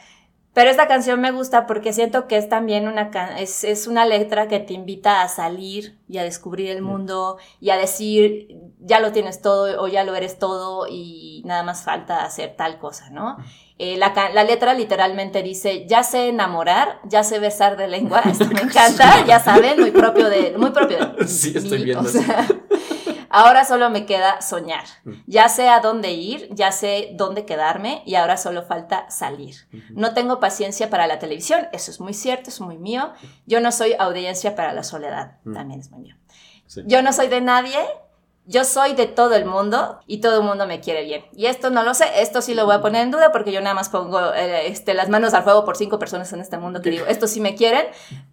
Pero 0.55 0.69
esta 0.69 0.87
canción 0.87 1.19
me 1.19 1.31
gusta 1.31 1.67
porque 1.67 1.91
siento 1.91 2.29
que 2.29 2.37
es 2.37 2.47
también 2.47 2.87
una, 2.87 3.11
es, 3.37 3.65
es 3.65 3.87
una 3.87 4.05
letra 4.05 4.47
que 4.47 4.59
te 4.59 4.73
invita 4.73 5.21
a 5.21 5.27
salir 5.27 5.99
y 6.07 6.17
a 6.17 6.23
descubrir 6.23 6.69
el 6.69 6.81
mundo 6.81 7.37
y 7.59 7.71
a 7.71 7.77
decir, 7.77 8.47
ya 8.79 9.01
lo 9.01 9.11
tienes 9.11 9.41
todo 9.41 9.83
o 9.83 9.89
ya 9.89 10.05
lo 10.05 10.15
eres 10.15 10.39
todo 10.39 10.87
y 10.89 11.41
nada 11.43 11.63
más 11.63 11.83
falta 11.83 12.23
hacer 12.23 12.55
tal 12.55 12.79
cosa, 12.79 13.09
¿no? 13.09 13.35
Eh, 13.77 13.97
la, 13.97 14.13
la 14.33 14.45
letra 14.45 14.73
literalmente 14.73 15.43
dice, 15.43 15.85
ya 15.89 16.03
sé 16.03 16.29
enamorar, 16.29 17.01
ya 17.03 17.25
sé 17.25 17.39
besar 17.39 17.75
de 17.75 17.89
lengua, 17.89 18.21
esto 18.25 18.45
me 18.45 18.61
encanta, 18.61 19.25
ya 19.25 19.41
saben, 19.41 19.81
muy 19.81 19.91
propio 19.91 20.29
de, 20.29 20.55
muy 20.57 20.71
propio 20.71 20.99
de 20.99 21.27
Sí, 21.27 21.51
estoy 21.53 21.83
viendo 21.83 22.07
o 22.07 22.09
sea, 22.09 22.47
ahora 23.35 23.65
solo 23.65 23.89
me 23.89 24.05
queda 24.05 24.41
soñar, 24.41 24.83
Mm. 25.03 25.11
ya 25.27 25.49
sé 25.49 25.67
a 25.69 25.79
dónde 25.79 26.11
ir, 26.11 26.47
ya 26.51 26.71
sé 26.71 27.09
dónde 27.13 27.45
quedarme 27.45 28.01
y 28.05 28.15
ahora 28.15 28.37
solo 28.37 28.63
falta 28.63 29.09
salir. 29.09 29.55
No 29.89 30.13
tengo 30.13 30.39
paciencia 30.39 30.89
para 30.89 31.05
la 31.07 31.19
televisión, 31.19 31.67
eso 31.71 31.91
es 31.91 31.99
muy 31.99 32.13
cierto, 32.13 32.49
es 32.49 32.61
muy 32.61 32.77
mío. 32.77 33.11
Yo 33.45 33.59
no 33.59 33.71
soy 33.71 33.93
audiencia 33.99 34.55
para 34.55 34.73
la 34.73 34.83
soledad, 34.83 35.37
Mm. 35.43 35.53
también 35.53 35.79
es 35.79 35.91
muy 35.91 36.01
mío. 36.01 36.15
Sí. 36.67 36.81
Yo 36.85 37.01
no 37.01 37.11
soy 37.13 37.27
de 37.27 37.41
nadie, 37.41 37.77
yo 38.47 38.63
soy 38.63 38.93
de 38.93 39.07
todo 39.07 39.35
el 39.35 39.45
mundo 39.45 39.99
y 40.05 40.21
todo 40.21 40.37
el 40.41 40.43
mundo 40.47 40.67
me 40.67 40.79
quiere 40.79 41.03
bien. 41.03 41.25
Y 41.35 41.47
esto 41.47 41.71
no 41.71 41.81
lo 41.83 41.93
sé, 41.95 42.05
esto 42.21 42.41
sí 42.41 42.53
lo 42.53 42.65
voy 42.65 42.75
a 42.75 42.81
poner 42.81 43.01
en 43.03 43.09
duda 43.11 43.31
porque 43.31 43.51
yo 43.51 43.59
nada 43.59 43.73
más 43.73 43.89
pongo 43.89 44.33
eh, 44.35 44.67
este, 44.67 44.93
las 44.93 45.09
manos 45.09 45.33
al 45.33 45.43
fuego 45.43 45.65
por 45.65 45.75
cinco 45.77 45.97
personas 45.99 46.31
en 46.31 46.41
este 46.41 46.57
mundo 46.59 46.81
que 46.81 46.91
digo, 46.91 47.05
esto 47.07 47.25
sí 47.27 47.41
me 47.41 47.55
quieren. 47.55 47.85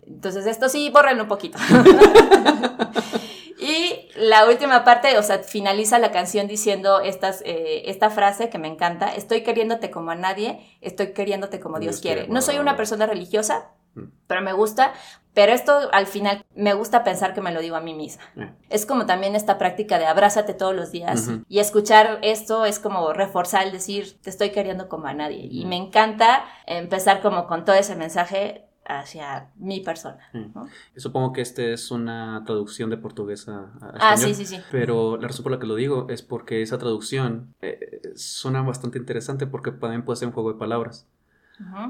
Entonces 0.07 0.47
esto 0.47 0.69
sí, 0.69 0.91
bórrenlo 0.91 1.23
un 1.25 1.29
poquito. 1.29 1.59
y 3.63 4.09
la 4.17 4.47
última 4.47 4.85
parte, 4.85 5.17
o 5.19 5.23
sea, 5.23 5.39
finaliza 5.39 5.99
la 5.99 6.11
canción 6.11 6.47
diciendo 6.49 7.01
estas, 7.01 7.43
eh, 7.47 7.83
esta 7.87 8.11
frase 8.11 8.51
que 8.51 8.59
me 8.59 8.69
encanta, 8.69 9.15
estoy 9.15 9.43
queriéndote 9.43 9.91
como 9.91 10.11
a 10.11 10.15
nadie, 10.15 10.59
estoy 10.81 11.13
queriéndote 11.13 11.61
como 11.61 11.79
Dios, 11.79 11.97
Dios 11.97 12.01
quiere. 12.03 12.21
quiere, 12.23 12.33
No 12.35 12.43
soy 12.43 12.59
una 12.59 12.77
persona 12.77 13.07
religiosa, 13.07 13.71
Mm. 13.95 14.05
pero 14.27 14.41
me 14.41 14.55
gusta, 14.55 14.95
pero 15.35 15.53
esto 15.53 15.91
al 15.93 16.07
final 16.07 16.47
me 16.55 16.73
gusta 16.73 17.05
pensar 17.05 17.35
que 17.35 17.43
me 17.43 17.53
lo 17.53 17.61
digo 17.61 17.77
a 17.77 17.81
mí 17.83 17.93
misma. 17.93 18.23
Eh. 18.39 18.51
Es 18.71 18.87
como 18.87 19.05
también 19.05 19.37
esta 19.37 19.59
práctica 19.59 19.99
de 19.99 20.07
abrázate 20.07 20.55
todos 20.55 20.75
los 20.75 20.91
días 20.93 21.29
y 21.47 21.59
escuchar 21.59 22.19
esto 22.23 22.65
es 22.65 22.79
como 22.79 23.13
reforzar 23.13 23.67
el 23.67 23.73
decir 23.73 24.19
te 24.23 24.31
estoy 24.31 24.49
queriendo 24.49 24.89
como 24.89 25.09
a 25.09 25.13
nadie 25.13 25.47
y 25.51 25.61
Ujú. 25.61 25.69
me 25.69 25.77
encanta 25.77 26.45
empezar 26.67 27.21
como 27.21 27.47
con 27.47 27.67
todo 27.67 27.77
ese 27.77 27.95
mensaje 27.95 28.65
hacia 28.85 29.51
mi 29.57 29.81
persona. 29.81 30.19
Mm. 30.33 30.53
¿no? 30.55 30.69
Supongo 30.97 31.33
que 31.33 31.41
este 31.41 31.73
es 31.73 31.91
una 31.91 32.43
traducción 32.45 32.91
de 32.91 32.97
portugués 32.97 33.49
a, 33.49 33.71
Ah, 33.81 34.15
español, 34.15 34.35
sí, 34.35 34.45
sí, 34.45 34.57
sí. 34.57 34.63
Pero 34.71 35.17
la 35.17 35.29
razón 35.29 35.43
por 35.43 35.53
la 35.53 35.59
que 35.59 35.67
lo 35.67 35.75
digo 35.75 36.07
es 36.11 36.23
porque 36.23 36.63
esa 36.63 36.79
traducción 36.79 37.55
eh, 37.63 38.01
suena 38.15 38.63
bastante 38.63 38.99
interesante 38.99 39.47
porque 39.47 39.73
también 39.73 40.05
puede 40.05 40.17
ser 40.17 40.29
un 40.29 40.35
juego 40.35 40.53
de 40.53 40.59
palabras. 40.59 41.07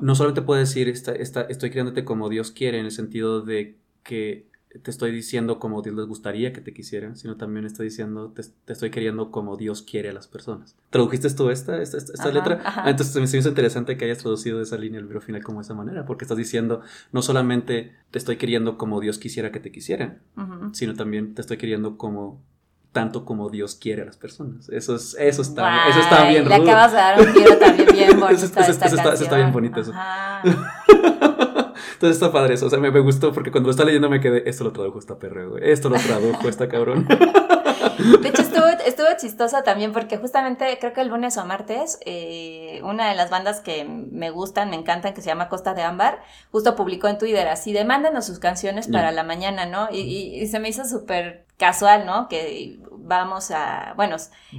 No 0.02 0.14
solamente 0.14 0.42
puede 0.42 0.60
decir 0.60 0.88
esta, 0.88 1.12
esta, 1.12 1.42
estoy 1.42 1.70
criándote 1.70 2.04
como 2.04 2.28
Dios 2.28 2.50
quiere, 2.50 2.78
en 2.78 2.84
el 2.84 2.90
sentido 2.90 3.40
de 3.40 3.78
que 4.02 4.46
te 4.78 4.90
estoy 4.90 5.10
diciendo 5.12 5.58
como 5.58 5.82
Dios 5.82 5.94
les 5.96 6.06
gustaría 6.06 6.52
que 6.52 6.60
te 6.60 6.72
quisieran, 6.72 7.16
sino 7.16 7.36
también 7.36 7.66
estoy 7.66 7.86
diciendo, 7.88 8.30
te, 8.34 8.42
te 8.64 8.72
estoy 8.72 8.90
queriendo 8.90 9.30
como 9.30 9.56
Dios 9.56 9.82
quiere 9.82 10.08
a 10.10 10.12
las 10.12 10.26
personas. 10.28 10.76
¿Tradujiste 10.90 11.28
tú 11.30 11.50
esta, 11.50 11.80
esta, 11.82 11.98
esta, 11.98 12.12
esta 12.12 12.28
Ajá, 12.28 12.32
letra? 12.32 12.60
ajá. 12.64 12.82
Ah, 12.86 12.90
entonces 12.90 13.14
me 13.16 13.38
hizo 13.38 13.48
interesante 13.48 13.96
que 13.96 14.04
hayas 14.06 14.18
traducido 14.18 14.62
esa 14.62 14.78
línea 14.78 15.00
al 15.00 15.06
video 15.06 15.20
final 15.20 15.42
como 15.42 15.58
de 15.60 15.64
esa 15.64 15.74
manera, 15.74 16.06
porque 16.06 16.24
estás 16.24 16.38
diciendo, 16.38 16.80
no 17.12 17.20
solamente 17.22 17.94
te 18.10 18.18
estoy 18.18 18.36
queriendo 18.36 18.78
como 18.78 19.00
Dios 19.00 19.18
quisiera 19.18 19.52
que 19.52 19.60
te 19.60 19.70
quisieran, 19.72 20.20
sino 20.72 20.94
también 20.94 21.34
te 21.34 21.42
estoy 21.42 21.58
queriendo 21.58 21.98
como 21.98 22.40
tanto 22.92 23.24
como 23.24 23.48
Dios 23.48 23.74
quiere 23.74 24.02
a 24.02 24.04
las 24.04 24.18
personas. 24.18 24.68
Eso 24.68 24.94
es, 24.96 25.16
eso 25.18 25.40
está, 25.40 25.62
Guay, 25.62 25.90
eso 25.90 26.00
está 26.00 26.28
bien 26.28 26.46
Le 26.46 26.58
rudo. 26.58 26.70
acabas 26.70 26.92
de 26.92 26.98
dar 26.98 27.20
un 27.20 27.26
giro 27.32 27.56
también 27.58 27.88
bien 27.90 28.10
bonito 28.20 28.32
Eso- 28.44 28.60
eso- 28.60 28.70
eso 28.70 28.70
está- 28.96 29.14
eso 29.14 29.24
está 29.24 29.36
bien 29.36 29.50
bonito 29.52 29.80
eso. 29.80 29.92
Entonces 32.02 32.20
está 32.20 32.32
padre 32.32 32.54
eso, 32.54 32.66
o 32.66 32.70
sea, 32.70 32.80
me, 32.80 32.90
me 32.90 32.98
gustó 32.98 33.32
porque 33.32 33.52
cuando 33.52 33.68
lo 33.68 33.70
estaba 33.70 33.86
leyendo 33.86 34.10
me 34.10 34.20
quedé, 34.20 34.42
esto 34.50 34.64
lo 34.64 34.72
tradujo 34.72 34.98
esta 34.98 35.18
perra, 35.20 35.44
güey, 35.44 35.70
esto 35.70 35.88
lo 35.88 35.96
tradujo 35.98 36.48
esta 36.48 36.68
cabrón. 36.68 37.06
De 38.22 38.28
hecho, 38.28 38.42
estuvo, 38.42 38.66
estuvo 38.66 39.06
chistosa 39.20 39.62
también 39.62 39.92
porque 39.92 40.16
justamente 40.16 40.76
creo 40.80 40.92
que 40.92 41.00
el 41.02 41.08
lunes 41.08 41.36
o 41.36 41.44
martes, 41.44 41.98
eh, 42.04 42.80
una 42.82 43.08
de 43.08 43.14
las 43.14 43.30
bandas 43.30 43.60
que 43.60 43.84
me 43.84 44.30
gustan, 44.30 44.70
me 44.70 44.76
encantan, 44.76 45.14
que 45.14 45.20
se 45.20 45.28
llama 45.28 45.48
Costa 45.48 45.74
de 45.74 45.82
Ámbar, 45.82 46.20
justo 46.50 46.74
publicó 46.74 47.06
en 47.08 47.18
Twitter 47.18 47.46
así, 47.48 47.72
de 47.72 47.84
mándenos 47.84 48.24
sus 48.26 48.38
canciones 48.40 48.88
para 48.88 49.12
la 49.12 49.22
mañana, 49.24 49.66
¿no? 49.66 49.88
Y, 49.92 49.98
y- 50.00 50.40
y 50.42 50.46
se 50.48 50.58
me 50.58 50.68
hizo 50.70 50.84
súper 50.84 51.46
casual, 51.56 52.04
¿no? 52.06 52.26
Que 52.28 52.80
vamos 52.90 53.50
a, 53.52 53.92
bueno, 53.96 54.16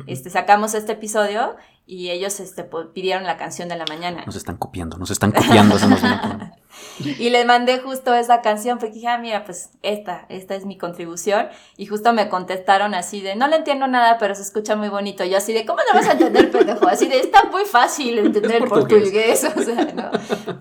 este, 0.08 0.30
sacamos 0.30 0.74
este 0.76 0.94
episodio 0.94 1.56
y 1.86 2.10
ellos 2.12 2.40
este, 2.40 2.64
pues, 2.64 2.88
pidieron 2.94 3.24
la 3.26 3.36
canción 3.38 3.68
de 3.68 3.76
la 3.78 3.86
mañana. 3.90 4.24
Nos 4.26 4.36
están 4.38 4.56
copiando, 4.58 4.98
nos 4.98 5.12
están 5.12 5.32
copiando. 5.32 5.76
Y 7.00 7.30
le 7.30 7.46
mandé 7.46 7.80
justo 7.80 8.14
esa 8.14 8.42
canción 8.42 8.78
porque 8.78 8.94
dije, 8.96 9.08
ah, 9.08 9.18
mira, 9.18 9.44
pues 9.46 9.72
esta, 9.82 10.26
esta 10.30 10.56
es 10.56 10.66
mi 10.66 10.78
contribución. 10.78 11.48
Y 11.78 11.86
justo 11.86 12.14
me 12.14 12.30
contestaron 12.30 12.94
así 12.94 13.22
de, 13.22 13.36
no 13.36 13.48
le 13.48 13.58
entiendo 13.58 13.88
nada, 13.88 14.18
pero 14.18 14.36
se 14.36 14.42
escucha 14.44 14.76
muy 14.76 14.90
bonito. 14.90 15.24
Yo 15.26 15.38
así 15.38 15.54
de, 15.54 15.66
¿cómo 15.66 15.80
no 15.92 16.00
vas 16.00 16.08
a 16.08 16.14
entender, 16.14 16.52
pendejo? 16.52 16.88
Así 16.88 17.08
de, 17.08 17.20
está 17.20 17.44
muy 17.52 17.66
fácil 17.66 18.18
entender 18.20 18.62
el 18.64 18.68
Portugués. 18.70 19.44
o 19.58 19.62
sea, 19.62 19.86
¿no? 19.94 20.12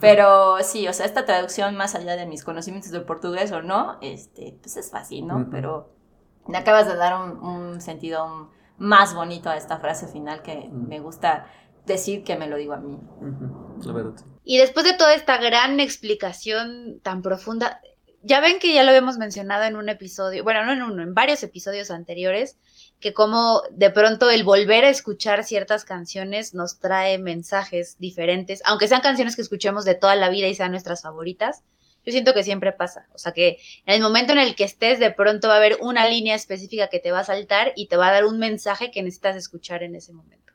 Pero 0.00 0.56
sí, 0.62 0.88
o 0.88 0.92
sea, 0.92 1.06
esta 1.06 1.24
traducción, 1.24 1.76
más 1.76 1.94
allá 1.94 2.16
de 2.16 2.26
mis 2.26 2.44
conocimientos 2.44 2.90
del 2.92 3.04
portugués 3.04 3.52
o 3.52 3.62
no, 3.62 3.98
este, 4.00 4.56
pues 4.60 4.76
es 4.76 4.90
fácil, 4.90 5.26
¿no? 5.26 5.36
Ujú. 5.36 5.50
Pero 5.50 5.90
me 6.46 6.58
acabas 6.58 6.86
de 6.86 6.96
dar 6.96 7.20
un, 7.20 7.38
un 7.38 7.80
sentido 7.80 8.50
más 8.78 9.14
bonito 9.14 9.48
a 9.48 9.56
esta 9.56 9.78
frase 9.78 10.08
final 10.08 10.42
que 10.42 10.68
Mm. 10.72 10.88
me 10.88 10.98
gusta 11.00 11.46
decir 11.86 12.24
que 12.24 12.36
me 12.36 12.46
lo 12.48 12.56
digo 12.56 12.72
a 12.72 12.78
mí. 12.78 12.94
Ujú, 13.20 13.82
La 13.86 13.92
verdad. 13.92 14.12
Y 14.44 14.58
después 14.58 14.84
de 14.84 14.94
toda 14.94 15.14
esta 15.14 15.38
gran 15.38 15.78
explicación 15.80 17.00
tan 17.02 17.22
profunda, 17.22 17.80
ya 18.22 18.40
ven 18.40 18.58
que 18.58 18.72
ya 18.72 18.82
lo 18.82 18.90
habíamos 18.90 19.18
mencionado 19.18 19.64
en 19.64 19.76
un 19.76 19.88
episodio, 19.88 20.44
bueno, 20.44 20.64
no 20.64 20.72
en 20.72 20.82
uno, 20.82 21.02
en 21.02 21.14
varios 21.14 21.42
episodios 21.42 21.90
anteriores, 21.90 22.56
que 23.00 23.12
como 23.12 23.62
de 23.70 23.90
pronto 23.90 24.30
el 24.30 24.44
volver 24.44 24.84
a 24.84 24.88
escuchar 24.88 25.44
ciertas 25.44 25.84
canciones 25.84 26.54
nos 26.54 26.78
trae 26.78 27.18
mensajes 27.18 27.96
diferentes, 27.98 28.62
aunque 28.64 28.88
sean 28.88 29.00
canciones 29.00 29.34
que 29.34 29.42
escuchemos 29.42 29.84
de 29.84 29.96
toda 29.96 30.14
la 30.14 30.28
vida 30.28 30.46
y 30.46 30.54
sean 30.54 30.70
nuestras 30.70 31.02
favoritas. 31.02 31.62
Yo 32.04 32.10
siento 32.10 32.34
que 32.34 32.42
siempre 32.42 32.72
pasa, 32.72 33.06
o 33.14 33.18
sea 33.18 33.32
que 33.32 33.58
en 33.86 33.94
el 33.94 34.00
momento 34.00 34.32
en 34.32 34.38
el 34.38 34.56
que 34.56 34.64
estés 34.64 34.98
de 34.98 35.12
pronto 35.12 35.48
va 35.48 35.54
a 35.54 35.58
haber 35.58 35.78
una 35.80 36.08
línea 36.08 36.34
específica 36.34 36.88
que 36.88 36.98
te 36.98 37.12
va 37.12 37.20
a 37.20 37.24
saltar 37.24 37.72
y 37.76 37.86
te 37.86 37.96
va 37.96 38.08
a 38.08 38.12
dar 38.12 38.24
un 38.24 38.38
mensaje 38.38 38.90
que 38.90 39.02
necesitas 39.02 39.36
escuchar 39.36 39.84
en 39.84 39.94
ese 39.94 40.12
momento. 40.12 40.52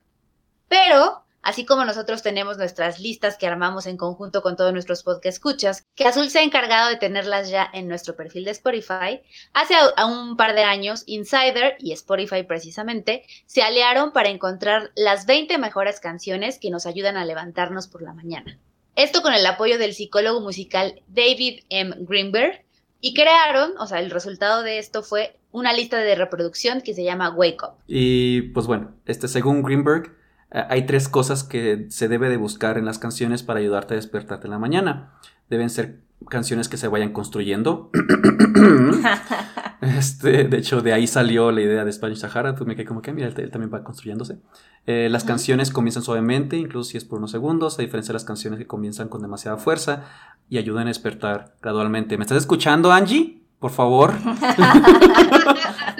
Pero, 0.67 1.23
así 1.47 1.63
como 1.63 1.85
nosotros 1.85 2.21
tenemos 2.23 2.57
nuestras 2.57 2.99
listas 2.99 3.37
que 3.37 3.47
armamos 3.47 3.87
en 3.87 3.95
conjunto 3.95 4.41
con 4.41 4.57
todos 4.57 4.73
nuestros 4.73 5.03
podcast 5.03 5.37
escuchas, 5.37 5.87
que 5.95 6.03
Azul 6.03 6.29
se 6.29 6.39
ha 6.39 6.43
encargado 6.43 6.89
de 6.89 6.97
tenerlas 6.97 7.49
ya 7.49 7.69
en 7.73 7.87
nuestro 7.87 8.17
perfil 8.17 8.43
de 8.43 8.51
Spotify, 8.51 9.21
hace 9.53 9.73
a, 9.95 10.05
un 10.05 10.35
par 10.35 10.55
de 10.55 10.63
años 10.63 11.03
Insider 11.05 11.77
y 11.79 11.93
Spotify 11.93 12.43
precisamente 12.43 13.23
se 13.45 13.61
aliaron 13.61 14.11
para 14.11 14.27
encontrar 14.27 14.91
las 14.97 15.25
20 15.25 15.57
mejores 15.57 16.01
canciones 16.01 16.59
que 16.59 16.69
nos 16.69 16.85
ayudan 16.85 17.15
a 17.15 17.23
levantarnos 17.23 17.87
por 17.87 18.01
la 18.01 18.13
mañana. 18.13 18.59
Esto 18.97 19.21
con 19.21 19.33
el 19.33 19.45
apoyo 19.45 19.77
del 19.77 19.93
psicólogo 19.93 20.41
musical 20.41 21.01
David 21.07 21.61
M. 21.69 21.95
Greenberg 21.99 22.65
y 22.99 23.13
crearon, 23.13 23.71
o 23.79 23.87
sea, 23.87 23.99
el 23.99 24.11
resultado 24.11 24.63
de 24.63 24.79
esto 24.79 25.01
fue 25.01 25.39
una 25.51 25.71
lista 25.71 25.97
de 25.97 26.15
reproducción 26.15 26.81
que 26.81 26.93
se 26.93 27.05
llama 27.05 27.29
Wake 27.29 27.63
Up. 27.63 27.75
Y 27.87 28.41
pues 28.49 28.67
bueno, 28.67 28.95
este, 29.05 29.29
según 29.29 29.63
Greenberg, 29.63 30.16
hay 30.51 30.85
tres 30.85 31.09
cosas 31.09 31.43
que 31.43 31.87
se 31.89 32.07
debe 32.07 32.29
de 32.29 32.37
buscar 32.37 32.77
en 32.77 32.85
las 32.85 32.99
canciones 32.99 33.43
para 33.43 33.59
ayudarte 33.59 33.93
a 33.93 33.97
despertarte 33.97 34.47
en 34.47 34.51
la 34.51 34.59
mañana. 34.59 35.13
Deben 35.49 35.69
ser 35.69 35.99
canciones 36.29 36.67
que 36.69 36.77
se 36.77 36.87
vayan 36.87 37.11
construyendo. 37.11 37.91
este, 39.81 40.45
de 40.45 40.57
hecho, 40.57 40.81
de 40.81 40.93
ahí 40.93 41.07
salió 41.07 41.51
la 41.51 41.61
idea 41.61 41.85
de 41.85 41.91
Spanish 41.91 42.19
Sahara. 42.19 42.55
Tú 42.55 42.65
me 42.65 42.75
quedé 42.75 42.85
como 42.85 43.01
que, 43.01 43.13
mira, 43.13 43.27
él, 43.27 43.33
él 43.37 43.51
también 43.51 43.71
va 43.73 43.83
construyéndose. 43.83 44.37
Eh, 44.85 45.09
las 45.11 45.23
canciones 45.23 45.69
comienzan 45.69 46.03
suavemente, 46.03 46.57
incluso 46.57 46.91
si 46.91 46.97
es 46.97 47.05
por 47.05 47.19
unos 47.19 47.31
segundos, 47.31 47.77
a 47.77 47.81
diferencia 47.81 48.13
de 48.13 48.15
las 48.15 48.25
canciones 48.25 48.57
que 48.57 48.67
comienzan 48.67 49.09
con 49.09 49.21
demasiada 49.21 49.57
fuerza 49.57 50.05
y 50.49 50.57
ayudan 50.57 50.83
a 50.83 50.87
despertar 50.87 51.55
gradualmente. 51.61 52.17
¿Me 52.17 52.23
estás 52.23 52.37
escuchando, 52.37 52.91
Angie? 52.91 53.41
Por 53.59 53.71
favor. 53.71 54.13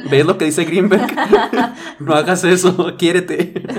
¿Ves 0.10 0.26
lo 0.26 0.38
que 0.38 0.46
dice 0.46 0.66
Greenberg? 0.66 1.08
no 2.00 2.14
hagas 2.14 2.44
eso, 2.44 2.96
quiérete. 2.98 3.54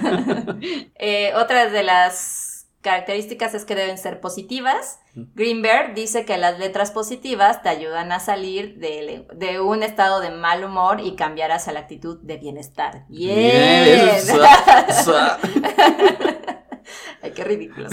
Eh, 1.01 1.33
otra 1.37 1.71
de 1.71 1.85
las 1.85 2.67
características 2.81 3.55
es 3.55 3.65
que 3.65 3.75
deben 3.75 3.99
ser 3.99 4.21
positivas. 4.21 4.99
Greenberg 5.15 5.95
dice 5.95 6.25
que 6.25 6.39
las 6.39 6.59
letras 6.59 6.91
positivas 6.91 7.63
te 7.63 7.69
ayudan 7.69 8.11
a 8.13 8.19
salir 8.19 8.79
de, 8.79 9.27
de 9.35 9.61
un 9.61 9.83
estado 9.83 10.21
de 10.21 10.31
mal 10.31 10.65
humor 10.65 11.01
y 11.01 11.15
cambiar 11.15 11.53
hacia 11.53 11.73
la 11.73 11.81
actitud 11.81 12.19
de 12.23 12.37
bienestar. 12.39 13.05
Bien. 13.09 14.09
Eso. 14.09 14.41
Ay, 17.23 17.33
qué 17.33 17.45
ridículos. 17.45 17.93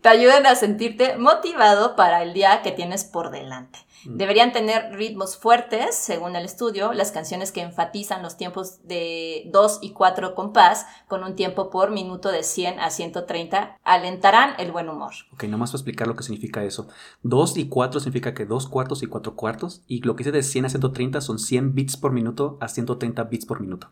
te 0.00 0.08
ayudan 0.08 0.46
a 0.46 0.54
sentirte 0.54 1.16
motivado 1.16 1.94
para 1.96 2.22
el 2.22 2.32
día 2.32 2.62
que 2.62 2.72
tienes 2.72 3.04
por 3.04 3.30
delante. 3.30 3.78
Mm. 4.04 4.16
Deberían 4.16 4.52
tener 4.52 4.92
ritmos 4.94 5.36
fuertes, 5.36 5.94
según 5.94 6.36
el 6.36 6.44
estudio, 6.44 6.92
las 6.92 7.10
canciones 7.12 7.52
que 7.52 7.60
enfatizan 7.60 8.22
los 8.22 8.36
tiempos 8.36 8.86
de 8.86 9.44
2 9.52 9.78
y 9.82 9.90
4 9.92 10.34
compás, 10.34 10.86
con 11.08 11.22
un 11.24 11.34
tiempo 11.36 11.70
por 11.70 11.90
minuto 11.90 12.30
de 12.30 12.42
100 12.42 12.80
a 12.80 12.90
130, 12.90 13.78
alentarán 13.84 14.54
el 14.58 14.72
buen 14.72 14.88
humor. 14.88 15.12
Ok, 15.32 15.44
nomás 15.44 15.70
para 15.70 15.78
explicar 15.78 16.06
lo 16.08 16.16
que 16.16 16.22
significa 16.22 16.64
eso. 16.64 16.88
2 17.22 17.56
y 17.58 17.68
4 17.68 18.00
significa 18.00 18.34
que 18.34 18.46
2 18.46 18.68
cuartos 18.68 19.02
y 19.02 19.06
4 19.06 19.36
cuartos. 19.36 19.82
Y 19.86 20.00
lo 20.02 20.16
que 20.16 20.24
dice 20.24 20.32
de 20.32 20.42
100 20.42 20.64
a 20.64 20.68
130 20.70 21.20
son 21.20 21.38
100 21.38 21.74
bits 21.74 21.96
por 21.96 22.12
minuto 22.12 22.56
a 22.60 22.68
130 22.68 23.24
bits 23.24 23.46
por 23.46 23.60
minuto. 23.60 23.90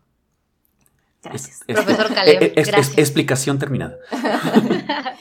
Gracias. 1.22 1.60
Es- 1.66 1.74
Profesor 1.76 2.14
Caleb, 2.14 2.42
es- 2.42 2.50
es- 2.52 2.56
es- 2.56 2.66
gracias. 2.68 2.98
explicación 2.98 3.58
terminada. 3.58 3.96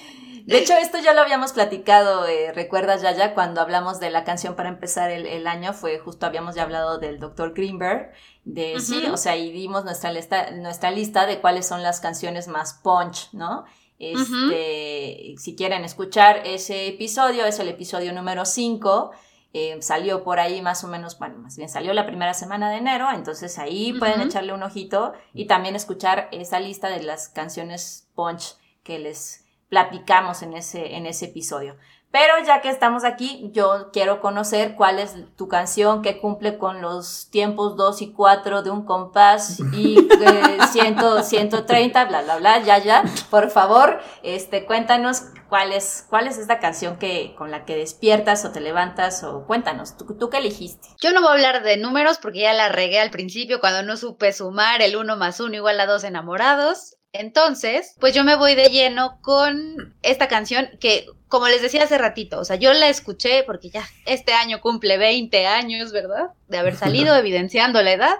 De 0.47 0.57
hecho, 0.59 0.73
esto 0.77 0.97
ya 0.99 1.13
lo 1.13 1.21
habíamos 1.21 1.51
platicado, 1.51 2.25
eh, 2.25 2.53
recuerdas 2.53 3.01
Yaya, 3.01 3.33
cuando 3.33 3.59
hablamos 3.59 3.99
de 3.99 4.09
la 4.09 4.23
canción 4.23 4.55
para 4.55 4.69
empezar 4.69 5.11
el, 5.11 5.25
el 5.25 5.45
año, 5.45 5.73
fue 5.73 5.99
justo, 5.99 6.25
habíamos 6.25 6.55
ya 6.55 6.63
hablado 6.63 6.97
del 6.99 7.19
Dr. 7.19 7.53
Greenberg, 7.53 8.13
de 8.45 8.79
sí, 8.79 9.03
Ujú. 9.03 9.13
o 9.13 9.17
sea, 9.17 9.35
y 9.35 9.51
dimos 9.51 9.83
nuestra 9.83 10.11
lista, 10.11 10.51
nuestra 10.51 10.89
lista 10.91 11.25
de 11.25 11.41
cuáles 11.41 11.67
son 11.67 11.83
las 11.83 11.99
canciones 11.99 12.47
más 12.47 12.75
punch, 12.81 13.29
¿no? 13.33 13.65
Este, 13.99 15.35
Si 15.37 15.55
quieren 15.55 15.83
escuchar 15.83 16.41
ese 16.45 16.87
episodio, 16.87 17.45
es 17.45 17.59
el 17.59 17.67
episodio 17.67 18.13
número 18.13 18.45
5. 18.45 19.11
eh, 19.53 19.77
salió 19.81 20.23
por 20.23 20.39
ahí 20.39 20.61
más 20.61 20.83
o 20.83 20.87
menos, 20.87 21.17
bueno, 21.19 21.39
más 21.39 21.55
bien 21.57 21.67
salió 21.69 21.93
la 21.93 22.05
primera 22.05 22.33
semana 22.33 22.69
de 22.69 22.77
enero, 22.77 23.07
entonces 23.13 23.57
ahí 23.57 23.93
pueden 23.93 24.21
echarle 24.21 24.53
un 24.53 24.61
ojito 24.61 25.13
y 25.33 25.45
también 25.47 25.75
escuchar 25.75 26.27
esa 26.31 26.59
lista 26.59 26.89
de 26.89 27.01
las 27.01 27.27
canciones 27.29 28.07
punch 28.13 28.55
que 28.83 28.99
les 28.99 29.45
platicamos 29.69 30.41
en 30.41 30.53
ese, 30.53 30.95
en 30.95 31.05
ese 31.05 31.25
episodio. 31.25 31.75
Pero 32.09 32.33
ya 32.45 32.61
que 32.61 32.69
estamos 32.69 33.03
aquí, 33.03 33.49
yo 33.53 33.89
quiero 33.91 34.21
conocer 34.21 34.75
cuál 34.75 34.97
es 34.97 35.15
tu 35.35 35.49
canción 35.49 36.01
que 36.01 36.19
cumple 36.19 36.57
con 36.57 36.81
los 36.81 37.29
tiempos 37.31 37.75
2 37.75 38.01
y 38.01 38.13
4 38.13 38.63
de 38.63 38.69
un 38.69 38.85
compás 38.85 39.59
y 39.73 39.97
eh, 40.21 40.57
100, 40.71 41.23
130, 41.23 42.05
bla, 42.05 42.21
bla, 42.21 42.37
bla, 42.37 42.59
ya, 42.59 42.77
ya. 42.77 43.03
Por 43.29 43.49
favor, 43.49 43.99
este, 44.23 44.65
cuéntanos 44.65 45.23
cuál 45.49 45.73
es, 45.73 46.05
cuál 46.09 46.27
es 46.27 46.37
esta 46.37 46.59
canción 46.59 46.97
que, 46.97 47.35
con 47.37 47.51
la 47.51 47.65
que 47.65 47.75
despiertas 47.75 48.45
o 48.45 48.51
te 48.51 48.61
levantas 48.61 49.23
o 49.25 49.45
cuéntanos, 49.45 49.97
¿tú, 49.97 50.17
tú 50.17 50.29
qué 50.29 50.37
elegiste? 50.37 50.87
Yo 51.01 51.11
no 51.11 51.19
voy 51.19 51.29
a 51.29 51.33
hablar 51.33 51.63
de 51.63 51.75
números 51.75 52.19
porque 52.19 52.39
ya 52.39 52.53
la 52.53 52.69
regué 52.69 53.01
al 53.01 53.11
principio 53.11 53.59
cuando 53.59 53.83
no 53.83 53.97
supe 53.97 54.31
sumar 54.31 54.81
el 54.81 54.95
1 54.95 55.17
más 55.17 55.41
1 55.41 55.53
igual 55.53 55.79
a 55.81 55.85
2 55.85 56.05
enamorados. 56.05 56.96
Entonces, 57.13 57.95
pues 57.99 58.13
yo 58.13 58.23
me 58.23 58.35
voy 58.35 58.55
de 58.55 58.69
lleno 58.69 59.19
con 59.21 59.95
esta 60.01 60.27
canción 60.27 60.69
que, 60.79 61.07
como 61.27 61.47
les 61.47 61.61
decía 61.61 61.83
hace 61.83 61.97
ratito, 61.97 62.39
o 62.39 62.45
sea, 62.45 62.57
yo 62.57 62.73
la 62.73 62.89
escuché 62.89 63.43
porque 63.43 63.69
ya 63.69 63.87
este 64.05 64.33
año 64.33 64.61
cumple 64.61 64.97
20 64.97 65.47
años, 65.47 65.91
¿verdad? 65.91 66.27
De 66.47 66.57
haber 66.57 66.75
salido, 66.75 67.15
evidenciando 67.17 67.81
la 67.81 67.93
edad. 67.93 68.15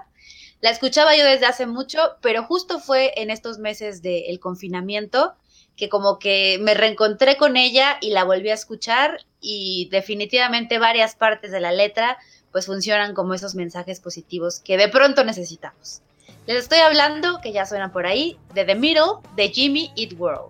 La 0.62 0.72
escuchaba 0.72 1.16
yo 1.16 1.24
desde 1.24 1.46
hace 1.46 1.68
mucho, 1.68 2.00
pero 2.22 2.44
justo 2.44 2.80
fue 2.80 3.14
en 3.18 3.30
estos 3.30 3.60
meses 3.60 4.02
del 4.02 4.40
confinamiento 4.40 5.36
que 5.76 5.90
como 5.90 6.18
que 6.18 6.58
me 6.60 6.74
reencontré 6.74 7.38
con 7.38 7.56
ella 7.56 8.00
y 8.02 8.10
la 8.10 8.24
volví 8.24 8.50
a 8.50 8.56
escuchar 8.56 9.20
y 9.40 9.88
definitivamente 9.92 10.80
varias 10.80 11.16
partes 11.16 11.52
de 11.52 11.60
la 11.60 11.72
letra 11.72 12.18
pues 12.52 12.66
funcionan 12.66 13.14
como 13.14 13.36
esos 13.36 13.54
mensajes 13.54 14.00
positivos 14.00 14.60
que 14.60 14.78
de 14.78 14.90
pronto 14.90 15.24
necesitamos. 15.24 16.02
Les 16.48 16.56
estoy 16.60 16.80
hablando, 16.80 17.42
que 17.42 17.52
ya 17.52 17.66
suena 17.66 17.92
por 17.92 18.06
ahí, 18.06 18.40
de 18.54 18.64
The 18.64 18.76
Middle 18.76 19.20
de 19.36 19.50
Jimmy 19.50 19.92
Eat 19.98 20.14
World. 20.18 20.50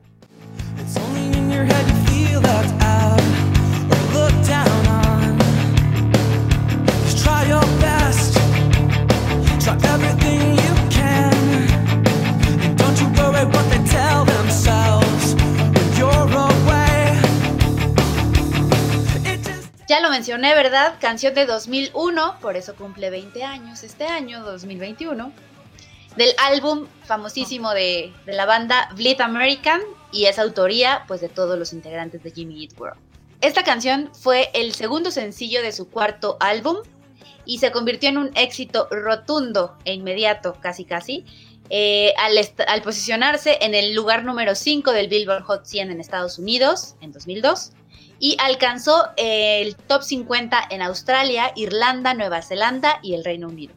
Ya 19.87 20.01
lo 20.01 20.11
mencioné, 20.11 20.53
¿verdad? 20.53 20.93
Canción 20.99 21.33
de 21.33 21.47
2001, 21.47 22.35
por 22.39 22.55
eso 22.55 22.75
cumple 22.75 23.09
20 23.09 23.43
años 23.43 23.81
este 23.81 24.05
año, 24.05 24.43
2021. 24.43 25.31
Del 26.17 26.31
álbum 26.37 26.87
famosísimo 27.03 27.73
de, 27.73 28.11
de 28.25 28.33
la 28.33 28.45
banda 28.45 28.89
Bleed 28.95 29.21
American 29.21 29.81
y 30.11 30.25
es 30.25 30.39
autoría 30.39 31.03
pues 31.07 31.21
de 31.21 31.29
todos 31.29 31.57
los 31.59 31.73
integrantes 31.73 32.23
de 32.23 32.31
Jimmy 32.31 32.63
Eat 32.63 32.79
World. 32.79 32.99
Esta 33.39 33.63
canción 33.63 34.09
fue 34.13 34.49
el 34.55 34.73
segundo 34.73 35.11
sencillo 35.11 35.61
de 35.61 35.71
su 35.71 35.89
cuarto 35.89 36.37
álbum 36.39 36.77
y 37.45 37.59
se 37.59 37.71
convirtió 37.71 38.09
en 38.09 38.17
un 38.17 38.31
éxito 38.35 38.87
rotundo 38.89 39.77
e 39.85 39.93
inmediato, 39.93 40.57
casi 40.59 40.85
casi, 40.85 41.23
eh, 41.69 42.13
al, 42.17 42.33
al 42.67 42.81
posicionarse 42.81 43.59
en 43.61 43.75
el 43.75 43.93
lugar 43.93 44.23
número 44.23 44.55
5 44.55 44.91
del 44.91 45.09
Billboard 45.09 45.43
Hot 45.43 45.65
100 45.65 45.91
en 45.91 46.01
Estados 46.01 46.39
Unidos 46.39 46.95
en 47.01 47.11
2002 47.11 47.73
y 48.19 48.37
alcanzó 48.39 49.09
el 49.17 49.75
top 49.75 50.01
50 50.01 50.67
en 50.71 50.81
Australia, 50.81 51.51
Irlanda, 51.55 52.15
Nueva 52.15 52.41
Zelanda 52.41 52.99
y 53.03 53.13
el 53.13 53.23
Reino 53.23 53.49
Unido. 53.49 53.73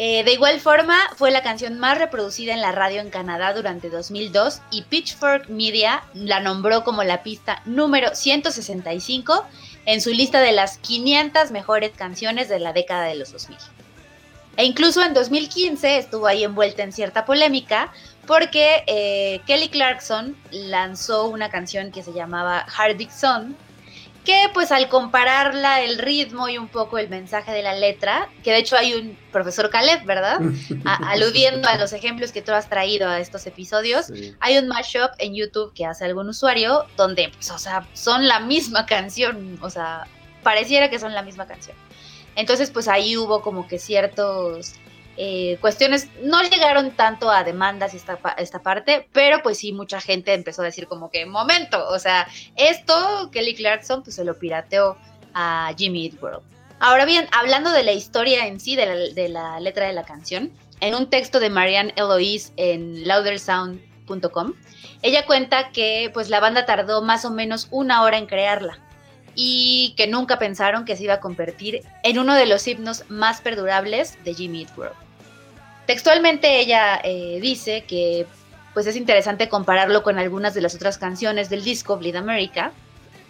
Eh, 0.00 0.22
de 0.22 0.32
igual 0.32 0.60
forma, 0.60 0.96
fue 1.16 1.32
la 1.32 1.42
canción 1.42 1.80
más 1.80 1.98
reproducida 1.98 2.54
en 2.54 2.60
la 2.60 2.70
radio 2.70 3.00
en 3.00 3.10
Canadá 3.10 3.52
durante 3.52 3.90
2002 3.90 4.62
y 4.70 4.82
Pitchfork 4.82 5.48
Media 5.48 6.04
la 6.14 6.38
nombró 6.38 6.84
como 6.84 7.02
la 7.02 7.24
pista 7.24 7.62
número 7.64 8.14
165 8.14 9.44
en 9.86 10.00
su 10.00 10.10
lista 10.10 10.40
de 10.40 10.52
las 10.52 10.78
500 10.78 11.50
mejores 11.50 11.90
canciones 11.96 12.48
de 12.48 12.60
la 12.60 12.72
década 12.72 13.06
de 13.06 13.16
los 13.16 13.32
2000. 13.32 13.58
E 14.56 14.64
incluso 14.64 15.02
en 15.02 15.14
2015 15.14 15.98
estuvo 15.98 16.28
ahí 16.28 16.44
envuelta 16.44 16.84
en 16.84 16.92
cierta 16.92 17.24
polémica 17.24 17.92
porque 18.24 18.84
eh, 18.86 19.40
Kelly 19.48 19.68
Clarkson 19.68 20.36
lanzó 20.52 21.26
una 21.26 21.50
canción 21.50 21.90
que 21.90 22.04
se 22.04 22.12
llamaba 22.12 22.64
Hard 22.76 22.98
Son, 23.10 23.56
que 24.28 24.50
pues 24.52 24.72
al 24.72 24.90
compararla 24.90 25.80
el 25.80 25.96
ritmo 25.96 26.50
y 26.50 26.58
un 26.58 26.68
poco 26.68 26.98
el 26.98 27.08
mensaje 27.08 27.50
de 27.50 27.62
la 27.62 27.74
letra, 27.74 28.28
que 28.44 28.50
de 28.52 28.58
hecho 28.58 28.76
hay 28.76 28.92
un 28.92 29.18
profesor 29.32 29.70
Caleb, 29.70 30.04
¿verdad? 30.04 30.38
A- 30.84 30.96
aludiendo 31.12 31.66
a 31.66 31.76
los 31.78 31.94
ejemplos 31.94 32.30
que 32.30 32.42
tú 32.42 32.52
has 32.52 32.68
traído 32.68 33.08
a 33.08 33.20
estos 33.20 33.46
episodios, 33.46 34.06
Sí. 34.08 34.34
hay 34.40 34.58
un 34.58 34.68
mashup 34.68 35.12
en 35.18 35.34
YouTube 35.34 35.72
que 35.72 35.86
hace 35.86 36.04
algún 36.04 36.28
usuario 36.28 36.84
donde, 36.98 37.30
pues, 37.34 37.50
o 37.50 37.58
sea, 37.58 37.88
son 37.94 38.28
la 38.28 38.38
misma 38.40 38.84
canción, 38.84 39.58
o 39.62 39.70
sea, 39.70 40.06
pareciera 40.42 40.90
que 40.90 40.98
son 40.98 41.14
la 41.14 41.22
misma 41.22 41.46
canción. 41.46 41.76
Entonces, 42.36 42.70
pues 42.70 42.86
ahí 42.86 43.16
hubo 43.16 43.40
como 43.40 43.66
que 43.66 43.78
ciertos 43.78 44.74
eh, 45.20 45.58
cuestiones, 45.60 46.08
no 46.22 46.40
llegaron 46.44 46.92
tanto 46.92 47.28
a 47.28 47.42
demandas 47.42 47.92
esta, 47.92 48.20
esta 48.38 48.60
parte, 48.60 49.08
pero 49.12 49.42
pues 49.42 49.58
sí, 49.58 49.72
mucha 49.72 50.00
gente 50.00 50.32
empezó 50.32 50.62
a 50.62 50.66
decir 50.66 50.86
como 50.86 51.10
que, 51.10 51.26
momento, 51.26 51.88
o 51.88 51.98
sea, 51.98 52.28
esto 52.54 53.28
Kelly 53.32 53.56
Clarkson 53.56 54.04
pues 54.04 54.14
se 54.14 54.24
lo 54.24 54.38
pirateó 54.38 54.96
a 55.34 55.72
Jimmy 55.76 56.06
Eat 56.06 56.22
World. 56.22 56.42
Ahora 56.78 57.04
bien, 57.04 57.26
hablando 57.32 57.72
de 57.72 57.82
la 57.82 57.90
historia 57.90 58.46
en 58.46 58.60
sí, 58.60 58.76
de 58.76 58.86
la, 58.86 58.94
de 58.94 59.28
la 59.28 59.58
letra 59.58 59.88
de 59.88 59.92
la 59.92 60.04
canción, 60.04 60.52
en 60.78 60.94
un 60.94 61.10
texto 61.10 61.40
de 61.40 61.50
Marianne 61.50 61.92
Eloise 61.96 62.52
en 62.56 63.08
loudersound.com, 63.08 64.54
ella 65.02 65.26
cuenta 65.26 65.72
que 65.72 66.12
pues 66.14 66.30
la 66.30 66.38
banda 66.38 66.64
tardó 66.64 67.02
más 67.02 67.24
o 67.24 67.32
menos 67.32 67.66
una 67.72 68.04
hora 68.04 68.18
en 68.18 68.26
crearla 68.26 68.78
y 69.34 69.94
que 69.96 70.06
nunca 70.06 70.38
pensaron 70.38 70.84
que 70.84 70.94
se 70.94 71.02
iba 71.02 71.14
a 71.14 71.20
convertir 71.20 71.82
en 72.04 72.20
uno 72.20 72.36
de 72.36 72.46
los 72.46 72.68
himnos 72.68 73.02
más 73.08 73.40
perdurables 73.40 74.16
de 74.22 74.34
Jimmy 74.34 74.62
Eat 74.62 74.78
World. 74.78 75.07
Textualmente 75.88 76.60
ella 76.60 77.00
eh, 77.02 77.38
dice 77.40 77.84
que 77.84 78.26
pues 78.74 78.86
es 78.86 78.94
interesante 78.94 79.48
compararlo 79.48 80.02
con 80.02 80.18
algunas 80.18 80.52
de 80.52 80.60
las 80.60 80.74
otras 80.74 80.98
canciones 80.98 81.48
del 81.48 81.64
disco 81.64 81.96
Bleed 81.96 82.16
America 82.16 82.72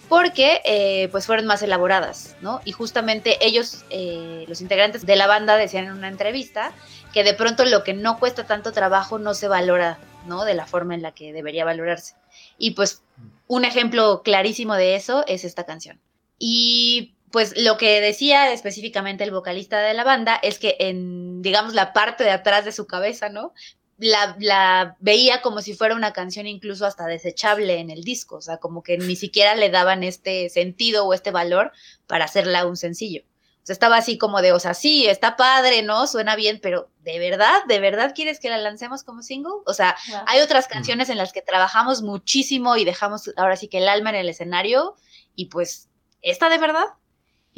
porque 0.09 0.61
eh, 0.64 1.06
pues 1.12 1.24
fueron 1.24 1.46
más 1.46 1.62
elaboradas, 1.62 2.34
¿no? 2.40 2.61
Y 2.64 2.72
justamente 2.72 3.46
ellos, 3.46 3.84
eh, 3.90 4.44
los 4.48 4.61
integrantes 4.61 5.06
de 5.06 5.14
la 5.14 5.28
banda 5.28 5.56
decían 5.56 5.84
en 5.84 5.92
una 5.92 6.09
entrevista 6.09 6.72
que 7.12 7.22
de 7.22 7.32
pronto 7.32 7.64
lo 7.64 7.84
que 7.84 7.94
no 7.94 8.18
cuesta 8.18 8.44
tanto 8.44 8.72
trabajo 8.72 9.20
no 9.20 9.34
se 9.34 9.46
valora, 9.46 10.00
¿no? 10.26 10.44
De 10.44 10.54
la 10.54 10.66
forma 10.66 10.96
en 10.96 11.02
la 11.02 11.12
que 11.12 11.32
debería 11.32 11.64
valorarse. 11.64 12.16
Y 12.59 12.72
pues 12.72 13.04
un 13.46 13.64
ejemplo 13.64 14.22
clarísimo 14.24 14.74
de 14.74 14.96
eso 14.96 15.24
es 15.28 15.44
esta 15.44 15.62
canción. 15.62 16.00
Y 16.40 17.14
pues 17.31 17.57
lo 17.57 17.76
que 17.76 18.01
decía 18.01 18.53
específicamente 18.53 19.24
el 19.24 19.31
vocalista 19.31 19.81
de 19.81 19.95
la 19.95 20.05
banda 20.05 20.37
es 20.43 20.59
que 20.59 20.76
en, 20.79 21.43
digamos, 21.43 21.74
la 21.74 21.93
parte 21.93 22.24
de 22.24 22.31
atrás 22.31 22.64
de 22.64 22.72
su 22.72 22.87
cabeza, 22.87 23.29
¿no? 23.29 23.53
La, 23.99 24.37
la 24.39 24.97
veía 25.01 25.43
como 25.43 25.61
si 25.61 25.74
fuera 25.74 25.97
una 25.97 26.12
canción 26.12 26.47
incluso 26.47 26.87
hasta 26.87 27.07
desechable 27.07 27.79
en 27.81 27.91
el 27.91 28.05
disco, 28.05 28.37
o 28.37 28.41
sea, 28.41 28.59
como 28.59 28.83
que 28.83 28.97
ni 28.97 29.16
siquiera 29.16 29.57
le 29.57 29.70
daban 29.70 30.05
este 30.05 30.49
sentido 30.51 31.05
o 31.05 31.14
este 31.14 31.33
valor 31.33 31.72
para 32.07 32.26
hacerla 32.26 32.64
un 32.64 32.76
sencillo. 32.76 33.22
O 33.62 33.66
sea, 33.68 33.74
estaba 33.74 33.97
así 33.97 34.16
como 34.16 34.41
de, 34.41 34.53
o 34.53 34.61
sea, 34.61 34.72
sí, 34.72 35.07
está 35.07 35.37
padre, 35.37 35.83
¿no? 35.83 36.07
Suena 36.07 36.37
bien, 36.37 36.61
pero 36.62 36.91
¿de 37.01 37.18
verdad? 37.18 37.64
¿De 37.66 37.81
verdad 37.81 38.14
quieres 38.14 38.39
que 38.41 38.49
la 38.49 38.57
lancemos 38.57 39.03
como 39.03 39.20
single? 39.22 39.53
O 39.66 39.74
sea, 39.74 39.97
hay 40.26 40.41
otras 40.41 40.68
canciones 40.68 41.11
en 41.11 41.18
las 41.18 41.33
que 41.33 41.43
trabajamos 41.43 42.01
muchísimo 42.03 42.76
y 42.76 42.85
dejamos 42.85 43.31
ahora 43.37 43.57
sí 43.57 43.68
que 43.68 43.79
el 43.79 43.89
alma 43.89 44.11
en 44.11 44.16
el 44.16 44.29
escenario 44.29 44.95
y 45.35 45.47
pues, 45.47 45.89
¿esta 46.22 46.49
de 46.49 46.59
verdad? 46.59 46.87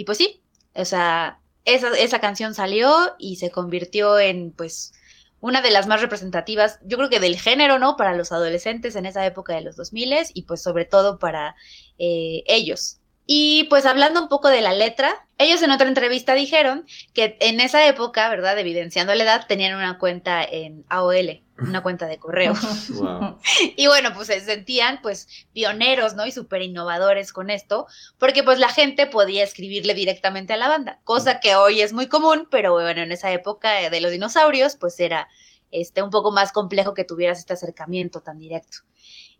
Y 0.01 0.05
pues 0.05 0.17
sí, 0.17 0.41
o 0.73 0.87
sea, 0.87 1.43
esa, 1.67 1.91
esa 1.91 2.21
canción 2.21 2.55
salió 2.55 2.91
y 3.19 3.37
se 3.37 3.51
convirtió 3.51 4.19
en 4.19 4.51
pues 4.51 4.95
una 5.41 5.61
de 5.61 5.71
las 5.71 5.87
más 5.87 6.01
representativas, 6.01 6.79
yo 6.87 6.97
creo 6.97 7.11
que 7.11 7.21
del 7.21 7.39
género, 7.39 7.79
¿no? 7.79 7.99
Para 7.99 8.15
los 8.15 8.33
adolescentes 8.33 8.97
en 8.97 9.05
esa 9.05 9.27
época 9.27 9.55
de 9.55 9.61
los 9.61 9.77
2000 9.77 10.15
y 10.33 10.45
pues 10.45 10.63
sobre 10.63 10.87
todo 10.87 11.19
para 11.19 11.55
eh, 11.99 12.43
ellos. 12.47 13.00
Y 13.33 13.69
pues 13.71 13.87
hablando 13.87 14.21
un 14.21 14.29
poco 14.29 14.49
de 14.49 14.61
la 14.61 14.73
letra, 14.73 15.25
ellos 15.39 15.63
en 15.63 15.71
otra 15.71 15.87
entrevista 15.87 16.35
dijeron 16.35 16.85
que 17.15 17.37
en 17.39 17.61
esa 17.61 17.87
época, 17.87 18.29
¿verdad? 18.29 18.59
Evidenciando 18.59 19.15
la 19.15 19.23
edad, 19.23 19.47
tenían 19.47 19.77
una 19.77 19.99
cuenta 19.99 20.43
en 20.43 20.85
AOL, 20.89 21.41
una 21.59 21.81
cuenta 21.85 22.09
de 22.09 22.19
correo. 22.19 22.55
Wow. 22.89 23.39
Y 23.77 23.87
bueno, 23.87 24.11
pues 24.15 24.27
se 24.27 24.41
sentían 24.41 24.99
pues 25.01 25.29
pioneros, 25.53 26.17
¿no? 26.17 26.27
Y 26.27 26.33
súper 26.33 26.63
innovadores 26.63 27.33
con 27.33 27.51
esto, 27.51 27.87
porque 28.19 28.43
pues 28.43 28.59
la 28.59 28.69
gente 28.69 29.07
podía 29.07 29.45
escribirle 29.45 29.95
directamente 29.95 30.55
a 30.55 30.57
la 30.57 30.67
banda, 30.67 30.99
cosa 31.05 31.39
que 31.39 31.55
hoy 31.55 31.83
es 31.83 31.93
muy 31.93 32.09
común, 32.09 32.49
pero 32.51 32.73
bueno, 32.73 33.01
en 33.01 33.13
esa 33.13 33.31
época 33.31 33.89
de 33.91 34.01
los 34.01 34.11
dinosaurios 34.11 34.75
pues 34.75 34.99
era 34.99 35.29
este, 35.71 36.03
un 36.03 36.11
poco 36.11 36.33
más 36.33 36.51
complejo 36.51 36.95
que 36.95 37.05
tuvieras 37.05 37.39
este 37.39 37.53
acercamiento 37.53 38.23
tan 38.23 38.41
directo. 38.41 38.79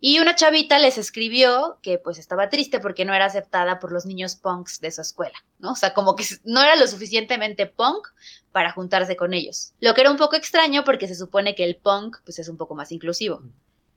Y 0.03 0.17
una 0.17 0.33
chavita 0.33 0.79
les 0.79 0.97
escribió 0.97 1.77
que 1.83 1.99
pues 1.99 2.17
estaba 2.17 2.49
triste 2.49 2.79
porque 2.79 3.05
no 3.05 3.13
era 3.13 3.25
aceptada 3.25 3.79
por 3.79 3.91
los 3.91 4.07
niños 4.07 4.35
punks 4.35 4.81
de 4.81 4.89
su 4.89 4.99
escuela, 4.99 5.37
¿no? 5.59 5.73
O 5.73 5.75
sea, 5.75 5.93
como 5.93 6.15
que 6.15 6.25
no 6.43 6.63
era 6.63 6.75
lo 6.75 6.87
suficientemente 6.87 7.67
punk 7.67 8.07
para 8.51 8.71
juntarse 8.71 9.15
con 9.15 9.35
ellos. 9.35 9.73
Lo 9.79 9.93
que 9.93 10.01
era 10.01 10.09
un 10.09 10.17
poco 10.17 10.35
extraño 10.35 10.83
porque 10.83 11.07
se 11.07 11.13
supone 11.13 11.53
que 11.53 11.63
el 11.63 11.75
punk 11.75 12.17
pues 12.25 12.39
es 12.39 12.49
un 12.49 12.57
poco 12.57 12.73
más 12.73 12.91
inclusivo, 12.91 13.43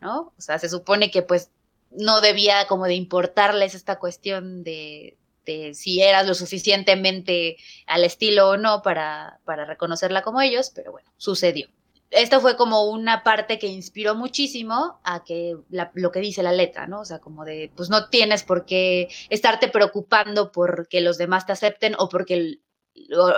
¿no? 0.02 0.34
O 0.36 0.40
sea, 0.42 0.58
se 0.58 0.68
supone 0.68 1.10
que 1.10 1.22
pues 1.22 1.50
no 1.90 2.20
debía 2.20 2.66
como 2.66 2.84
de 2.84 2.94
importarles 2.94 3.74
esta 3.74 3.98
cuestión 3.98 4.62
de, 4.62 5.16
de 5.46 5.72
si 5.72 6.02
eras 6.02 6.26
lo 6.26 6.34
suficientemente 6.34 7.56
al 7.86 8.04
estilo 8.04 8.50
o 8.50 8.56
no 8.58 8.82
para, 8.82 9.40
para 9.46 9.64
reconocerla 9.64 10.20
como 10.20 10.42
ellos, 10.42 10.70
pero 10.74 10.92
bueno, 10.92 11.10
sucedió 11.16 11.66
esto 12.14 12.40
fue 12.40 12.56
como 12.56 12.84
una 12.90 13.22
parte 13.22 13.58
que 13.58 13.66
inspiró 13.66 14.14
muchísimo 14.14 15.00
a 15.04 15.24
que 15.24 15.56
la, 15.68 15.90
lo 15.94 16.12
que 16.12 16.20
dice 16.20 16.42
la 16.42 16.52
letra, 16.52 16.86
¿no? 16.86 17.00
O 17.00 17.04
sea, 17.04 17.18
como 17.18 17.44
de, 17.44 17.72
pues 17.76 17.90
no 17.90 18.08
tienes 18.08 18.44
por 18.44 18.64
qué 18.64 19.08
estarte 19.30 19.68
preocupando 19.68 20.52
por 20.52 20.88
que 20.88 21.00
los 21.00 21.18
demás 21.18 21.46
te 21.46 21.52
acepten 21.52 21.94
o 21.98 22.08
porque 22.08 22.60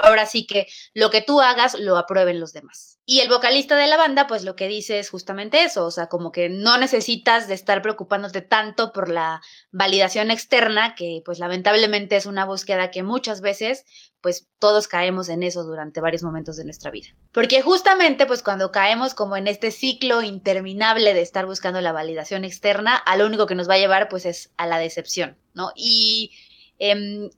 ahora 0.02 0.26
sí 0.26 0.46
que 0.46 0.66
lo 0.94 1.10
que 1.10 1.22
tú 1.22 1.40
hagas 1.40 1.78
lo 1.78 1.96
aprueben 1.96 2.40
los 2.40 2.52
demás. 2.52 2.98
Y 3.08 3.20
el 3.20 3.28
vocalista 3.28 3.76
de 3.76 3.86
la 3.86 3.96
banda, 3.96 4.26
pues 4.26 4.42
lo 4.42 4.56
que 4.56 4.66
dice 4.66 4.98
es 4.98 5.10
justamente 5.10 5.62
eso, 5.62 5.86
o 5.86 5.90
sea, 5.92 6.08
como 6.08 6.32
que 6.32 6.48
no 6.48 6.76
necesitas 6.76 7.46
de 7.46 7.54
estar 7.54 7.80
preocupándote 7.80 8.42
tanto 8.42 8.92
por 8.92 9.08
la 9.08 9.40
validación 9.70 10.32
externa, 10.32 10.96
que 10.96 11.22
pues 11.24 11.38
lamentablemente 11.38 12.16
es 12.16 12.26
una 12.26 12.44
búsqueda 12.44 12.90
que 12.90 13.04
muchas 13.04 13.40
veces 13.40 13.84
pues 14.20 14.48
todos 14.58 14.88
caemos 14.88 15.28
en 15.28 15.44
eso 15.44 15.62
durante 15.62 16.00
varios 16.00 16.24
momentos 16.24 16.56
de 16.56 16.64
nuestra 16.64 16.90
vida. 16.90 17.06
Porque 17.30 17.62
justamente 17.62 18.26
pues 18.26 18.42
cuando 18.42 18.72
caemos 18.72 19.14
como 19.14 19.36
en 19.36 19.46
este 19.46 19.70
ciclo 19.70 20.22
interminable 20.22 21.14
de 21.14 21.22
estar 21.22 21.46
buscando 21.46 21.80
la 21.80 21.92
validación 21.92 22.44
externa, 22.44 22.96
a 22.96 23.16
lo 23.16 23.26
único 23.26 23.46
que 23.46 23.54
nos 23.54 23.68
va 23.68 23.74
a 23.74 23.78
llevar 23.78 24.08
pues 24.08 24.26
es 24.26 24.52
a 24.56 24.66
la 24.66 24.78
decepción, 24.78 25.38
¿no? 25.54 25.70
Y 25.76 26.32
eh, 26.80 27.30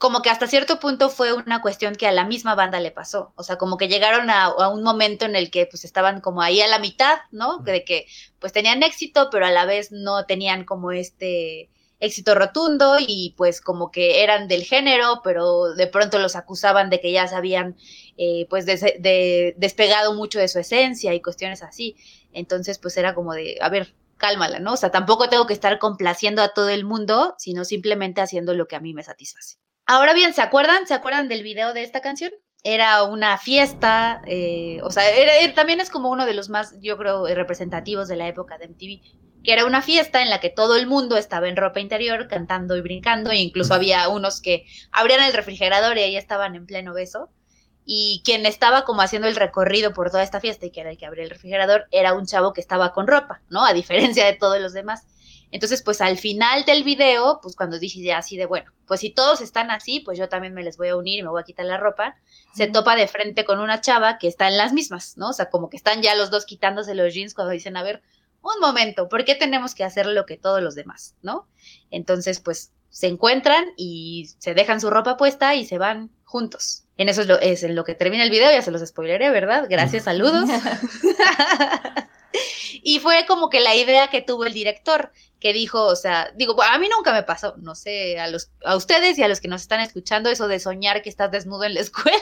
como 0.00 0.22
que 0.22 0.30
hasta 0.30 0.46
cierto 0.46 0.80
punto 0.80 1.10
fue 1.10 1.34
una 1.34 1.60
cuestión 1.60 1.94
que 1.94 2.06
a 2.06 2.12
la 2.12 2.24
misma 2.24 2.54
banda 2.54 2.80
le 2.80 2.90
pasó. 2.90 3.34
O 3.36 3.42
sea, 3.42 3.58
como 3.58 3.76
que 3.76 3.86
llegaron 3.86 4.30
a, 4.30 4.46
a, 4.46 4.68
un 4.70 4.82
momento 4.82 5.26
en 5.26 5.36
el 5.36 5.50
que 5.50 5.66
pues 5.66 5.84
estaban 5.84 6.22
como 6.22 6.40
ahí 6.40 6.62
a 6.62 6.68
la 6.68 6.78
mitad, 6.78 7.18
¿no? 7.32 7.58
De 7.58 7.84
que 7.84 8.06
pues 8.38 8.50
tenían 8.54 8.82
éxito, 8.82 9.28
pero 9.30 9.44
a 9.44 9.50
la 9.50 9.66
vez 9.66 9.92
no 9.92 10.24
tenían 10.24 10.64
como 10.64 10.90
este 10.90 11.68
éxito 11.98 12.34
rotundo 12.34 12.96
y 12.98 13.34
pues 13.36 13.60
como 13.60 13.90
que 13.90 14.24
eran 14.24 14.48
del 14.48 14.64
género, 14.64 15.20
pero 15.22 15.74
de 15.74 15.86
pronto 15.86 16.18
los 16.18 16.34
acusaban 16.34 16.88
de 16.88 16.98
que 16.98 17.12
ya 17.12 17.28
se 17.28 17.34
habían 17.34 17.76
eh, 18.16 18.46
pues 18.48 18.64
de, 18.64 18.78
de, 19.00 19.54
despegado 19.58 20.14
mucho 20.14 20.38
de 20.38 20.48
su 20.48 20.58
esencia 20.60 21.12
y 21.12 21.20
cuestiones 21.20 21.62
así. 21.62 21.96
Entonces 22.32 22.78
pues 22.78 22.96
era 22.96 23.14
como 23.14 23.34
de, 23.34 23.58
a 23.60 23.68
ver, 23.68 23.94
cálmala, 24.16 24.60
¿no? 24.60 24.72
O 24.72 24.76
sea, 24.78 24.90
tampoco 24.90 25.28
tengo 25.28 25.46
que 25.46 25.52
estar 25.52 25.78
complaciendo 25.78 26.40
a 26.40 26.54
todo 26.54 26.70
el 26.70 26.86
mundo, 26.86 27.34
sino 27.36 27.66
simplemente 27.66 28.22
haciendo 28.22 28.54
lo 28.54 28.66
que 28.66 28.76
a 28.76 28.80
mí 28.80 28.94
me 28.94 29.02
satisface. 29.02 29.58
Ahora 29.92 30.14
bien, 30.14 30.32
¿se 30.32 30.40
acuerdan? 30.40 30.86
¿Se 30.86 30.94
acuerdan 30.94 31.26
del 31.26 31.42
video 31.42 31.74
de 31.74 31.82
esta 31.82 32.00
canción? 32.00 32.30
Era 32.62 33.02
una 33.02 33.38
fiesta, 33.38 34.22
eh, 34.24 34.78
o 34.84 34.90
sea, 34.92 35.02
también 35.56 35.80
es 35.80 35.90
como 35.90 36.10
uno 36.10 36.26
de 36.26 36.34
los 36.34 36.48
más, 36.48 36.76
yo 36.80 36.96
creo, 36.96 37.26
representativos 37.26 38.06
de 38.06 38.14
la 38.14 38.28
época 38.28 38.56
de 38.56 38.66
MTV, 38.66 39.42
que 39.42 39.52
era 39.52 39.64
una 39.64 39.82
fiesta 39.82 40.22
en 40.22 40.30
la 40.30 40.38
que 40.38 40.48
todo 40.48 40.76
el 40.76 40.86
mundo 40.86 41.16
estaba 41.16 41.48
en 41.48 41.56
ropa 41.56 41.80
interior 41.80 42.28
cantando 42.28 42.76
y 42.76 42.82
brincando, 42.82 43.32
e 43.32 43.38
incluso 43.38 43.74
había 43.74 44.08
unos 44.08 44.40
que 44.40 44.64
abrían 44.92 45.24
el 45.24 45.32
refrigerador 45.32 45.98
y 45.98 46.02
ahí 46.02 46.16
estaban 46.16 46.54
en 46.54 46.66
pleno 46.66 46.94
beso. 46.94 47.28
Y 47.84 48.22
quien 48.24 48.46
estaba 48.46 48.84
como 48.84 49.02
haciendo 49.02 49.26
el 49.26 49.34
recorrido 49.34 49.92
por 49.92 50.12
toda 50.12 50.22
esta 50.22 50.38
fiesta 50.38 50.66
y 50.66 50.70
que 50.70 50.82
era 50.82 50.90
el 50.90 50.98
que 50.98 51.06
abría 51.06 51.24
el 51.24 51.30
refrigerador, 51.30 51.88
era 51.90 52.12
un 52.12 52.26
chavo 52.26 52.52
que 52.52 52.60
estaba 52.60 52.92
con 52.92 53.08
ropa, 53.08 53.42
¿no? 53.50 53.64
A 53.64 53.72
diferencia 53.72 54.24
de 54.24 54.34
todos 54.34 54.60
los 54.60 54.72
demás. 54.72 55.04
Entonces, 55.52 55.82
pues 55.82 56.00
al 56.00 56.16
final 56.16 56.64
del 56.64 56.84
video, 56.84 57.40
pues 57.42 57.56
cuando 57.56 57.78
dije 57.78 58.02
ya 58.02 58.18
así 58.18 58.36
de, 58.36 58.46
bueno, 58.46 58.70
pues 58.86 59.00
si 59.00 59.10
todos 59.10 59.40
están 59.40 59.70
así, 59.70 60.00
pues 60.00 60.18
yo 60.18 60.28
también 60.28 60.54
me 60.54 60.62
les 60.62 60.76
voy 60.76 60.88
a 60.88 60.96
unir 60.96 61.18
y 61.18 61.22
me 61.22 61.28
voy 61.28 61.40
a 61.40 61.44
quitar 61.44 61.66
la 61.66 61.76
ropa, 61.76 62.16
se 62.54 62.68
topa 62.68 62.96
de 62.96 63.08
frente 63.08 63.44
con 63.44 63.58
una 63.58 63.80
chava 63.80 64.18
que 64.18 64.28
está 64.28 64.48
en 64.48 64.56
las 64.56 64.72
mismas, 64.72 65.16
¿no? 65.16 65.30
O 65.30 65.32
sea, 65.32 65.50
como 65.50 65.68
que 65.68 65.76
están 65.76 66.02
ya 66.02 66.14
los 66.14 66.30
dos 66.30 66.46
quitándose 66.46 66.94
los 66.94 67.12
jeans 67.12 67.34
cuando 67.34 67.52
dicen, 67.52 67.76
a 67.76 67.82
ver, 67.82 68.02
un 68.42 68.60
momento, 68.60 69.08
¿por 69.08 69.24
qué 69.24 69.34
tenemos 69.34 69.74
que 69.74 69.84
hacer 69.84 70.06
lo 70.06 70.24
que 70.24 70.36
todos 70.36 70.62
los 70.62 70.74
demás, 70.74 71.14
¿no? 71.22 71.48
Entonces, 71.90 72.40
pues 72.40 72.72
se 72.88 73.06
encuentran 73.06 73.64
y 73.76 74.30
se 74.38 74.54
dejan 74.54 74.80
su 74.80 74.90
ropa 74.90 75.16
puesta 75.16 75.54
y 75.54 75.64
se 75.64 75.78
van 75.78 76.10
juntos. 76.24 76.84
En 76.96 77.08
eso 77.08 77.22
es, 77.22 77.28
lo, 77.28 77.38
es 77.40 77.62
en 77.62 77.74
lo 77.74 77.84
que 77.84 77.94
termina 77.94 78.24
el 78.24 78.30
video, 78.30 78.50
ya 78.50 78.62
se 78.62 78.70
los 78.70 78.86
spoileré, 78.86 79.30
¿verdad? 79.30 79.66
Gracias, 79.70 80.04
saludos. 80.04 80.48
y 82.82 82.98
fue 82.98 83.24
como 83.26 83.48
que 83.48 83.60
la 83.60 83.74
idea 83.74 84.08
que 84.08 84.22
tuvo 84.22 84.44
el 84.44 84.52
director, 84.52 85.12
que 85.40 85.52
dijo, 85.52 85.84
o 85.86 85.96
sea, 85.96 86.30
digo, 86.36 86.62
a 86.62 86.78
mí 86.78 86.88
nunca 86.94 87.12
me 87.12 87.22
pasó, 87.22 87.54
no 87.56 87.74
sé, 87.74 88.20
a, 88.20 88.28
los, 88.28 88.50
a 88.64 88.76
ustedes 88.76 89.18
y 89.18 89.22
a 89.22 89.28
los 89.28 89.40
que 89.40 89.48
nos 89.48 89.62
están 89.62 89.80
escuchando, 89.80 90.30
eso 90.30 90.48
de 90.48 90.60
soñar 90.60 91.02
que 91.02 91.08
estás 91.08 91.30
desnudo 91.30 91.64
en 91.64 91.74
la 91.74 91.80
escuela. 91.80 92.20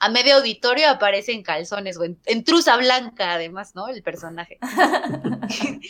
A 0.00 0.08
medio 0.10 0.36
auditorio 0.36 0.88
aparece 0.88 1.32
en 1.32 1.42
calzones 1.42 1.98
o 1.98 2.04
en, 2.04 2.18
en 2.26 2.44
truza 2.44 2.76
blanca, 2.76 3.34
además, 3.34 3.74
¿no? 3.74 3.88
El 3.88 4.02
personaje. 4.02 4.58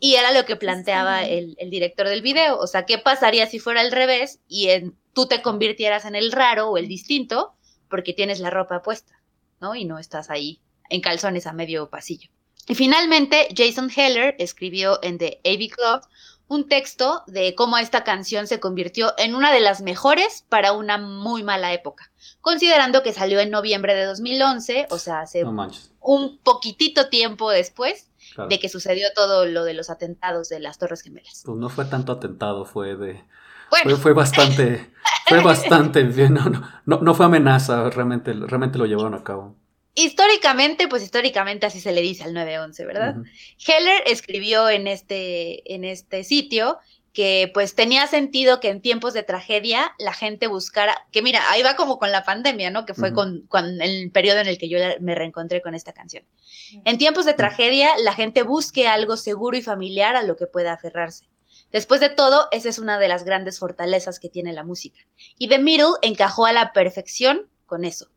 y 0.00 0.14
era 0.14 0.32
lo 0.32 0.46
que 0.46 0.56
planteaba 0.56 1.24
el, 1.24 1.54
el, 1.58 1.68
director 1.68 2.08
del 2.08 2.22
video. 2.22 2.58
O 2.58 2.66
sea, 2.66 2.86
¿qué 2.86 2.96
pasaría 2.96 3.46
si 3.46 3.58
fuera 3.58 3.82
al 3.82 3.92
revés 3.92 4.40
y 4.48 4.70
en, 4.70 4.96
tú 5.12 5.26
te 5.26 5.42
convirtieras 5.42 6.06
en 6.06 6.14
el 6.16 6.32
raro 6.32 6.70
o 6.70 6.78
el 6.78 6.88
distinto 6.88 7.54
porque 7.90 8.14
tienes 8.14 8.40
la 8.40 8.50
ropa 8.50 8.82
puesta, 8.82 9.20
¿no? 9.60 9.74
Y 9.74 9.84
no 9.84 9.98
estás 9.98 10.30
ahí 10.30 10.60
en 10.88 11.00
calzones 11.02 11.46
a 11.46 11.52
medio 11.52 11.90
pasillo. 11.90 12.30
Y 12.68 12.74
finalmente, 12.74 13.48
Jason 13.56 13.90
Heller 13.94 14.36
escribió 14.38 14.98
en 15.02 15.18
The 15.18 15.40
AV 15.44 15.68
Club 15.70 16.00
un 16.48 16.66
texto 16.66 17.22
de 17.26 17.54
cómo 17.54 17.76
esta 17.76 18.04
canción 18.04 18.46
se 18.46 18.58
convirtió 18.58 19.12
en 19.18 19.34
una 19.34 19.52
de 19.52 19.60
las 19.60 19.82
mejores 19.82 20.44
para 20.48 20.72
una 20.72 20.96
muy 20.98 21.42
mala 21.42 21.72
época, 21.74 22.10
considerando 22.40 23.02
que 23.02 23.12
salió 23.12 23.38
en 23.40 23.50
noviembre 23.50 23.94
de 23.94 24.04
2011, 24.06 24.86
o 24.90 24.98
sea, 24.98 25.20
hace 25.20 25.44
No 25.44 25.68
un 26.00 26.38
poquitito 26.38 27.08
tiempo 27.08 27.50
después 27.50 28.06
Claro. 28.34 28.48
de 28.50 28.58
que 28.58 28.68
sucedió 28.68 29.08
todo 29.14 29.46
lo 29.46 29.64
de 29.64 29.72
los 29.74 29.88
atentados 29.90 30.48
de 30.48 30.60
las 30.60 30.78
Torres 30.78 31.02
Gemelas. 31.02 31.42
Pues 31.44 31.56
no 31.56 31.68
fue 31.70 31.86
tanto 31.86 32.12
atentado, 32.12 32.64
fue 32.66 32.94
de. 32.94 33.24
Bueno, 33.70 33.90
Fue, 33.90 33.96
fue 33.96 34.12
bastante. 34.12 34.90
Fue 35.26 35.42
bastante 35.42 36.02
bien. 36.02 36.34
No, 36.34 36.44
no, 36.48 36.62
no, 36.84 37.00
no 37.00 37.14
fue 37.14 37.26
amenaza, 37.26 37.88
realmente, 37.90 38.32
realmente 38.32 38.78
lo 38.78 38.86
llevaron 38.86 39.14
a 39.14 39.24
cabo. 39.24 39.56
Históricamente, 39.98 40.88
pues 40.88 41.02
históricamente 41.02 41.66
así 41.66 41.80
se 41.80 41.92
le 41.92 42.00
dice 42.00 42.24
al 42.24 42.34
911, 42.34 42.84
¿verdad? 42.86 43.16
Heller 43.66 44.02
escribió 44.06 44.68
en 44.70 44.86
este, 44.86 45.74
en 45.74 45.84
este 45.84 46.24
sitio 46.24 46.78
que 47.12 47.50
pues 47.52 47.74
tenía 47.74 48.06
sentido 48.06 48.60
que 48.60 48.68
en 48.68 48.80
tiempos 48.80 49.12
de 49.12 49.24
tragedia 49.24 49.92
la 49.98 50.12
gente 50.12 50.46
buscara, 50.46 50.94
que 51.10 51.20
mira, 51.20 51.40
ahí 51.50 51.62
va 51.62 51.74
como 51.74 51.98
con 51.98 52.12
la 52.12 52.22
pandemia, 52.22 52.70
¿no? 52.70 52.86
Que 52.86 52.94
fue 52.94 53.12
con, 53.12 53.42
con 53.48 53.82
el 53.82 54.12
periodo 54.12 54.38
en 54.38 54.46
el 54.46 54.56
que 54.56 54.68
yo 54.68 54.78
me 55.00 55.16
reencontré 55.16 55.60
con 55.60 55.74
esta 55.74 55.92
canción. 55.92 56.24
En 56.84 56.96
tiempos 56.96 57.24
de 57.24 57.34
tragedia 57.34 57.90
la 58.04 58.12
gente 58.12 58.44
busque 58.44 58.86
algo 58.86 59.16
seguro 59.16 59.56
y 59.56 59.62
familiar 59.62 60.14
a 60.14 60.22
lo 60.22 60.36
que 60.36 60.46
pueda 60.46 60.74
aferrarse. 60.74 61.28
Después 61.72 62.00
de 62.00 62.08
todo, 62.08 62.46
esa 62.52 62.68
es 62.68 62.78
una 62.78 62.98
de 62.98 63.08
las 63.08 63.24
grandes 63.24 63.58
fortalezas 63.58 64.20
que 64.20 64.28
tiene 64.28 64.52
la 64.52 64.62
música. 64.62 65.00
Y 65.38 65.48
The 65.48 65.58
Middle 65.58 65.94
encajó 66.02 66.46
a 66.46 66.52
la 66.52 66.72
perfección 66.72 67.48
con 67.66 67.84
eso. 67.84 68.08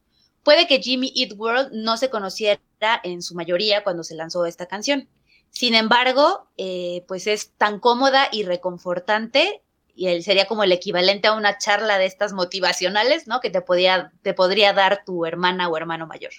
Puede 0.43 0.67
que 0.67 0.81
Jimmy 0.81 1.13
Eat 1.15 1.33
World 1.37 1.69
no 1.71 1.97
se 1.97 2.09
conociera 2.09 2.59
en 3.03 3.21
su 3.21 3.35
mayoría 3.35 3.83
cuando 3.83 4.03
se 4.03 4.15
lanzó 4.15 4.45
esta 4.45 4.65
canción. 4.65 5.07
Sin 5.49 5.75
embargo, 5.75 6.47
eh, 6.57 7.03
pues 7.07 7.27
es 7.27 7.51
tan 7.57 7.79
cómoda 7.79 8.29
y 8.31 8.43
reconfortante 8.43 9.61
y 9.95 10.07
él 10.07 10.23
sería 10.23 10.47
como 10.47 10.63
el 10.63 10.71
equivalente 10.71 11.27
a 11.27 11.33
una 11.33 11.57
charla 11.57 11.97
de 11.97 12.05
estas 12.05 12.33
motivacionales, 12.33 13.27
¿no? 13.27 13.39
Que 13.39 13.49
te, 13.49 13.61
podía, 13.61 14.11
te 14.21 14.33
podría 14.33 14.73
dar 14.73 15.03
tu 15.05 15.25
hermana 15.25 15.69
o 15.69 15.77
hermano 15.77 16.07
mayor. 16.07 16.31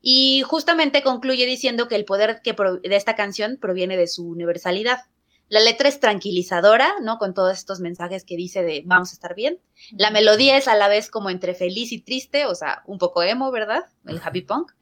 Y 0.00 0.42
justamente 0.42 1.02
concluye 1.02 1.46
diciendo 1.46 1.88
que 1.88 1.96
el 1.96 2.04
poder 2.04 2.42
de 2.42 2.96
esta 2.96 3.14
canción 3.14 3.56
proviene 3.60 3.96
de 3.96 4.06
su 4.06 4.28
universalidad. 4.28 4.98
La 5.52 5.60
letra 5.60 5.86
es 5.86 6.00
tranquilizadora, 6.00 6.94
¿no? 7.02 7.18
Con 7.18 7.34
todos 7.34 7.58
estos 7.58 7.78
mensajes 7.80 8.24
que 8.24 8.36
dice 8.38 8.62
de 8.62 8.82
vamos 8.86 9.10
a 9.10 9.12
estar 9.12 9.34
bien. 9.34 9.58
La 9.98 10.10
melodía 10.10 10.56
es 10.56 10.66
a 10.66 10.74
la 10.76 10.88
vez 10.88 11.10
como 11.10 11.28
entre 11.28 11.54
feliz 11.54 11.92
y 11.92 12.00
triste, 12.00 12.46
o 12.46 12.54
sea, 12.54 12.82
un 12.86 12.96
poco 12.96 13.22
emo, 13.22 13.50
¿verdad? 13.50 13.84
El 14.06 14.18
happy 14.24 14.40
punk. 14.40 14.72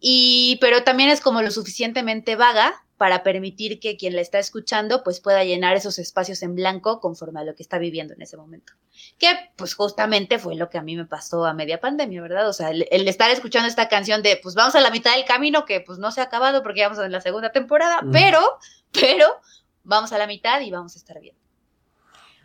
Y, 0.00 0.58
pero 0.60 0.82
también 0.82 1.10
es 1.10 1.20
como 1.20 1.42
lo 1.42 1.50
suficientemente 1.52 2.34
vaga 2.34 2.74
para 2.96 3.22
permitir 3.22 3.78
que 3.80 3.96
quien 3.96 4.16
la 4.16 4.20
está 4.20 4.38
escuchando 4.40 5.04
pues 5.04 5.20
pueda 5.20 5.44
llenar 5.44 5.76
esos 5.76 5.98
espacios 5.98 6.42
en 6.42 6.54
blanco 6.56 7.00
conforme 7.00 7.40
a 7.40 7.44
lo 7.44 7.54
que 7.54 7.62
está 7.62 7.78
viviendo 7.78 8.12
en 8.12 8.20
ese 8.22 8.36
momento. 8.36 8.72
Que 9.18 9.28
pues 9.56 9.74
justamente 9.74 10.38
fue 10.40 10.56
lo 10.56 10.68
que 10.70 10.78
a 10.78 10.82
mí 10.82 10.96
me 10.96 11.06
pasó 11.06 11.44
a 11.46 11.54
media 11.54 11.80
pandemia, 11.80 12.20
¿verdad? 12.20 12.48
O 12.48 12.52
sea, 12.52 12.70
el, 12.70 12.86
el 12.90 13.06
estar 13.06 13.30
escuchando 13.30 13.68
esta 13.68 13.88
canción 13.88 14.22
de 14.22 14.38
pues 14.42 14.54
vamos 14.56 14.74
a 14.74 14.80
la 14.80 14.90
mitad 14.90 15.14
del 15.14 15.24
camino 15.24 15.64
que 15.66 15.80
pues 15.80 15.98
no 16.00 16.10
se 16.10 16.20
ha 16.20 16.24
acabado 16.24 16.62
porque 16.64 16.80
ya 16.80 16.88
vamos 16.88 17.04
en 17.04 17.12
la 17.12 17.20
segunda 17.20 17.52
temporada, 17.52 18.00
Mm. 18.02 18.10
pero, 18.10 18.40
pero 18.92 19.26
vamos 19.84 20.12
a 20.12 20.18
la 20.18 20.26
mitad 20.26 20.60
y 20.60 20.70
vamos 20.70 20.94
a 20.94 20.98
estar 20.98 21.20
bien. 21.20 21.36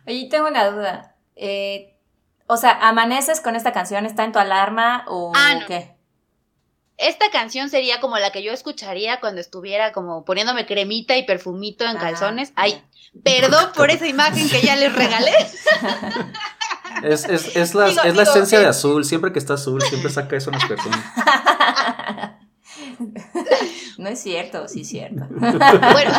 Oye, 0.06 0.28
tengo 0.30 0.48
una 0.48 0.66
duda. 0.70 1.16
Eh, 1.34 1.98
o 2.46 2.56
sea, 2.56 2.72
¿amaneces 2.88 3.40
con 3.40 3.56
esta 3.56 3.72
canción? 3.72 4.06
¿Está 4.06 4.24
en 4.24 4.32
tu 4.32 4.38
alarma 4.38 5.04
o 5.08 5.32
Ah, 5.34 5.54
no. 5.60 5.66
qué? 5.66 5.94
Esta 6.98 7.28
canción 7.30 7.68
sería 7.68 8.00
como 8.00 8.16
la 8.18 8.30
que 8.32 8.42
yo 8.42 8.52
escucharía 8.52 9.20
cuando 9.20 9.40
estuviera 9.40 9.92
como 9.92 10.24
poniéndome 10.24 10.64
cremita 10.64 11.16
y 11.16 11.24
perfumito 11.26 11.84
en 11.84 11.96
Ah, 11.98 12.00
calzones. 12.00 12.52
Ay, 12.56 12.82
perdón 13.22 13.70
por 13.74 13.90
esa 13.90 14.06
imagen 14.06 14.48
que 14.48 14.62
ya 14.62 14.76
les 14.76 14.94
regalé. 14.94 15.32
Es, 17.02 17.24
es, 17.26 17.54
es 17.56 17.74
la, 17.74 17.88
Digo, 17.88 18.02
es 18.04 18.16
la 18.16 18.22
esencia 18.22 18.58
de 18.58 18.64
azul. 18.66 19.04
Siempre 19.04 19.30
que 19.30 19.38
está 19.38 19.52
azul, 19.54 19.82
siempre 19.82 20.08
saca 20.10 20.34
eso 20.34 20.48
en 20.50 20.58
las 20.58 20.64
personas. 20.66 20.98
no 23.98 24.08
es 24.08 24.22
cierto, 24.22 24.66
sí 24.68 24.80
es 24.80 24.88
cierto. 24.88 25.26
Bueno, 25.30 26.12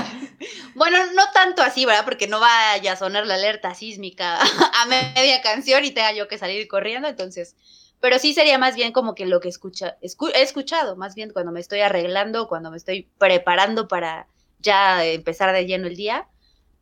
bueno, 0.78 0.98
no 1.14 1.24
tanto 1.34 1.62
así, 1.64 1.86
¿verdad? 1.86 2.06
Porque 2.06 2.28
no 2.28 2.40
vaya 2.40 2.94
a 2.94 2.96
sonar 2.96 3.26
la 3.28 3.36
alerta 3.36 3.74
sísmica 3.76 4.40
a 4.82 4.86
media 4.86 5.42
canción 5.42 5.84
y 5.86 5.92
tenga 5.92 6.14
yo 6.14 6.28
que 6.28 6.38
salir 6.38 6.68
corriendo, 6.68 7.08
entonces. 7.08 7.56
Pero 8.00 8.20
sí 8.20 8.34
sería 8.34 8.58
más 8.60 8.76
bien 8.76 8.94
como 8.94 9.16
que 9.16 9.26
lo 9.26 9.40
que 9.40 9.50
escucha, 9.50 9.98
escu- 10.02 10.32
he 10.36 10.42
escuchado, 10.44 10.96
más 10.96 11.16
bien 11.16 11.32
cuando 11.34 11.52
me 11.52 11.60
estoy 11.60 11.82
arreglando, 11.82 12.48
cuando 12.48 12.70
me 12.72 12.78
estoy 12.78 13.10
preparando 13.18 13.88
para 13.88 14.28
ya 14.60 15.04
empezar 15.06 15.52
de 15.54 15.66
lleno 15.66 15.88
el 15.88 15.96
día, 15.96 16.28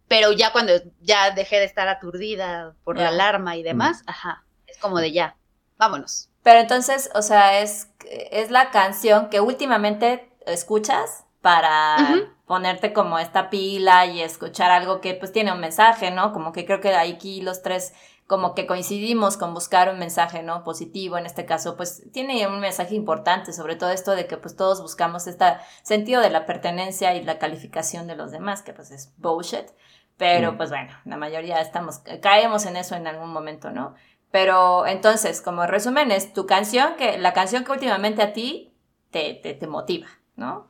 pero 0.08 0.32
ya 0.34 0.52
cuando 0.52 0.74
ya 1.02 1.32
dejé 1.32 1.58
de 1.60 1.66
estar 1.66 1.88
aturdida 1.88 2.76
por 2.84 2.98
la 2.98 3.10
alarma 3.10 3.58
y 3.58 3.64
demás, 3.64 4.04
ajá, 4.08 4.46
es 4.68 4.78
como 4.78 5.00
de 5.00 5.12
ya, 5.12 5.38
vámonos. 5.78 6.30
Pero 6.44 6.60
entonces, 6.60 7.10
o 7.16 7.22
sea, 7.24 7.62
es, 7.62 7.90
es 8.10 8.52
la 8.52 8.72
canción 8.72 9.30
que 9.30 9.42
últimamente 9.42 10.32
escuchas 10.46 11.25
para 11.46 11.96
ponerte 12.48 12.92
como 12.92 13.20
esta 13.20 13.52
pila 13.52 14.08
y 14.08 14.20
escuchar 14.24 14.72
algo 14.72 15.00
que 15.00 15.14
pues 15.14 15.32
tiene 15.32 15.52
un 15.54 15.60
mensaje, 15.60 16.10
¿no? 16.10 16.34
Como 16.34 16.52
que 16.52 16.66
creo 16.66 16.82
que 16.82 16.96
aquí 16.96 17.40
los 17.44 17.62
tres 17.62 17.94
como 18.26 18.56
que 18.56 18.66
coincidimos 18.66 19.38
con 19.38 19.54
buscar 19.54 19.92
un 19.92 20.00
mensaje, 20.00 20.42
¿no? 20.42 20.64
Positivo, 20.64 21.20
en 21.20 21.28
este 21.28 21.46
caso, 21.46 21.78
pues 21.78 22.12
tiene 22.12 22.48
un 22.48 22.60
mensaje 22.60 22.96
importante, 22.96 23.54
sobre 23.54 23.76
todo 23.76 23.92
esto 23.92 24.16
de 24.16 24.26
que 24.26 24.38
pues 24.38 24.56
todos 24.56 24.82
buscamos 24.82 25.28
este 25.28 25.46
sentido 25.84 26.20
de 26.24 26.32
la 26.32 26.48
pertenencia 26.48 27.14
y 27.14 27.24
la 27.24 27.38
calificación 27.38 28.08
de 28.08 28.16
los 28.16 28.32
demás, 28.32 28.64
que 28.64 28.74
pues 28.74 28.90
es 28.90 29.14
bullshit, 29.18 29.68
pero 30.18 30.54
Mm. 30.54 30.58
pues 30.58 30.72
bueno, 30.72 30.94
la 31.06 31.18
mayoría 31.18 31.62
estamos, 31.62 32.00
caemos 32.24 32.66
en 32.66 32.76
eso 32.78 32.96
en 32.96 33.06
algún 33.06 33.30
momento, 33.32 33.70
¿no? 33.70 33.94
Pero 34.32 34.88
entonces, 34.88 35.44
como 35.44 35.68
resumen, 35.68 36.10
es 36.12 36.34
tu 36.34 36.48
canción, 36.48 36.96
que 36.96 37.20
la 37.20 37.34
canción 37.34 37.64
que 37.64 37.72
últimamente 37.72 38.24
a 38.24 38.34
ti 38.34 38.74
te, 39.12 39.36
te, 39.36 39.54
te 39.54 39.68
motiva, 39.68 40.08
¿no? 40.36 40.68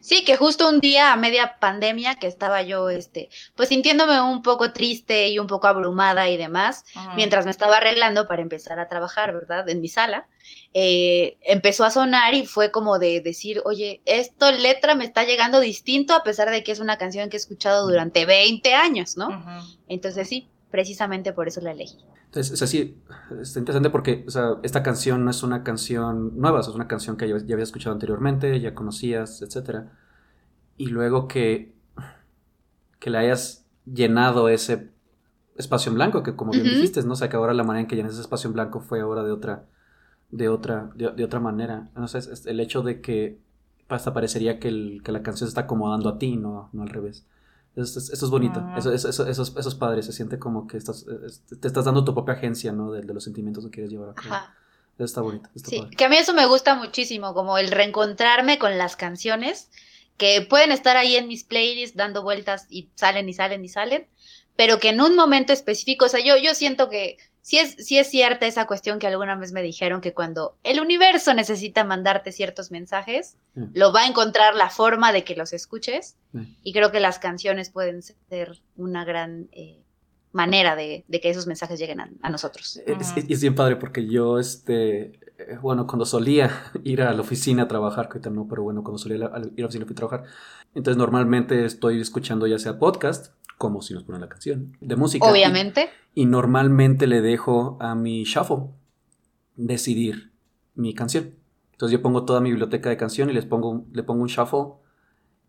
Sí, 0.00 0.24
que 0.24 0.36
justo 0.36 0.68
un 0.68 0.80
día 0.80 1.12
a 1.12 1.16
media 1.16 1.56
pandemia 1.58 2.16
que 2.16 2.26
estaba 2.26 2.62
yo, 2.62 2.90
este, 2.90 3.30
pues 3.54 3.70
sintiéndome 3.70 4.20
un 4.20 4.42
poco 4.42 4.72
triste 4.72 5.28
y 5.28 5.38
un 5.38 5.46
poco 5.46 5.68
abrumada 5.68 6.28
y 6.28 6.36
demás, 6.36 6.84
mientras 7.16 7.44
me 7.44 7.50
estaba 7.50 7.78
arreglando 7.78 8.28
para 8.28 8.42
empezar 8.42 8.78
a 8.78 8.88
trabajar, 8.88 9.32
¿verdad? 9.32 9.68
En 9.68 9.80
mi 9.80 9.88
sala, 9.88 10.28
eh, 10.74 11.38
empezó 11.42 11.84
a 11.84 11.90
sonar 11.90 12.34
y 12.34 12.46
fue 12.46 12.70
como 12.70 12.98
de 12.98 13.20
decir, 13.20 13.62
oye, 13.64 14.02
esto 14.04 14.52
letra 14.52 14.94
me 14.94 15.04
está 15.04 15.24
llegando 15.24 15.60
distinto 15.60 16.14
a 16.14 16.22
pesar 16.22 16.50
de 16.50 16.62
que 16.62 16.72
es 16.72 16.80
una 16.80 16.98
canción 16.98 17.30
que 17.30 17.36
he 17.36 17.40
escuchado 17.40 17.88
durante 17.88 18.26
20 18.26 18.74
años, 18.74 19.16
¿no? 19.16 19.28
Entonces 19.88 20.28
sí, 20.28 20.48
precisamente 20.70 21.32
por 21.32 21.48
eso 21.48 21.60
la 21.60 21.72
elegí. 21.72 21.98
Entonces, 22.26 22.52
es 22.52 22.62
así, 22.62 23.02
es 23.40 23.56
interesante 23.56 23.90
porque 23.90 24.24
o 24.26 24.30
sea, 24.30 24.56
esta 24.62 24.82
canción 24.82 25.24
no 25.24 25.30
es 25.30 25.42
una 25.42 25.64
canción 25.64 26.38
nueva, 26.38 26.60
es 26.60 26.68
una 26.68 26.86
canción 26.88 27.16
que 27.16 27.28
ya, 27.28 27.36
ya 27.38 27.54
habías 27.54 27.68
escuchado 27.70 27.92
anteriormente, 27.94 28.60
ya 28.60 28.74
conocías, 28.74 29.42
etc. 29.42 29.90
Y 30.76 30.86
luego 30.86 31.28
que, 31.28 31.74
que 32.98 33.10
le 33.10 33.18
hayas 33.18 33.66
llenado 33.86 34.48
ese 34.48 34.90
espacio 35.56 35.90
en 35.90 35.96
blanco, 35.96 36.22
que 36.22 36.36
como 36.36 36.54
bien 36.54 36.66
Ujú. 36.66 36.74
dijiste, 36.76 37.02
¿no? 37.02 37.12
O 37.14 37.16
sea, 37.16 37.28
que 37.28 37.36
ahora 37.36 37.54
la 37.54 37.64
manera 37.64 37.82
en 37.82 37.86
que 37.88 37.96
llenas 37.96 38.12
ese 38.12 38.22
espacio 38.22 38.48
en 38.48 38.54
blanco 38.54 38.80
fue 38.80 39.00
ahora 39.00 39.22
de 39.22 39.32
otra, 39.32 39.66
de 40.30 40.48
otra, 40.48 40.90
de, 40.94 41.10
de 41.12 41.24
otra 41.24 41.40
manera. 41.40 41.86
Entonces, 41.88 42.28
es- 42.28 42.46
el 42.46 42.60
hecho 42.60 42.82
de 42.82 43.00
que 43.00 43.40
hasta 43.88 44.14
parecería 44.14 44.60
que, 44.60 44.68
el- 44.68 45.02
que 45.04 45.12
la 45.12 45.22
canción 45.22 45.48
se 45.48 45.52
está 45.52 45.62
acomodando 45.62 46.08
a 46.10 46.18
ti, 46.18 46.36
no, 46.36 46.70
no 46.72 46.82
al 46.82 46.88
revés. 46.90 47.26
Eso, 47.82 47.98
es- 47.98 48.10
eso 48.10 48.24
es 48.26 48.30
bonito, 48.30 48.60
Ah. 48.62 48.76
eso, 48.78 48.92
eso, 48.92 49.08
eso, 49.08 49.24
eso 49.26 49.68
es, 49.68 49.74
padre, 49.74 50.02
se 50.02 50.12
siente 50.12 50.38
como 50.38 50.66
que 50.66 50.76
estás, 50.76 51.04
eh, 51.08 51.56
te 51.60 51.68
estás 51.68 51.84
dando 51.84 52.04
tu 52.04 52.12
propia 52.14 52.34
agencia, 52.34 52.72
¿no? 52.72 52.90
De, 52.92 53.02
de 53.02 53.14
los 53.14 53.24
sentimientos 53.24 53.64
que 53.64 53.70
quieres 53.70 53.90
llevar 53.90 54.10
a 54.10 54.14
cabo. 54.14 54.34
Ajá. 54.34 54.54
Eso 54.96 55.04
está 55.04 55.20
bonito, 55.22 55.48
está 55.54 55.70
Sí, 55.70 55.78
padre. 55.80 55.96
que 55.96 56.04
a 56.04 56.08
mí 56.08 56.16
eso 56.16 56.34
me 56.34 56.46
gusta 56.46 56.74
muchísimo, 56.74 57.32
como 57.34 57.56
el 57.58 57.70
reencontrarme 57.70 58.58
con 58.58 58.76
las 58.78 58.96
canciones 58.96 59.70
que 60.18 60.42
pueden 60.42 60.72
estar 60.72 60.96
ahí 60.98 61.16
en 61.16 61.26
mis 61.28 61.44
playlists 61.44 61.96
dando 61.96 62.22
vueltas 62.22 62.66
y 62.68 62.90
salen 62.96 63.26
y 63.28 63.32
salen 63.32 63.64
y 63.64 63.68
salen, 63.68 64.06
pero 64.56 64.78
que 64.78 64.90
en 64.90 65.00
un 65.00 65.16
momento 65.16 65.54
específico, 65.54 66.04
o 66.04 66.08
sea, 66.08 66.20
yo, 66.22 66.36
yo 66.36 66.54
siento 66.54 66.90
que 66.90 67.16
sí 67.42 67.58
es, 67.58 67.74
sí 67.84 67.98
es 67.98 68.08
cierta 68.08 68.46
esa 68.46 68.66
cuestión 68.66 68.98
que 68.98 69.06
alguna 69.06 69.34
vez 69.36 69.52
me 69.52 69.62
dijeron 69.62 70.00
que 70.00 70.12
cuando 70.14 70.56
el 70.62 70.80
universo 70.80 71.32
necesita 71.34 71.84
mandarte 71.84 72.32
ciertos 72.32 72.70
mensajes, 72.70 73.36
Mm. 73.54 73.64
lo 73.74 73.92
va 73.92 74.02
a 74.02 74.06
encontrar 74.06 74.54
la 74.54 74.70
forma 74.70 75.12
de 75.12 75.24
que 75.24 75.34
los 75.34 75.52
escuches 75.52 76.16
Mm. 76.32 76.42
y 76.62 76.72
creo 76.72 76.92
que 76.92 77.00
las 77.00 77.18
canciones 77.18 77.70
pueden 77.70 78.02
ser 78.02 78.60
una 78.76 79.04
gran 79.04 79.48
eh, 79.52 79.78
manera 80.32 80.76
de, 80.76 81.04
de 81.08 81.20
que 81.20 81.30
esos 81.30 81.46
mensajes 81.48 81.80
lleguen 81.80 82.00
a, 82.00 82.10
a 82.22 82.30
nosotros. 82.30 82.80
Es, 82.86 83.12
es 83.28 83.40
bien 83.40 83.54
padre 83.56 83.74
porque 83.76 84.06
yo, 84.06 84.38
este, 84.38 85.18
eh, 85.48 85.58
bueno, 85.60 85.86
cuando 85.86 86.04
solía 86.04 86.50
ir 86.84 87.02
a 87.02 87.12
la 87.12 87.20
oficina 87.20 87.64
a 87.64 87.68
trabajar, 87.68 88.08
que 88.08 88.14
ahorita 88.14 88.30
no, 88.30 88.46
pero 88.48 88.62
bueno, 88.62 88.82
cuando 88.82 88.98
solía 88.98 89.16
ir 89.16 89.24
a 89.24 89.38
la 89.38 89.64
oficina 89.66 89.84
fui 89.86 89.92
a 89.92 89.96
trabajar, 89.96 90.24
entonces 90.74 90.98
normalmente 90.98 91.64
estoy 91.64 92.00
escuchando 92.00 92.46
ya 92.46 92.58
sea 92.58 92.78
podcast, 92.78 93.34
como 93.58 93.82
si 93.82 93.92
nos 93.94 94.04
ponen 94.04 94.20
la 94.22 94.28
canción, 94.28 94.76
de 94.80 94.96
música. 94.96 95.26
y- 95.26 95.30
Obviamente. 95.30 95.90
Y, 96.14 96.26
normalmente 96.26 97.06
le 97.06 97.20
dejo 97.20 97.76
a 97.80 97.94
mi 97.94 98.24
shuffle 98.24 98.70
decidir 99.56 100.32
mi 100.74 100.94
canción. 100.94 101.34
Entonces 101.72 101.98
yo 101.98 102.02
pongo 102.02 102.24
toda 102.24 102.40
mi 102.40 102.50
biblioteca 102.50 102.88
de 102.88 102.96
canción 102.96 103.30
y 103.30 103.32
les 103.32 103.46
pongo, 103.46 103.84
le 103.92 104.02
pongo 104.02 104.22
un 104.22 104.28
shuffle 104.28 104.74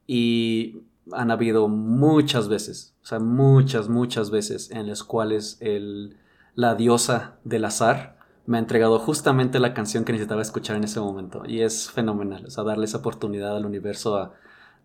y 0.08 0.82
han 1.12 1.32
habido 1.32 1.68
muchas 1.68 2.48
veces, 2.48 2.96
o 3.04 3.06
sea, 3.06 3.20
muchas, 3.20 3.90
muchas 3.90 4.30
veces 4.30 4.72
en 4.72 4.88
las 4.88 5.04
cuales 5.04 5.58
el, 5.62 6.18
la 6.56 6.76
diosa 6.76 7.40
del 7.44 7.66
azar 7.66 8.18
me 8.46 8.58
ha 8.58 8.60
entregado 8.60 9.00
justamente 9.00 9.60
la 9.60 9.74
canción 9.74 10.04
que 10.04 10.12
necesitaba 10.12 10.42
escuchar 10.42 10.76
en 10.76 10.84
ese 10.84 11.00
momento. 11.00 11.44
Y 11.46 11.62
es 11.62 11.92
fenomenal, 11.92 12.46
o 12.46 12.50
sea, 12.50 12.64
darle 12.64 12.86
esa 12.86 12.98
oportunidad 12.98 13.56
al 13.56 13.66
universo 13.66 14.18
a 14.18 14.34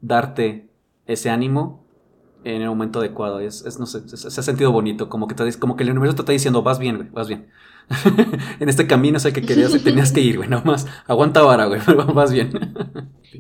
darte 0.01 0.69
ese 1.07 1.31
ánimo 1.31 1.85
en 2.45 2.63
el 2.63 2.69
momento 2.69 3.01
adecuado. 3.01 3.41
Es, 3.41 3.65
es, 3.65 3.79
no 3.79 3.87
sé, 3.87 4.09
se, 4.09 4.29
ha 4.29 4.43
sentido 4.43 4.73
bonito, 4.73 5.09
como 5.09 5.27
que, 5.27 5.35
te, 5.35 5.53
como 5.59 5.77
que 5.77 5.85
el 5.85 5.91
universo 5.91 6.17
te 6.17 6.23
está 6.23 6.33
diciendo, 6.33 6.63
vas 6.63 6.79
bien, 6.79 6.97
güey, 6.97 7.09
vas 7.11 7.29
bien. 7.29 7.49
en 8.61 8.69
este 8.69 8.87
camino 8.87 9.19
sé 9.21 9.33
que 9.33 9.43
querías 9.43 9.75
y 9.75 9.79
tenías 9.79 10.13
que 10.13 10.21
ir, 10.21 10.37
güey, 10.37 10.49
nomás. 10.49 10.87
Aguanta 11.07 11.43
vara, 11.43 11.67
güey, 11.67 11.81
vas 12.15 12.33
bien. 12.33 12.53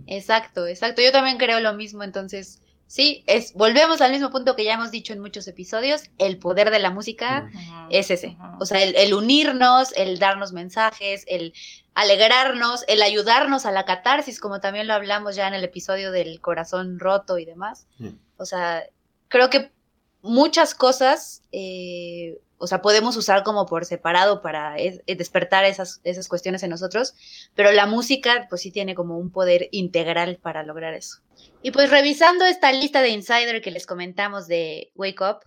Exacto, 0.06 0.66
exacto. 0.66 1.02
Yo 1.02 1.12
también 1.12 1.38
creo 1.38 1.60
lo 1.60 1.74
mismo, 1.74 2.02
entonces, 2.02 2.62
sí, 2.86 3.24
es, 3.26 3.52
volvemos 3.54 4.00
al 4.00 4.12
mismo 4.12 4.30
punto 4.30 4.56
que 4.56 4.64
ya 4.64 4.74
hemos 4.74 4.90
dicho 4.90 5.12
en 5.12 5.20
muchos 5.20 5.46
episodios, 5.48 6.04
el 6.18 6.38
poder 6.38 6.70
de 6.70 6.78
la 6.78 6.90
música 6.90 7.50
es 7.90 8.10
ese. 8.10 8.36
O 8.60 8.66
sea, 8.66 8.82
el, 8.82 8.94
el 8.96 9.14
unirnos, 9.14 9.92
el 9.96 10.18
darnos 10.18 10.52
mensajes, 10.52 11.24
el 11.26 11.52
alegrarnos, 11.94 12.84
el 12.88 13.02
ayudarnos 13.02 13.64
a 13.64 13.72
la 13.72 13.84
catarsis, 13.84 14.38
como 14.38 14.60
también 14.60 14.86
lo 14.86 14.94
hablamos 14.94 15.34
ya 15.34 15.48
en 15.48 15.54
el 15.54 15.64
episodio 15.64 16.12
del 16.12 16.40
corazón 16.40 16.98
roto 16.98 17.38
y 17.38 17.44
demás. 17.44 17.86
Mm. 17.98 18.10
O 18.36 18.44
sea, 18.44 18.84
creo 19.28 19.48
que 19.48 19.72
muchas 20.20 20.74
cosas, 20.74 21.42
eh, 21.52 22.38
o 22.58 22.66
sea, 22.66 22.80
podemos 22.82 23.16
usar 23.16 23.42
como 23.42 23.66
por 23.66 23.84
separado 23.84 24.40
para 24.42 24.76
es- 24.76 25.00
eh, 25.06 25.14
despertar 25.16 25.64
esas, 25.64 26.00
esas 26.04 26.28
cuestiones 26.28 26.62
en 26.62 26.70
nosotros, 26.70 27.14
pero 27.54 27.70
la 27.72 27.86
música 27.86 28.46
pues 28.48 28.62
sí 28.62 28.70
tiene 28.70 28.94
como 28.94 29.18
un 29.18 29.30
poder 29.30 29.68
integral 29.72 30.38
para 30.40 30.62
lograr 30.62 30.94
eso. 30.94 31.18
Y 31.62 31.70
pues 31.70 31.90
revisando 31.90 32.44
esta 32.44 32.72
lista 32.72 33.02
de 33.02 33.10
Insider 33.10 33.60
que 33.60 33.70
les 33.70 33.86
comentamos 33.86 34.46
de 34.46 34.90
Wake 34.94 35.22
Up, 35.22 35.38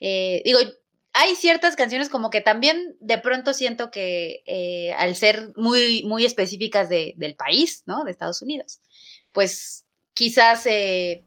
eh, 0.00 0.42
digo, 0.44 0.58
hay 1.12 1.36
ciertas 1.36 1.76
canciones 1.76 2.08
como 2.08 2.28
que 2.30 2.40
también 2.40 2.96
de 3.00 3.18
pronto 3.18 3.54
siento 3.54 3.90
que 3.90 4.42
eh, 4.46 4.92
al 4.94 5.14
ser 5.14 5.52
muy, 5.56 6.02
muy 6.04 6.24
específicas 6.24 6.88
de- 6.88 7.14
del 7.16 7.36
país, 7.36 7.82
¿no? 7.86 8.04
De 8.04 8.10
Estados 8.10 8.42
Unidos, 8.42 8.80
pues 9.32 9.86
quizás 10.12 10.66
eh, 10.66 11.24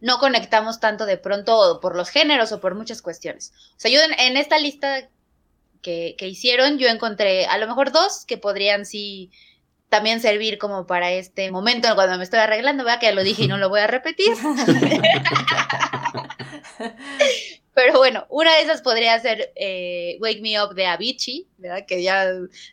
no 0.00 0.18
conectamos 0.18 0.80
tanto 0.80 1.06
de 1.06 1.16
pronto 1.18 1.80
por 1.80 1.96
los 1.96 2.10
géneros 2.10 2.52
o 2.52 2.60
por 2.60 2.74
muchas 2.74 3.02
cuestiones. 3.02 3.52
O 3.76 3.80
sea, 3.80 3.90
yo 3.90 4.00
en, 4.00 4.18
en 4.18 4.36
esta 4.36 4.58
lista 4.58 5.08
que, 5.82 6.14
que 6.18 6.28
hicieron, 6.28 6.78
yo 6.78 6.88
encontré 6.88 7.46
a 7.46 7.58
lo 7.58 7.66
mejor 7.66 7.92
dos 7.92 8.24
que 8.26 8.38
podrían 8.38 8.86
sí 8.86 9.30
también 9.90 10.20
servir 10.20 10.56
como 10.56 10.86
para 10.86 11.10
este 11.12 11.50
momento 11.50 11.94
cuando 11.94 12.16
me 12.16 12.24
estoy 12.24 12.38
arreglando, 12.38 12.84
¿verdad? 12.84 13.00
Que 13.00 13.06
ya 13.06 13.12
lo 13.12 13.24
dije 13.24 13.44
y 13.44 13.48
no 13.48 13.58
lo 13.58 13.68
voy 13.68 13.80
a 13.80 13.86
repetir. 13.86 14.32
Pero 17.74 17.98
bueno, 17.98 18.26
una 18.30 18.54
de 18.56 18.62
esas 18.62 18.82
podría 18.82 19.18
ser 19.20 19.52
eh, 19.56 20.16
Wake 20.20 20.40
Me 20.40 20.62
Up 20.62 20.74
de 20.74 20.86
Avicii, 20.86 21.46
¿verdad? 21.58 21.84
Que 21.86 22.02
ya 22.02 22.26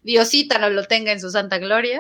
Diosita 0.03 0.57
no 0.59 0.69
lo 0.69 0.85
tenga 0.85 1.11
en 1.11 1.19
su 1.21 1.29
santa 1.29 1.57
gloria. 1.59 1.99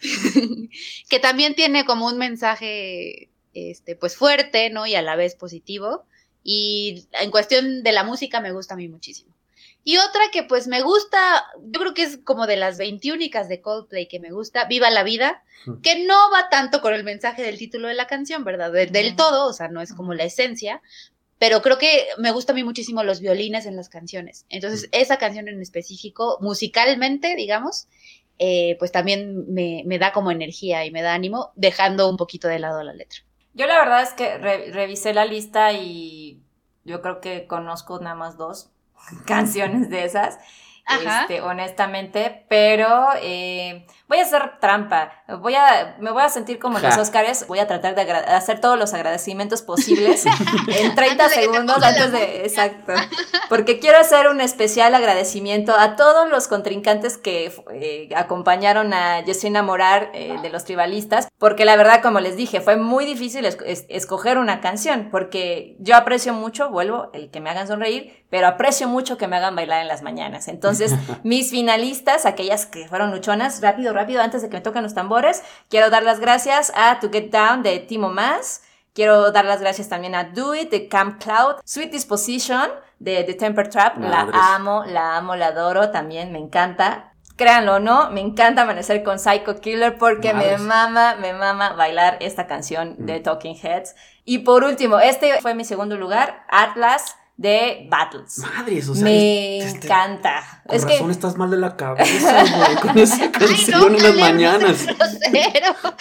que 1.08 1.18
también 1.20 1.54
tiene 1.54 1.84
como 1.84 2.06
un 2.06 2.18
mensaje 2.18 3.30
este, 3.56 3.96
pues 3.96 4.16
fuerte, 4.16 4.70
¿no? 4.70 4.86
Y 4.86 4.94
a 4.94 5.02
la 5.02 5.16
vez 5.16 5.34
positivo. 5.34 6.04
Y 6.44 7.06
en 7.20 7.30
cuestión 7.30 7.82
de 7.82 7.92
la 7.92 8.04
música 8.04 8.40
me 8.40 8.52
gusta 8.52 8.74
a 8.74 8.76
mí 8.76 8.88
muchísimo. 8.88 9.34
Y 9.82 9.98
otra 9.98 10.20
que 10.32 10.42
pues 10.42 10.66
me 10.66 10.82
gusta, 10.82 11.18
yo 11.62 11.80
creo 11.80 11.94
que 11.94 12.02
es 12.02 12.18
como 12.18 12.46
de 12.46 12.56
las 12.56 12.76
21 12.76 13.18
de 13.48 13.60
Coldplay 13.60 14.08
que 14.08 14.18
me 14.20 14.30
gusta, 14.32 14.64
Viva 14.64 14.90
la 14.90 15.02
Vida, 15.04 15.42
Mm. 15.64 15.80
que 15.80 16.04
no 16.04 16.30
va 16.32 16.48
tanto 16.50 16.80
con 16.80 16.92
el 16.94 17.02
mensaje 17.04 17.42
del 17.42 17.56
título 17.58 17.88
de 17.88 17.94
la 17.94 18.06
canción, 18.06 18.44
¿verdad? 18.44 18.70
De- 18.72 18.86
del 18.86 19.16
todo, 19.16 19.46
o 19.48 19.52
sea, 19.52 19.68
no 19.68 19.80
es 19.80 19.92
como 19.92 20.12
la 20.14 20.24
esencia, 20.24 20.82
pero 21.38 21.62
creo 21.62 21.78
que 21.78 22.06
me 22.18 22.30
gusta 22.32 22.52
a 22.52 22.54
mí 22.54 22.62
muchísimo 22.64 23.02
los 23.04 23.20
violines 23.20 23.64
en 23.66 23.74
las 23.76 23.88
canciones. 23.88 24.44
Entonces, 24.48 24.88
esa 24.92 25.18
canción 25.18 25.48
en 25.48 25.60
específico, 25.62 26.38
musicalmente, 26.40 27.34
digamos, 27.36 27.86
eh, 28.38 28.76
pues 28.78 28.92
también 28.92 29.52
me, 29.52 29.82
me 29.86 29.98
da 29.98 30.12
como 30.12 30.30
energía 30.30 30.84
y 30.84 30.90
me 30.90 31.02
da 31.02 31.14
ánimo, 31.14 31.52
dejando 31.56 32.08
un 32.10 32.16
poquito 32.16 32.48
de 32.48 32.58
lado 32.58 32.82
la 32.82 32.92
letra. 32.92 33.20
Yo 33.56 33.66
la 33.66 33.78
verdad 33.78 34.02
es 34.02 34.12
que 34.14 34.38
re- 34.38 34.70
revisé 34.72 35.14
la 35.14 35.24
lista 35.24 35.72
y 35.72 36.42
yo 36.84 37.02
creo 37.02 37.20
que 37.20 37.46
conozco 37.48 37.98
nada 38.00 38.14
más 38.14 38.36
dos 38.36 38.70
canciones 39.26 39.90
de 39.90 40.04
esas, 40.04 40.38
Ajá. 40.86 41.22
este, 41.22 41.40
honestamente, 41.42 42.46
pero 42.48 43.08
eh, 43.20 43.86
voy 44.08 44.18
a 44.18 44.22
hacer 44.22 44.58
trampa, 44.60 45.12
voy 45.40 45.54
a, 45.56 45.96
me 45.98 46.12
voy 46.12 46.22
a 46.22 46.28
sentir 46.28 46.58
como 46.60 46.78
en 46.78 46.84
los. 46.84 46.96
Oscars, 46.98 47.46
voy 47.48 47.58
a 47.58 47.66
tratar 47.66 47.94
de 47.96 48.10
hacer 48.12 48.60
todos 48.60 48.78
los 48.78 48.94
agradecimientos 48.94 49.62
posibles 49.62 50.24
en 50.68 50.94
30 50.94 51.24
Antes 51.24 51.30
de 51.30 51.42
que 51.42 51.46
te 51.48 51.52
segundos 51.52 51.82
antes 51.82 52.12
de, 52.12 52.42
exacto, 52.44 52.92
porque 53.48 53.78
quiero 53.80 53.98
hacer 53.98 54.28
un 54.28 54.40
especial 54.40 54.94
agradecimiento 54.94 55.74
a 55.76 55.96
todos 55.96 56.28
los 56.30 56.46
contrincantes 56.46 57.18
que 57.18 57.52
eh, 57.72 58.08
acompañaron 58.14 58.92
a 58.94 59.20
Yesenia 59.24 59.62
Morar 59.62 60.10
eh, 60.14 60.36
de 60.40 60.50
los 60.50 60.64
tribalistas, 60.64 61.28
porque 61.38 61.64
la 61.64 61.74
verdad, 61.76 62.00
como 62.00 62.20
les 62.20 62.36
dije, 62.36 62.60
fue 62.60 62.76
muy 62.76 63.04
difícil 63.06 63.44
es- 63.44 63.58
es- 63.66 63.86
escoger 63.88 64.38
una 64.38 64.60
canción, 64.60 65.08
porque 65.10 65.76
yo 65.80 65.96
aprecio 65.96 66.32
mucho, 66.32 66.70
vuelvo, 66.70 67.10
el 67.12 67.30
que 67.30 67.40
me 67.40 67.50
hagan 67.50 67.66
sonreír, 67.66 68.24
pero 68.30 68.46
aprecio 68.48 68.88
mucho 68.88 69.16
que 69.18 69.26
me 69.28 69.36
hagan 69.36 69.54
bailar 69.56 69.80
en 69.82 69.88
las 69.88 70.02
mañanas. 70.02 70.48
Entonces, 70.48 70.75
mis 71.22 71.50
finalistas, 71.50 72.26
aquellas 72.26 72.66
que 72.66 72.88
fueron 72.88 73.10
luchonas, 73.10 73.60
rápido, 73.60 73.92
rápido, 73.92 74.22
antes 74.22 74.42
de 74.42 74.48
que 74.48 74.56
me 74.56 74.60
toquen 74.62 74.82
los 74.82 74.94
tambores, 74.94 75.42
quiero 75.68 75.90
dar 75.90 76.02
las 76.02 76.20
gracias 76.20 76.72
a 76.74 76.98
To 77.00 77.10
Get 77.10 77.30
Down 77.30 77.62
de 77.62 77.78
Timo 77.78 78.08
Mas. 78.08 78.62
Quiero 78.94 79.30
dar 79.30 79.44
las 79.44 79.60
gracias 79.60 79.90
también 79.90 80.14
a 80.14 80.24
Do 80.24 80.54
It 80.54 80.70
de 80.70 80.88
Camp 80.88 81.22
Cloud, 81.22 81.56
Sweet 81.64 81.92
Disposition 81.92 82.70
de 82.98 83.24
The 83.24 83.34
Temper 83.34 83.68
Trap, 83.68 83.98
la 83.98 84.26
amo, 84.54 84.84
la 84.86 85.18
amo, 85.18 85.36
la 85.36 85.48
adoro, 85.48 85.90
también 85.90 86.32
me 86.32 86.38
encanta. 86.38 87.12
Créanlo 87.36 87.74
o 87.74 87.78
no, 87.78 88.10
me 88.10 88.22
encanta 88.22 88.62
amanecer 88.62 89.02
con 89.02 89.18
Psycho 89.18 89.60
Killer 89.60 89.98
porque 89.98 90.32
me 90.32 90.56
mama, 90.56 91.16
me 91.16 91.34
mama 91.34 91.74
bailar 91.74 92.16
esta 92.20 92.46
canción 92.46 92.96
de 93.04 93.20
Mm. 93.20 93.22
Talking 93.22 93.56
Heads. 93.62 93.94
Y 94.24 94.38
por 94.38 94.64
último, 94.64 94.98
este 94.98 95.42
fue 95.42 95.54
mi 95.54 95.66
segundo 95.66 95.98
lugar, 95.98 96.46
Atlas 96.48 97.16
de 97.36 97.86
Battles. 97.90 98.38
Madres, 98.38 98.88
o 98.88 98.94
sea, 98.94 99.04
me 99.04 99.58
es- 99.58 99.66
este- 99.74 99.86
encanta. 99.86 100.62
Con 100.66 100.76
es 100.76 100.86
que 100.86 100.92
razón 100.94 101.10
estás 101.10 101.36
mal 101.36 101.50
de 101.50 101.58
la 101.58 101.76
cabeza, 101.76 102.44
güey, 102.56 102.76
con 102.76 102.98
esa 102.98 103.30
canción 103.30 103.94
en 103.94 104.02
las 104.02 104.14
mañanas. 104.16 104.86
no. 104.86 104.94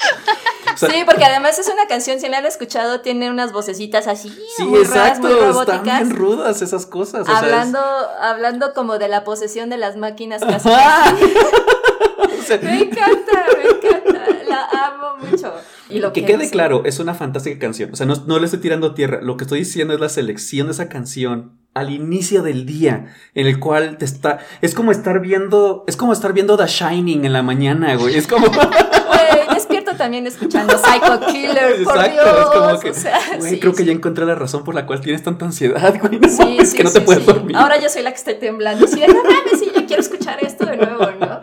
O 0.74 0.78
sea, 0.78 0.90
sí, 0.90 1.04
porque 1.06 1.24
además 1.24 1.58
es 1.58 1.68
una 1.70 1.88
canción, 1.88 2.20
si 2.20 2.28
la 2.28 2.40
han 2.40 2.46
escuchado, 2.46 3.00
tiene 3.00 3.30
unas 3.30 3.54
vocecitas 3.54 4.08
así, 4.08 4.28
sí, 4.58 4.64
muy 4.66 4.84
raras, 4.84 5.20
exacto, 5.20 5.22
muy 5.28 5.32
están 5.32 5.50
robóticas. 5.54 5.84
bien 5.86 6.10
rudas 6.18 6.62
esas 6.62 6.86
cosas. 6.86 7.22
o 7.22 7.26
sea, 7.26 7.36
es- 7.36 7.44
Hablando, 7.44 7.80
hablando 8.20 8.74
como 8.74 8.98
de 8.98 9.08
la 9.08 9.24
posesión 9.24 9.70
de 9.70 9.78
las 9.78 9.96
máquinas 9.96 10.42
casi. 10.46 10.68
Me 12.62 12.82
encanta, 12.84 13.46
me 13.58 13.70
encanta. 13.70 14.28
La 14.48 14.68
amo 14.88 15.18
mucho. 15.18 15.54
Y 15.90 16.00
lo 16.00 16.14
que 16.14 16.22
que 16.22 16.28
quede 16.28 16.46
no 16.46 16.52
claro, 16.52 16.84
es 16.86 17.00
una 17.00 17.14
fantástica 17.14 17.60
canción. 17.60 17.92
O 17.94 17.96
sea, 17.96 18.06
no, 18.06 18.16
no 18.28 18.40
le 18.40 18.46
estoy 18.46 18.60
tirando 18.60 18.94
tierra. 18.94 19.22
Lo 19.22 19.38
que 19.38 19.44
estoy 19.44 19.60
diciendo 19.60 19.94
es 19.94 20.00
la 20.00 20.10
selección 20.10 20.68
de 20.68 20.74
esa 20.74 20.90
canción 20.90 21.54
al 21.76 21.92
inicio 21.92 22.42
del 22.42 22.66
día, 22.66 23.14
en 23.36 23.48
el 23.48 23.60
cual 23.60 23.98
te 23.98 24.06
está. 24.06 24.40
Es 24.62 24.74
como 24.74 24.92
estar 24.92 25.20
viendo. 25.20 25.84
Es 25.88 25.98
como 25.98 26.14
estar 26.14 26.34
viendo 26.34 26.58
The 26.58 26.68
Shining 26.68 27.26
en 27.26 27.34
la 27.34 27.44
mañana, 27.44 27.96
güey. 27.96 28.16
Es 28.16 28.28
como. 28.28 28.48
También 29.98 30.28
escuchando 30.28 30.78
Psycho 30.78 31.20
Killer, 31.28 31.84
por 31.84 31.98
Exacto, 31.98 32.12
Dios. 32.24 32.40
es 32.40 32.46
como 32.46 32.80
que, 32.80 32.90
o 32.90 32.94
sea, 32.94 33.20
güey, 33.38 33.50
sí, 33.52 33.60
creo 33.60 33.74
que 33.74 33.86
ya 33.86 33.92
encontré 33.92 34.26
la 34.26 34.36
razón 34.36 34.64
por 34.64 34.76
la 34.76 34.86
cual 34.86 35.02
tienes 35.02 35.24
tanta 35.24 35.46
ansiedad, 35.46 36.00
güey. 36.02 36.20
No, 36.20 36.30
Sí, 36.30 36.58
es 36.60 36.72
sí, 36.72 36.78
que 36.78 36.84
no 36.84 36.90
sí, 36.90 37.00
te 37.00 37.02
puedes 37.06 37.24
sí. 37.24 37.32
dormir. 37.32 37.56
Ahora 37.56 37.80
yo 37.80 37.90
soy 37.90 38.04
la 38.04 38.12
que 38.12 38.18
estoy 38.18 38.36
temblando. 38.36 38.88
Sí, 38.88 39.02
no 39.08 39.14
mames, 39.24 39.60
sí, 39.60 39.72
yo 39.76 39.86
quiero 39.86 40.02
escuchar 40.02 40.38
esto 40.44 40.66
de 40.66 40.78
nuevo, 40.78 41.06
¿no? 41.20 41.40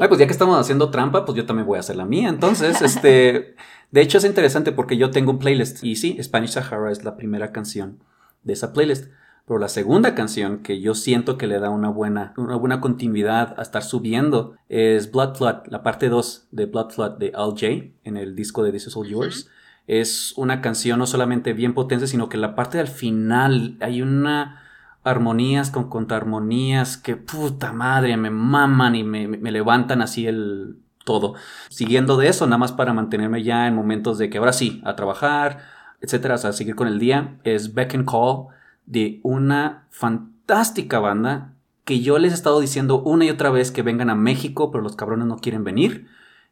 Ay, 0.00 0.08
pues 0.08 0.18
ya 0.18 0.26
que 0.26 0.32
estamos 0.32 0.58
haciendo 0.58 0.90
trampa, 0.90 1.24
pues 1.24 1.36
yo 1.36 1.46
también 1.46 1.66
voy 1.66 1.76
a 1.76 1.80
hacer 1.80 1.96
la 1.96 2.04
mía. 2.04 2.28
Entonces, 2.28 2.80
este, 2.82 3.54
de 3.90 4.00
hecho 4.00 4.18
es 4.18 4.24
interesante 4.24 4.72
porque 4.72 4.96
yo 4.96 5.10
tengo 5.10 5.30
un 5.32 5.38
playlist 5.38 5.82
y 5.84 5.96
sí, 5.96 6.18
Spanish 6.22 6.50
Sahara 6.52 6.90
es 6.90 7.04
la 7.04 7.16
primera 7.16 7.52
canción 7.52 7.98
de 8.42 8.52
esa 8.54 8.72
playlist. 8.72 9.06
Pero 9.46 9.58
la 9.58 9.68
segunda 9.68 10.14
canción 10.14 10.58
que 10.58 10.80
yo 10.80 10.94
siento 10.94 11.36
que 11.36 11.46
le 11.48 11.58
da 11.58 11.68
una 11.70 11.88
buena, 11.88 12.32
una 12.36 12.56
buena 12.56 12.80
continuidad 12.80 13.54
a 13.58 13.62
estar 13.62 13.82
subiendo 13.82 14.54
es 14.68 15.10
Blood 15.10 15.34
Flood, 15.36 15.56
la 15.66 15.82
parte 15.82 16.08
2 16.08 16.46
de 16.52 16.66
Blood 16.66 16.90
Flood 16.90 17.18
de 17.18 17.32
Al 17.34 17.50
J 17.50 17.66
en 18.04 18.16
el 18.16 18.36
disco 18.36 18.62
de 18.62 18.72
This 18.72 18.86
Is 18.86 18.96
All 18.96 19.08
Yours. 19.08 19.50
Es 19.88 20.32
una 20.36 20.60
canción 20.60 20.98
no 21.00 21.06
solamente 21.06 21.54
bien 21.54 21.74
potente, 21.74 22.06
sino 22.06 22.28
que 22.28 22.36
la 22.38 22.54
parte 22.54 22.78
del 22.78 22.86
final 22.88 23.76
hay 23.80 24.00
una 24.00 24.60
armonías 25.04 25.72
con 25.72 25.88
contraarmonías 25.90 26.96
que 26.96 27.16
puta 27.16 27.72
madre 27.72 28.16
me 28.16 28.30
maman 28.30 28.94
y 28.94 29.02
me, 29.02 29.26
me- 29.26 29.38
me 29.38 29.50
levantan 29.50 30.00
así 30.02 30.26
el 30.28 30.76
todo. 31.04 31.34
Siguiendo 31.68 32.16
de 32.16 32.28
eso, 32.28 32.46
nada 32.46 32.58
más 32.58 32.70
para 32.70 32.92
mantenerme 32.92 33.42
ya 33.42 33.66
en 33.66 33.74
momentos 33.74 34.18
de 34.18 34.30
que 34.30 34.38
ahora 34.38 34.52
sí, 34.52 34.80
a 34.84 34.94
trabajar, 34.94 35.58
etcétera, 36.00 36.36
o 36.36 36.38
sea, 36.38 36.52
seguir 36.52 36.76
con 36.76 36.86
el 36.86 37.00
día, 37.00 37.38
es 37.42 37.74
Beck 37.74 37.94
and 37.96 38.08
Call 38.08 38.46
de 38.86 39.20
una 39.22 39.86
fantástica 39.90 40.98
banda 40.98 41.54
que 41.84 42.00
yo 42.00 42.18
les 42.18 42.32
he 42.32 42.34
estado 42.34 42.60
diciendo 42.60 43.00
una 43.02 43.24
y 43.24 43.30
otra 43.30 43.50
vez 43.50 43.70
que 43.72 43.82
vengan 43.82 44.10
a 44.10 44.14
México, 44.14 44.70
pero 44.70 44.82
los 44.82 44.94
cabrones 44.96 45.26
no 45.26 45.36
quieren 45.38 45.64
venir. 45.64 46.06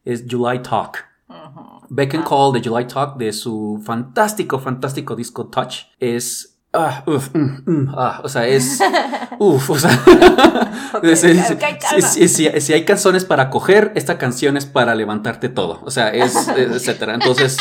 Es 0.05 0.24
July 0.28 0.61
Talk. 0.62 1.05
Beck 1.89 2.14
and 2.14 2.24
Call 2.28 2.53
de 2.53 2.61
July 2.68 2.87
Talk 2.87 3.16
de 3.16 3.33
su 3.33 3.81
fantástico, 3.85 4.59
fantástico 4.59 5.14
disco 5.16 5.47
Touch 5.47 5.87
es. 5.99 6.57
Ah, 6.72 7.03
uf, 7.07 7.35
mm, 7.35 7.62
mm, 7.66 7.95
ah, 7.97 8.20
o 8.22 8.28
sea, 8.28 8.47
es. 8.47 8.81
Uf, 9.41 9.70
o 9.70 9.78
sea. 9.78 9.91
Ok, 10.93 11.05
es- 11.05 11.22
es- 11.24 11.51
ok, 11.53 11.62
si- 12.61 12.72
hay 12.72 12.85
canciones 12.85 13.24
para 13.24 13.49
coger, 13.51 13.93
esta 13.95 14.18
canción 14.18 14.57
es 14.57 14.66
para 14.66 14.95
levantarte 14.97 15.49
todo. 15.49 15.81
O 15.85 15.91
sea, 15.91 16.11
es. 16.11 16.35
es- 16.35 16.49
etcétera. 16.72 17.14
Entonces. 17.14 17.57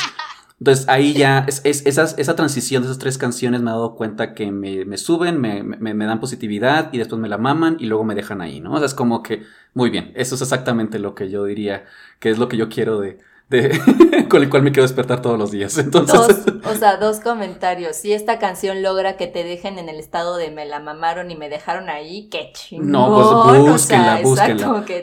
Entonces 0.60 0.88
ahí 0.90 1.14
ya, 1.14 1.46
es, 1.48 1.62
es- 1.66 1.86
esa 1.88 2.36
transición 2.36 2.84
de 2.84 2.88
esas 2.90 3.00
tres 3.00 3.18
canciones 3.18 3.62
me 3.62 3.70
he 3.70 3.74
dado 3.74 3.96
cuenta 3.96 4.34
que 4.34 4.52
me, 4.52 4.84
me 4.86 4.98
suben, 4.98 5.40
me, 5.40 5.64
me- 5.64 5.94
me 5.94 6.06
dan 6.06 6.20
positividad 6.20 6.92
y 6.94 6.98
después 6.98 7.20
me 7.22 7.30
la 7.30 7.38
maman 7.38 7.78
y 7.80 7.86
luego 7.86 8.04
me 8.04 8.14
dejan 8.16 8.42
ahí, 8.42 8.60
¿no? 8.60 8.74
O 8.74 8.78
sea, 8.78 8.86
es 8.88 8.94
como 8.94 9.24
que, 9.24 9.44
muy 9.74 9.90
bien, 9.90 10.12
eso 10.16 10.36
es 10.36 10.42
exactamente 10.42 11.00
lo 11.00 11.16
que 11.16 11.30
yo 11.30 11.46
diría, 11.46 11.86
que 12.20 12.30
es 12.30 12.38
lo 12.40 12.50
que 12.50 12.58
yo 12.58 12.68
quiero 12.70 13.00
de, 13.00 13.20
de 13.50 14.26
con 14.30 14.44
el 14.44 14.50
cual 14.50 14.62
me 14.64 14.72
quiero 14.72 14.84
despertar 14.84 15.22
todos 15.22 15.38
los 15.40 15.50
días. 15.52 15.78
Entonces, 15.78 16.46
Dos, 16.46 16.56
o 16.66 16.76
sea, 16.76 16.98
dos 16.98 17.20
comentarios. 17.20 17.96
Si 17.96 18.14
esta 18.14 18.38
canción 18.40 18.84
logra 18.84 19.18
que 19.18 19.26
te 19.28 19.44
dejen 19.44 19.80
en 19.80 19.90
el 19.90 20.00
estado 20.00 20.38
de 20.38 20.52
me 20.52 20.66
la 20.66 20.80
mamaron 20.80 21.32
y 21.32 21.36
me 21.36 21.50
dejaron 21.50 21.90
ahí, 21.90 22.30
qué 22.30 22.52
chingón. 22.54 22.92
no, 22.92 23.08
pues 23.16 23.28
o 23.28 23.72
búsquenla, 23.72 24.16
sea, 24.18 24.22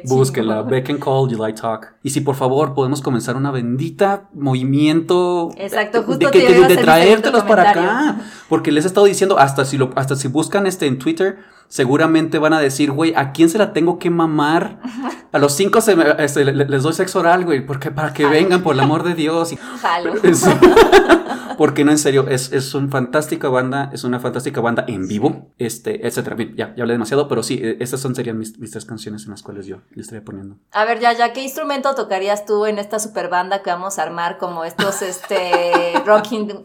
búsquenla, 0.05 0.55
exacto, 0.55 0.71
Beck 0.71 0.91
and 0.91 0.99
Call, 1.03 1.29
July 1.35 1.55
Talk. 1.55 1.95
Y 2.03 2.11
si 2.11 2.21
por 2.21 2.37
favor 2.37 2.75
podemos 2.75 3.01
comenzar 3.03 3.37
una 3.37 3.51
bendita 3.51 4.29
movimiento 4.33 5.51
Exacto, 5.57 6.03
justo 6.03 6.27
de, 6.27 6.31
que- 6.33 6.47
te 6.47 6.53
de- 6.61 6.67
de 6.69 6.77
traértelos 6.77 7.43
para 7.45 7.71
acá. 7.71 8.21
Porque 8.49 8.71
les 8.73 8.85
he 8.85 8.89
estado 8.89 9.07
diciendo, 9.07 9.39
hasta 9.39 9.65
si 9.65 9.77
lo, 9.77 9.91
hasta 9.97 10.17
si 10.17 10.29
buscan 10.29 10.67
este 10.67 10.87
en 10.87 10.99
Twitter, 10.99 11.39
seguramente 11.69 12.39
van 12.39 12.53
a 12.53 12.61
decir, 12.61 12.91
güey, 12.93 13.15
¿a 13.17 13.33
quién 13.33 13.49
se 13.49 13.59
la 13.59 13.73
tengo 13.73 13.99
que 13.99 14.11
mamar? 14.11 14.79
A 15.33 15.39
los 15.39 15.53
cinco 15.55 15.81
se 15.81 15.97
me- 15.97 16.05
este, 16.19 16.45
le- 16.45 16.53
le- 16.55 16.69
les 16.69 16.83
doy 16.83 16.93
sexo 16.93 17.19
oral, 17.21 17.45
güey, 17.45 17.65
porque 17.67 17.91
para 17.91 18.13
que 18.13 18.27
vengan, 18.27 18.63
por 18.63 18.75
el 18.75 18.81
amor 18.81 19.03
de 19.03 19.15
Dios. 19.15 19.55
Jalo. 19.83 20.15
porque 21.57 21.85
no, 21.85 21.91
en 21.91 21.99
serio, 21.99 22.27
es, 22.29 22.53
es 22.53 22.75
una 22.75 22.89
fantástica 22.89 23.49
banda, 23.49 23.91
es 23.93 24.05
una 24.05 24.21
fantástica 24.21 24.61
banda 24.61 24.85
en 24.89 25.09
vivo, 25.09 25.53
este, 25.59 26.07
etcétera. 26.07 26.37
Bien, 26.37 26.55
ya, 26.57 26.75
ya 26.77 26.83
hablé 26.83 26.95
demasiado, 26.95 27.29
pero 27.29 27.43
sí, 27.43 27.61
eh, 27.63 27.77
estas 27.81 28.01
son, 28.01 28.15
serían 28.15 28.39
mis, 28.39 28.59
mis 28.59 28.71
tres 28.71 28.85
canciones 28.85 29.25
en 29.25 29.31
las 29.31 29.43
cuales 29.43 29.67
yo 29.67 29.79
le 29.95 30.03
estaría 30.03 30.25
poniendo. 30.25 30.57
A 30.73 30.85
ver, 30.85 31.01
ya, 31.01 31.13
ya, 31.13 31.33
¿qué 31.33 31.43
instrumento 31.43 31.95
tocarías 31.95 32.45
tú 32.47 32.67
en 32.67 32.79
esta 32.79 32.99
super 32.99 33.29
banda 33.29 33.63
que 33.63 33.71
vamos 33.71 33.99
a 33.99 34.03
armar 34.03 34.39
como 34.39 34.65
estos, 34.65 35.03
este, 35.03 35.93
Rocking 36.07 36.47
1000 36.47 36.57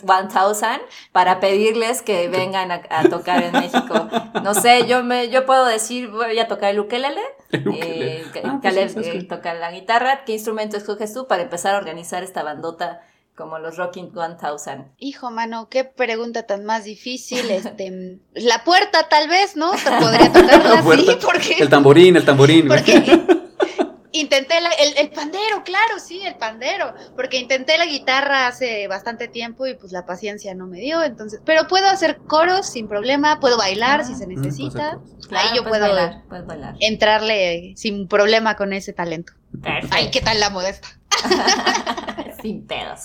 para 1.12 1.40
pedirles 1.40 2.02
que 2.02 2.28
vengan 2.30 2.72
a, 2.72 2.82
a 2.90 3.10
tocar 3.10 3.44
en 3.44 3.52
México? 3.54 4.08
No 4.44 4.54
sé, 4.54 4.88
yo 4.88 5.04
me, 5.04 5.30
yo 5.30 5.46
puedo 5.46 5.66
decir, 5.66 6.10
voy 6.10 6.38
a 6.40 6.48
tocar 6.48 6.72
el 6.72 6.80
ukelele, 6.80 7.22
El 7.52 7.68
ukelele. 7.68 8.22
eh, 8.22 8.26
Ah, 8.44 8.60
pues 8.62 8.74
Caleb 8.74 8.88
sí, 8.90 8.94
¿sabes 8.96 9.08
eh, 9.10 9.24
toca 9.28 9.54
la 9.54 9.72
guitarra, 9.72 10.24
¿qué 10.26 10.34
instrumento 10.34 10.78
escoges 10.78 11.14
tú 11.14 11.28
para 11.28 11.44
empezar 11.44 11.76
a 11.76 11.78
organizar 11.78 12.24
esta 12.24 12.44
bandota 12.44 13.02
como 13.36 13.58
los 13.60 13.78
Rocking 13.78 14.12
1000? 14.14 14.86
Hijo, 14.98 15.32
mano, 15.32 15.70
qué 15.70 15.84
pregunta 15.84 16.44
tan 16.44 16.66
más 16.66 16.84
difícil. 16.84 17.50
Este, 17.50 18.20
la 18.36 18.64
puerta, 18.64 19.08
tal 19.10 19.28
vez, 19.30 19.56
¿no? 19.56 19.72
Te 19.72 19.90
podría 20.00 20.28
tocarla 20.34 20.64
La 20.70 20.74
así, 20.80 20.84
puerta, 20.84 21.18
porque, 21.26 21.56
El 21.60 21.70
tamborín, 21.70 22.16
el 22.18 22.26
tamborín. 22.26 22.68
porque 22.68 23.02
intenté 24.14 24.60
la- 24.60 24.70
el, 24.74 24.98
el 24.98 25.10
pandero, 25.12 25.64
claro, 25.64 25.98
sí, 25.98 26.22
el 26.22 26.36
pandero, 26.36 26.94
porque 27.16 27.38
intenté 27.40 27.78
la 27.78 27.86
guitarra 27.86 28.48
hace 28.48 28.88
bastante 28.90 29.28
tiempo 29.30 29.66
y 29.66 29.76
pues 29.76 29.92
la 29.94 30.06
paciencia 30.06 30.54
no 30.54 30.68
me 30.68 30.80
dio, 30.80 31.02
entonces, 31.02 31.40
pero 31.46 31.68
puedo 31.68 31.88
hacer 31.88 32.18
coros 32.28 32.68
sin 32.68 32.88
problema, 32.90 33.40
puedo 33.40 33.58
bailar 33.58 34.02
Ah. 34.02 34.04
si 34.04 34.16
se 34.16 34.28
Mm, 34.28 34.30
necesita, 34.42 35.00
pues, 35.16 35.32
ahí 35.32 35.56
yo 35.56 35.64
puedo 35.64 35.82
bailar. 35.88 36.76
entrarle 36.82 37.74
sin 37.78 38.08
problema 38.08 38.56
con 38.58 38.74
ese 38.74 38.92
talento. 38.94 39.34
Perfecto. 39.62 39.96
Ay, 39.98 40.12
¿qué 40.12 40.22
tal 40.22 40.40
la 40.40 40.50
modesta? 40.50 40.88
Sin 42.42 42.66
pedos. 42.68 43.02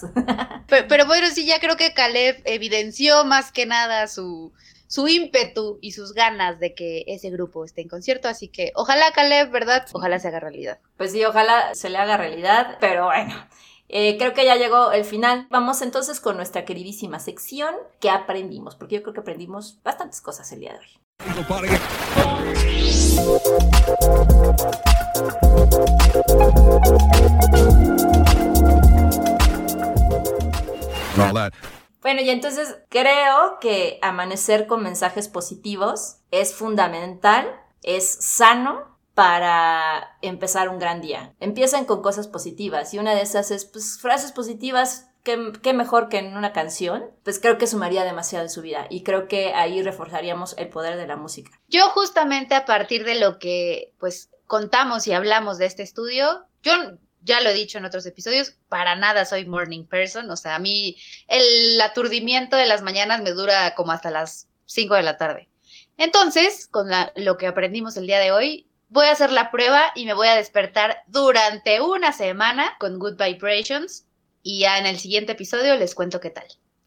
Pero, 0.67 0.89
pero 0.89 1.07
bueno, 1.07 1.27
sí, 1.29 1.45
ya 1.47 1.61
creo 1.61 1.77
que 1.77 1.93
Caleb 1.95 2.41
evidenció 2.45 3.25
más 3.25 3.53
que 3.53 3.67
nada 3.67 4.07
su, 4.09 4.53
su 4.87 5.09
ímpetu 5.09 5.79
y 5.83 5.93
sus 5.93 6.13
ganas 6.15 6.59
de 6.59 6.75
que 6.75 7.05
ese 7.07 7.31
grupo 7.31 7.65
esté 7.65 7.83
en 7.83 7.89
concierto. 7.89 8.29
Así 8.29 8.49
que 8.49 8.73
ojalá 8.75 9.11
Caleb, 9.13 9.51
¿verdad? 9.51 9.87
Ojalá 9.93 10.19
se 10.19 10.29
haga 10.29 10.41
realidad. 10.41 10.79
Pues 10.97 11.13
sí, 11.13 11.25
ojalá 11.25 11.75
se 11.75 11.91
le 11.91 11.99
haga 11.99 12.17
realidad, 12.17 12.79
pero 12.81 13.07
bueno. 13.07 13.35
eh, 13.89 14.17
creo 14.19 14.33
que 14.33 14.45
ya 14.45 14.57
llegó 14.57 14.93
el 14.93 15.05
final. 15.05 15.47
Vamos 15.51 15.83
entonces 15.83 16.19
con 16.21 16.37
nuestra 16.37 16.65
queridísima 16.65 17.19
sección 17.21 17.75
que 18.01 18.11
aprendimos, 18.11 18.75
porque 18.75 18.97
yo 18.97 19.03
creo 19.03 19.15
que 19.15 19.21
aprendimos 19.21 19.79
bastantes 19.83 20.21
cosas 20.21 20.51
el 20.53 20.61
día 20.61 20.73
de 20.73 20.79
hoy. 20.79 20.89
Bueno, 32.07 32.21
y 32.23 32.31
entonces 32.31 32.77
creo 32.89 33.59
que 33.61 33.99
amanecer 34.01 34.67
con 34.67 34.83
mensajes 34.83 35.29
positivos 35.29 36.19
es 36.31 36.55
fundamental, 36.55 37.49
es 37.83 38.09
sano 38.21 38.97
para 39.15 40.17
empezar 40.23 40.69
un 40.69 40.79
gran 40.79 41.01
día. 41.01 41.35
Empiecen 41.41 41.85
con 41.85 42.03
cosas 42.03 42.29
positivas 42.29 42.95
y 42.95 42.99
una 42.99 43.15
de 43.15 43.23
esas 43.23 43.51
es 43.51 43.65
pues, 43.65 43.99
frases 44.01 44.31
positivas. 44.33 45.11
¿Qué, 45.25 45.53
qué 45.63 45.73
mejor 45.73 46.09
que 46.09 46.19
en 46.19 46.37
una 46.37 46.53
canción? 46.53 47.11
Pues 47.25 47.41
creo 47.41 47.59
que 47.59 47.67
sumaría 47.67 48.05
demasiado 48.05 48.45
en 48.45 48.51
su 48.51 48.63
vida 48.63 48.87
y 48.89 49.03
creo 49.03 49.27
que 49.27 49.55
ahí 49.55 49.83
reforzaríamos 49.83 50.55
el 50.59 50.69
poder 50.69 50.97
de 50.97 51.09
la 51.09 51.17
música. 51.17 51.51
Yo 51.67 51.89
justamente 51.91 52.55
a 52.55 52.65
partir 52.65 53.05
de 53.05 53.19
lo 53.19 53.41
que 53.41 53.95
pues 53.99 54.31
contamos 54.47 55.07
y 55.07 55.13
hablamos 55.13 55.59
de 55.59 55.67
este 55.67 55.83
estudio, 55.83 56.47
yo 56.63 56.73
ya 57.23 57.41
lo 57.41 57.51
he 57.51 57.55
dicho 57.55 57.79
en 57.79 57.85
otros 57.85 58.07
episodios, 58.07 58.55
para 58.69 58.95
nada 58.95 59.25
soy 59.25 59.45
morning 59.47 59.85
person, 59.85 60.31
o 60.31 60.37
sea, 60.37 60.55
a 60.55 60.59
mí 60.61 60.97
el 61.27 61.81
aturdimiento 61.81 62.57
de 62.57 62.67
las 62.67 62.83
mañanas 62.83 63.21
me 63.23 63.33
dura 63.33 63.75
como 63.75 63.93
hasta 63.93 64.11
las 64.11 64.49
5 64.67 64.95
de 64.95 65.03
la 65.03 65.17
tarde. 65.17 65.49
Entonces, 65.99 66.69
con 66.69 66.89
lo 67.17 67.37
que 67.37 67.47
aprendimos 67.47 67.97
el 67.97 68.07
día 68.07 68.21
de 68.21 68.31
hoy, 68.31 68.69
voy 68.89 69.07
a 69.07 69.13
hacer 69.13 69.33
la 69.33 69.51
prueba 69.51 69.91
y 69.95 70.05
me 70.05 70.15
voy 70.15 70.29
a 70.29 70.37
despertar 70.37 71.03
durante 71.09 71.81
una 71.81 72.13
semana 72.13 72.77
con 72.79 72.99
Good 72.99 73.17
Vibrations 73.17 74.07
y 74.43 74.61
ya 74.61 74.79
en 74.79 74.87
el 74.87 74.99
siguiente 74.99 75.33
episodio 75.33 75.75
les 75.77 75.95
cuento 75.95 76.21
qué 76.21 76.31
tal. 76.31 76.47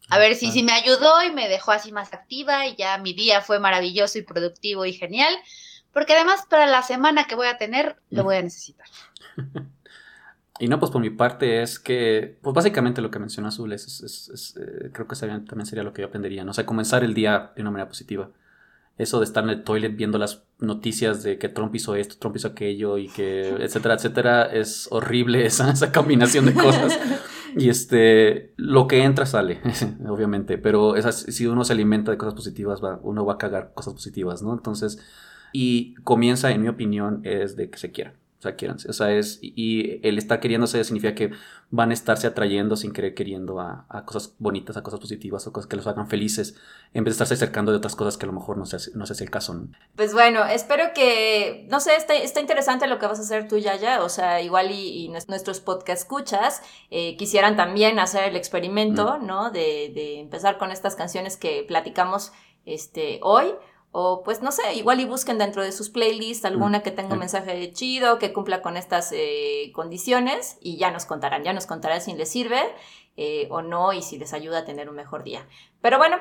A 0.09 0.17
ver 0.17 0.35
si, 0.35 0.51
si 0.51 0.63
me 0.63 0.71
ayudó 0.71 1.21
y 1.23 1.31
me 1.31 1.49
dejó 1.49 1.71
así 1.71 1.91
más 1.91 2.13
activa 2.13 2.65
y 2.65 2.75
ya 2.75 2.97
mi 2.97 3.13
día 3.13 3.41
fue 3.41 3.59
maravilloso 3.59 4.17
y 4.17 4.23
productivo 4.23 4.85
y 4.85 4.93
genial, 4.93 5.35
porque 5.93 6.13
además 6.13 6.45
para 6.49 6.65
la 6.67 6.81
semana 6.83 7.25
que 7.25 7.35
voy 7.35 7.47
a 7.47 7.57
tener 7.57 7.97
lo 8.09 8.23
voy 8.23 8.37
a 8.37 8.41
necesitar. 8.41 8.87
Y 10.61 10.67
no, 10.67 10.77
pues 10.77 10.91
por 10.91 10.99
mi 10.99 11.09
parte 11.09 11.61
es 11.61 11.79
que, 11.79 12.37
pues 12.41 12.53
básicamente 12.53 13.01
lo 13.01 13.09
que 13.09 13.17
mencionó 13.19 13.47
Azul 13.47 13.71
es, 13.71 13.87
es- 13.87 14.01
es- 14.03 14.29
es, 14.29 14.57
eh, 14.57 14.89
creo 14.91 15.07
que 15.07 15.15
sería- 15.15 15.41
también 15.45 15.65
sería 15.65 15.83
lo 15.83 15.93
que 15.93 16.01
yo 16.01 16.09
aprendería, 16.09 16.43
¿no? 16.43 16.51
O 16.51 16.53
sea, 16.53 16.65
comenzar 16.65 17.01
el 17.05 17.13
día 17.13 17.53
de 17.55 17.61
una 17.61 17.71
manera 17.71 17.87
positiva. 17.87 18.29
Eso 18.97 19.19
de 19.19 19.23
estar 19.23 19.41
en 19.45 19.51
el 19.51 19.63
toilet 19.63 19.95
viendo 19.95 20.17
las 20.17 20.43
noticias 20.59 21.23
de 21.23 21.37
que 21.37 21.47
Trump 21.47 21.73
hizo 21.75 21.95
esto, 21.95 22.17
Trump 22.19 22.35
hizo 22.35 22.49
aquello 22.49 22.97
y 22.97 23.07
que, 23.07 23.47
etcétera, 23.63 23.93
etcétera, 23.93 24.43
es 24.47 24.89
horrible 24.91 25.45
esa, 25.45 25.71
esa 25.71 25.93
combinación 25.93 26.45
de 26.45 26.53
cosas. 26.53 26.99
Y 27.55 27.69
este, 27.69 28.51
lo 28.57 28.85
que 28.87 29.03
entra 29.03 29.25
sale, 29.25 29.61
obviamente, 30.09 30.57
pero 30.57 30.97
esas, 30.97 31.19
si 31.21 31.47
uno 31.47 31.63
se 31.63 31.71
alimenta 31.71 32.11
de 32.11 32.17
cosas 32.17 32.33
positivas, 32.33 32.83
va, 32.83 32.99
uno 33.01 33.23
va 33.25 33.35
a 33.35 33.37
cagar 33.37 33.71
cosas 33.73 33.93
positivas, 33.93 34.41
¿no? 34.41 34.51
Entonces, 34.53 34.99
y 35.53 35.95
comienza, 36.03 36.51
en 36.51 36.61
mi 36.61 36.67
opinión, 36.69 37.21
es 37.23 37.55
de 37.55 37.69
que 37.69 37.77
se 37.77 37.91
quiera. 37.91 38.13
O 38.37 38.41
sea, 38.41 38.55
quiéranse. 38.55 38.89
O 38.89 38.93
sea, 38.93 39.11
es. 39.11 39.39
Y 39.41 39.99
el 40.07 40.17
estar 40.17 40.39
queriéndose 40.39 40.81
significa 40.85 41.13
que 41.13 41.31
van 41.71 41.89
a 41.91 41.93
estarse 41.93 42.25
atrayendo 42.25 42.77
sin 42.77 42.93
querer 42.93 43.13
queriendo 43.13 43.59
a, 43.59 43.85
a 43.89 44.05
cosas 44.05 44.33
bonitas, 44.39 44.77
a 44.77 44.81
cosas 44.81 45.01
positivas, 45.01 45.45
o 45.45 45.51
cosas 45.51 45.67
que 45.67 45.75
los 45.75 45.85
hagan 45.87 46.07
felices, 46.07 46.55
en 46.93 47.03
vez 47.03 47.11
de 47.11 47.15
estarse 47.15 47.33
acercando 47.33 47.73
de 47.73 47.77
otras 47.79 47.97
cosas 47.97 48.15
que 48.15 48.25
a 48.25 48.27
lo 48.27 48.31
mejor 48.33 48.57
no 48.57 48.65
sé, 48.65 48.77
no 48.95 49.03
es 49.03 49.19
el 49.19 49.29
caso. 49.29 49.55
¿no? 49.55 49.67
Pues 49.97 50.13
bueno, 50.13 50.45
espero 50.45 50.85
que, 50.95 51.67
no 51.69 51.81
sé, 51.81 51.97
está, 51.97 52.15
está 52.15 52.39
interesante 52.39 52.87
lo 52.87 52.97
que 52.97 53.07
vas 53.07 53.19
a 53.19 53.23
hacer 53.23 53.49
tú, 53.49 53.57
Yaya. 53.57 54.01
O 54.05 54.07
sea, 54.07 54.41
igual 54.41 54.71
y, 54.71 55.03
y 55.03 55.09
nues- 55.09 55.27
nuestros 55.27 55.59
podcast 55.59 56.03
escuchas 56.03 56.61
eh, 56.91 57.17
quisieran 57.17 57.57
también 57.57 57.99
hacer 57.99 58.29
el 58.29 58.37
experimento, 58.37 59.17
¿no? 59.17 59.51
De, 59.51 59.91
de 59.93 60.21
empezar 60.21 60.57
con 60.57 60.71
estas 60.71 60.95
canciones 60.95 61.35
que 61.35 61.65
platicamos 61.67 62.31
este, 62.65 63.19
hoy. 63.21 63.47
O 63.91 64.21
pues 64.23 64.41
no 64.43 64.51
sé, 64.51 64.73
igual 64.75 64.99
y 64.99 65.05
busquen 65.05 65.37
dentro 65.39 65.63
de 65.63 65.71
sus 65.71 65.89
playlists 65.89 66.45
alguna 66.45 66.83
que 66.83 66.91
tenga 66.91 67.09
un 67.13 67.17
Mm. 67.17 67.19
mensaje 67.21 67.71
chido, 67.73 68.19
que 68.19 68.33
cumpla 68.33 68.61
con 68.61 68.77
estas 68.77 69.11
eh, 69.11 69.71
condiciones 69.73 70.57
y 70.61 70.77
ya 70.77 70.91
nos 70.91 71.05
contarán, 71.05 71.43
ya 71.43 71.53
nos 71.53 71.65
contarán 71.65 71.99
si 72.01 72.13
les 72.13 72.29
sirve 72.29 72.61
eh, 73.17 73.47
o 73.49 73.61
no 73.63 73.91
y 73.93 74.01
si 74.03 74.17
les 74.19 74.33
ayuda 74.33 74.59
a 74.59 74.65
tener 74.65 74.89
un 74.89 74.95
mejor 74.95 75.23
día. 75.23 75.47
Pero 75.81 75.97
bueno, 75.97 76.17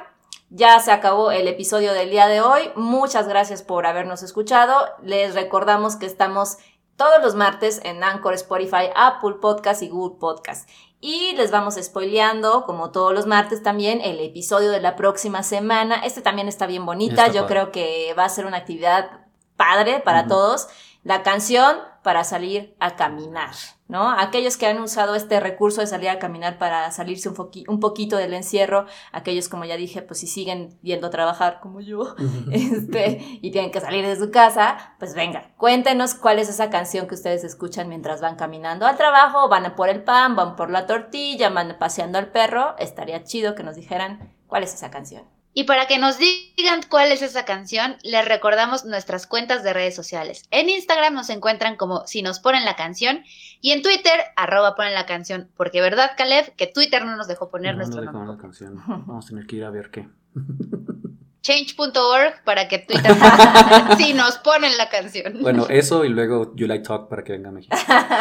ya 0.50 0.80
se 0.80 0.90
acabó 0.92 1.30
el 1.30 1.46
episodio 1.46 1.92
del 1.92 2.10
día 2.10 2.26
de 2.26 2.40
hoy. 2.40 2.70
Muchas 2.74 3.28
gracias 3.28 3.62
por 3.62 3.86
habernos 3.86 4.22
escuchado. 4.22 4.74
Les 5.02 5.34
recordamos 5.34 5.96
que 5.96 6.06
estamos 6.06 6.56
todos 6.96 7.22
los 7.22 7.34
martes 7.36 7.80
en 7.84 8.02
Anchor, 8.02 8.34
Spotify, 8.34 8.88
Apple 8.96 9.34
Podcast 9.40 9.82
y 9.82 9.88
Google 9.88 10.18
Podcast. 10.18 10.68
Y 11.01 11.34
les 11.36 11.51
vamos 11.51 11.76
spoileando, 11.80 12.64
como 12.64 12.90
todos 12.90 13.12
los 13.12 13.26
martes 13.26 13.62
también, 13.62 14.01
el 14.01 14.18
episodio 14.18 14.70
de 14.70 14.80
la 14.80 14.96
próxima 14.96 15.42
semana. 15.42 15.96
Este 16.05 16.22
también 16.22 16.49
está 16.49 16.66
bien 16.66 16.84
bonita. 16.84 17.26
Está 17.26 17.28
Yo 17.28 17.42
padre. 17.42 17.55
creo 17.55 17.72
que 17.72 18.14
va 18.18 18.24
a 18.24 18.28
ser 18.28 18.46
una 18.46 18.57
actividad 18.57 19.26
padre 19.57 20.01
para 20.01 20.26
todos. 20.26 20.66
La 21.05 21.22
canción 21.22 21.76
para 22.03 22.24
salir 22.24 22.74
a 22.80 22.96
caminar, 22.96 23.51
¿no? 23.86 24.11
Aquellos 24.11 24.57
que 24.57 24.66
han 24.66 24.80
usado 24.80 25.14
este 25.14 25.40
recurso 25.40 25.80
de 25.80 25.86
salir 25.86 26.09
a 26.09 26.18
caminar 26.18 26.59
para 26.59 26.90
salirse 26.90 27.28
un, 27.28 27.51
un 27.68 27.80
poquito 27.80 28.16
del 28.16 28.34
encierro, 28.34 28.86
aquellos, 29.12 29.49
como 29.49 29.64
ya 29.64 29.76
dije, 29.76 30.03
pues 30.03 30.20
si 30.20 30.26
siguen 30.26 30.78
yendo 30.82 31.09
a 31.09 31.11
trabajar 31.11 31.61
como 31.61 31.80
yo, 31.80 32.14
este, 32.53 33.38
y 33.42 33.51
tienen 33.51 33.70
que 33.70 33.80
salir 33.80 34.07
de 34.07 34.16
su 34.16 34.30
casa, 34.30 34.94
pues 34.99 35.14
venga, 35.14 35.53
cuéntenos 35.57 36.14
cuál 36.14 36.38
es 36.38 36.49
esa 36.49 36.70
canción 36.70 37.07
que 37.07 37.14
ustedes 37.14 37.44
escuchan 37.44 37.88
mientras 37.88 38.20
van 38.20 38.36
caminando 38.36 38.86
al 38.86 38.96
trabajo, 38.96 39.49
van 39.49 39.74
por 39.74 39.88
el 39.88 40.03
pan, 40.03 40.36
van 40.36 40.57
por 40.57 40.70
la 40.70 40.86
tortilla, 40.86 41.51
van 41.51 41.76
paseando 41.78 42.18
al 42.18 42.30
perro. 42.30 42.76
Estaría 42.78 43.24
chido 43.24 43.55
que 43.55 43.62
nos 43.62 43.76
dijeran 43.76 44.34
cuál 44.46 44.62
es 44.62 44.74
esa 44.74 44.90
canción. 44.90 45.38
Y 45.59 45.64
para 45.64 45.88
que 45.88 45.98
nos 45.98 46.18
digan 46.18 46.82
cuál 46.88 47.11
es 47.11 47.20
esa 47.20 47.44
canción, 47.44 47.96
les 48.04 48.24
recordamos 48.24 48.84
nuestras 48.84 49.26
cuentas 49.26 49.64
de 49.64 49.72
redes 49.72 49.96
sociales. 49.96 50.44
En 50.52 50.68
Instagram 50.68 51.14
nos 51.14 51.30
encuentran 51.30 51.74
como 51.74 52.06
si 52.06 52.22
nos 52.22 52.38
ponen 52.38 52.64
la 52.64 52.76
canción 52.76 53.24
y 53.61 53.72
en 53.72 53.82
Twitter 53.82 54.20
arroba 54.36 54.76
ponen 54.76 54.94
la 54.94 55.04
canción. 55.04 55.50
Porque 55.56 55.80
verdad, 55.80 56.12
Caleb, 56.16 56.54
que 56.54 56.68
Twitter 56.68 57.04
no 57.04 57.16
nos 57.16 57.26
dejó 57.26 57.50
poner 57.50 57.72
No, 57.72 57.78
nuestro 57.78 58.02
nombre. 58.04 58.36
la 58.36 58.40
canción. 58.40 58.80
Vamos 58.86 59.26
a 59.26 59.28
tener 59.30 59.46
que 59.48 59.56
ir 59.56 59.64
a 59.64 59.70
ver 59.70 59.90
qué. 59.90 60.09
Change.org 61.49 62.44
para 62.44 62.68
que 62.68 62.78
Twitter 62.78 63.11
si 63.96 64.12
nos 64.12 64.36
ponen 64.36 64.76
la 64.76 64.90
canción. 64.90 65.38
Bueno, 65.40 65.66
eso 65.70 66.05
y 66.05 66.11
luego 66.11 66.53
You 66.55 66.66
Like 66.66 66.84
Talk 66.86 67.09
para 67.09 67.24
que 67.24 67.32
venga 67.32 67.49
a 67.49 67.53
México. 67.53 67.74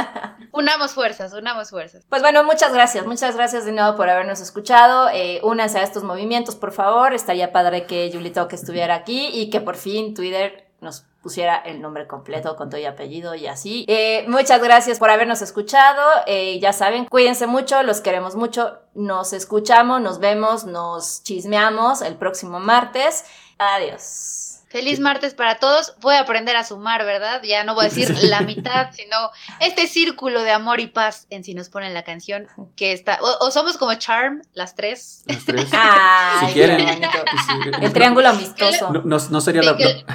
Unamos 0.53 0.93
fuerzas, 0.93 1.33
unamos 1.33 1.69
fuerzas. 1.69 2.05
Pues 2.07 2.21
bueno, 2.21 2.45
muchas 2.45 2.73
gracias, 2.73 3.05
muchas 3.05 3.35
gracias 3.35 3.65
de 3.65 3.73
nuevo 3.73 3.97
por 3.97 4.09
habernos 4.09 4.39
escuchado. 4.39 5.09
Eh, 5.13 5.41
únanse 5.43 5.77
a 5.77 5.83
estos 5.83 6.05
movimientos, 6.05 6.55
por 6.55 6.71
favor. 6.71 7.13
Estaría 7.13 7.51
padre 7.51 7.85
que 7.85 8.09
Julie 8.13 8.31
Talk 8.31 8.53
estuviera 8.53 8.95
aquí 8.95 9.27
y 9.33 9.49
que 9.49 9.59
por 9.59 9.75
fin 9.75 10.13
Twitter 10.13 10.66
nos 10.79 11.05
pusiera 11.23 11.55
el 11.57 11.81
nombre 11.81 12.07
completo 12.07 12.55
con 12.55 12.69
todo 12.69 12.79
y 12.79 12.85
apellido 12.85 13.35
y 13.35 13.47
así. 13.47 13.85
Eh, 13.87 14.25
muchas 14.27 14.61
gracias 14.61 14.99
por 14.99 15.09
habernos 15.09 15.41
escuchado. 15.41 16.01
Eh, 16.27 16.59
ya 16.59 16.71
saben, 16.73 17.05
cuídense 17.05 17.47
mucho, 17.47 17.81
los 17.83 18.01
queremos 18.01 18.35
mucho. 18.35 18.77
Nos 18.93 19.33
escuchamos, 19.33 20.01
nos 20.01 20.19
vemos, 20.19 20.65
nos 20.65 21.23
chismeamos 21.23 22.01
el 22.01 22.15
próximo 22.15 22.59
martes. 22.59 23.25
Adiós. 23.57 24.43
Feliz 24.69 24.99
martes 24.99 25.33
para 25.33 25.59
todos. 25.59 25.95
Voy 26.01 26.15
a 26.15 26.19
aprender 26.19 26.57
a 26.57 26.63
sumar, 26.65 27.05
¿verdad? 27.05 27.41
Ya 27.41 27.63
no 27.63 27.73
voy 27.73 27.85
a 27.85 27.89
decir 27.89 28.13
la 28.23 28.41
mitad, 28.41 28.89
sino 28.91 29.15
este 29.61 29.87
círculo 29.87 30.43
de 30.43 30.51
amor 30.51 30.81
y 30.81 30.87
paz 30.87 31.25
en 31.29 31.45
si 31.45 31.53
nos 31.53 31.69
ponen 31.69 31.93
la 31.93 32.03
canción 32.03 32.47
que 32.75 32.91
está. 32.91 33.17
O, 33.21 33.45
o 33.47 33.51
somos 33.51 33.77
como 33.77 33.93
Charm, 33.95 34.41
las 34.53 34.75
tres. 34.75 35.23
Las 35.25 35.45
tres. 35.45 35.69
Ay, 35.71 36.47
si 36.47 36.53
quieren. 36.53 36.77
qué 36.77 36.83
bonito. 36.85 37.09
Sí, 37.47 37.71
El 37.81 37.93
triángulo 37.93 38.27
amistoso. 38.29 38.91
No, 38.91 39.01
no- 39.05 39.17
no 39.29 39.41
sería 39.41 39.63
la, 39.63 39.77
que- 39.77 40.05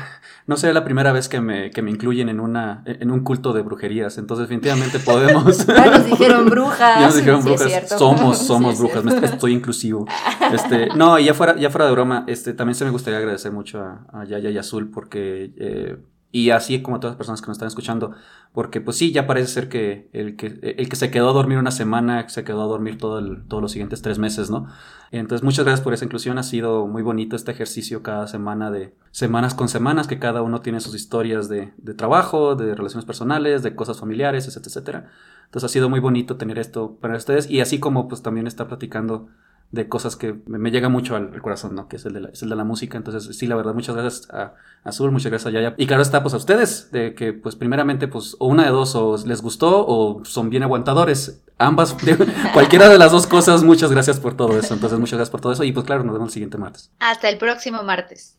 no 0.46 0.56
sería 0.56 0.74
la 0.74 0.84
primera 0.84 1.12
vez 1.12 1.28
que 1.28 1.40
me, 1.40 1.70
que 1.70 1.82
me 1.82 1.90
incluyen 1.90 2.28
en, 2.28 2.40
una, 2.40 2.82
en 2.86 3.10
un 3.10 3.20
culto 3.20 3.52
de 3.52 3.62
brujerías. 3.62 4.18
Entonces, 4.18 4.48
definitivamente 4.48 4.98
podemos. 4.98 5.66
Ya 5.66 5.86
nos 5.90 6.04
dijeron 6.06 6.46
brujas. 6.50 7.00
Ya 7.00 7.06
nos 7.06 7.16
dijeron 7.16 7.42
Sí, 7.42 7.52
es 7.52 7.60
brujas. 7.60 7.88
somos, 7.98 8.38
Sí, 8.38 8.46
somos 8.46 8.74
es 8.74 8.80
brujas. 8.80 9.04
me- 9.04 9.26
estoy 9.26 9.52
inclusivo. 9.52 10.06
Este, 10.52 10.88
no, 10.96 11.18
y 11.18 11.24
ya 11.26 11.34
fuera, 11.34 11.56
ya 11.56 11.70
fuera 11.70 11.86
de 11.86 11.92
broma, 11.92 12.24
este, 12.26 12.52
también 12.52 12.74
se 12.74 12.84
me 12.84 12.90
gustaría 12.90 13.18
agradecer 13.18 13.52
mucho 13.52 13.80
a, 13.80 14.04
a 14.12 14.24
Yaya 14.24 14.50
y 14.50 14.58
Azul 14.58 14.90
porque. 14.90 15.52
eh, 15.56 15.96
y 16.32 16.48
así 16.48 16.80
como 16.80 16.98
todas 16.98 17.12
las 17.12 17.18
personas 17.18 17.42
que 17.42 17.48
nos 17.48 17.56
están 17.56 17.68
escuchando, 17.68 18.12
porque 18.54 18.80
pues 18.80 18.96
sí, 18.96 19.12
ya 19.12 19.26
parece 19.26 19.52
ser 19.52 19.68
que 19.68 20.08
el 20.14 20.34
que, 20.34 20.74
el 20.78 20.88
que 20.88 20.96
se 20.96 21.10
quedó 21.10 21.28
a 21.28 21.32
dormir 21.34 21.58
una 21.58 21.70
semana, 21.70 22.26
se 22.30 22.42
quedó 22.42 22.62
a 22.62 22.66
dormir 22.66 22.96
todo 22.96 23.20
todos 23.46 23.62
los 23.62 23.70
siguientes 23.70 24.00
tres 24.00 24.18
meses, 24.18 24.50
¿no? 24.50 24.66
Entonces, 25.10 25.44
muchas 25.44 25.66
gracias 25.66 25.84
por 25.84 25.92
esa 25.92 26.06
inclusión. 26.06 26.38
Ha 26.38 26.42
sido 26.42 26.86
muy 26.86 27.02
bonito 27.02 27.36
este 27.36 27.52
ejercicio 27.52 28.02
cada 28.02 28.26
semana 28.26 28.70
de 28.70 28.94
semanas 29.10 29.54
con 29.54 29.68
semanas, 29.68 30.06
que 30.06 30.18
cada 30.18 30.40
uno 30.40 30.62
tiene 30.62 30.80
sus 30.80 30.94
historias 30.94 31.50
de, 31.50 31.74
de 31.76 31.92
trabajo, 31.92 32.56
de 32.56 32.74
relaciones 32.74 33.04
personales, 33.04 33.62
de 33.62 33.74
cosas 33.74 34.00
familiares, 34.00 34.48
etcétera, 34.48 34.70
etcétera. 34.70 35.10
Entonces, 35.44 35.70
ha 35.70 35.72
sido 35.72 35.90
muy 35.90 36.00
bonito 36.00 36.36
tener 36.36 36.58
esto 36.58 36.96
para 36.98 37.16
ustedes 37.18 37.50
y 37.50 37.60
así 37.60 37.78
como 37.78 38.08
pues 38.08 38.22
también 38.22 38.46
está 38.46 38.68
platicando 38.68 39.28
de 39.72 39.88
cosas 39.88 40.16
que 40.16 40.34
me, 40.46 40.70
llega 40.70 40.90
mucho 40.90 41.16
al, 41.16 41.40
corazón, 41.40 41.74
¿no? 41.74 41.88
Que 41.88 41.96
es 41.96 42.04
el, 42.04 42.12
de 42.12 42.56
la, 42.56 42.64
música. 42.64 42.98
Entonces, 42.98 43.36
sí, 43.36 43.46
la 43.46 43.56
verdad, 43.56 43.72
muchas 43.72 43.96
gracias 43.96 44.28
a 44.30 44.54
Azul, 44.84 45.10
muchas 45.10 45.30
gracias 45.30 45.48
a 45.48 45.50
Yaya. 45.50 45.74
Y 45.78 45.86
claro 45.86 46.02
está, 46.02 46.22
pues 46.22 46.34
a 46.34 46.36
ustedes, 46.36 46.92
de 46.92 47.14
que 47.14 47.32
pues 47.32 47.56
primeramente, 47.56 48.06
pues 48.06 48.36
o 48.38 48.46
una 48.46 48.64
de 48.64 48.70
dos, 48.70 48.94
o 48.94 49.16
les 49.26 49.40
gustó 49.40 49.86
o 49.86 50.24
son 50.26 50.50
bien 50.50 50.62
aguantadores. 50.62 51.42
Ambas, 51.56 51.96
cualquiera 52.52 52.90
de 52.90 52.98
las 52.98 53.12
dos 53.12 53.26
cosas, 53.26 53.64
muchas 53.64 53.90
gracias 53.90 54.20
por 54.20 54.36
todo 54.36 54.58
eso. 54.58 54.74
Entonces, 54.74 54.98
muchas 54.98 55.16
gracias 55.18 55.30
por 55.30 55.40
todo 55.40 55.52
eso. 55.54 55.64
Y 55.64 55.72
pues 55.72 55.86
claro, 55.86 56.04
nos 56.04 56.12
vemos 56.14 56.28
el 56.28 56.34
siguiente 56.34 56.58
martes. 56.58 56.90
Hasta 57.00 57.30
el 57.30 57.38
próximo 57.38 57.82
martes. 57.82 58.38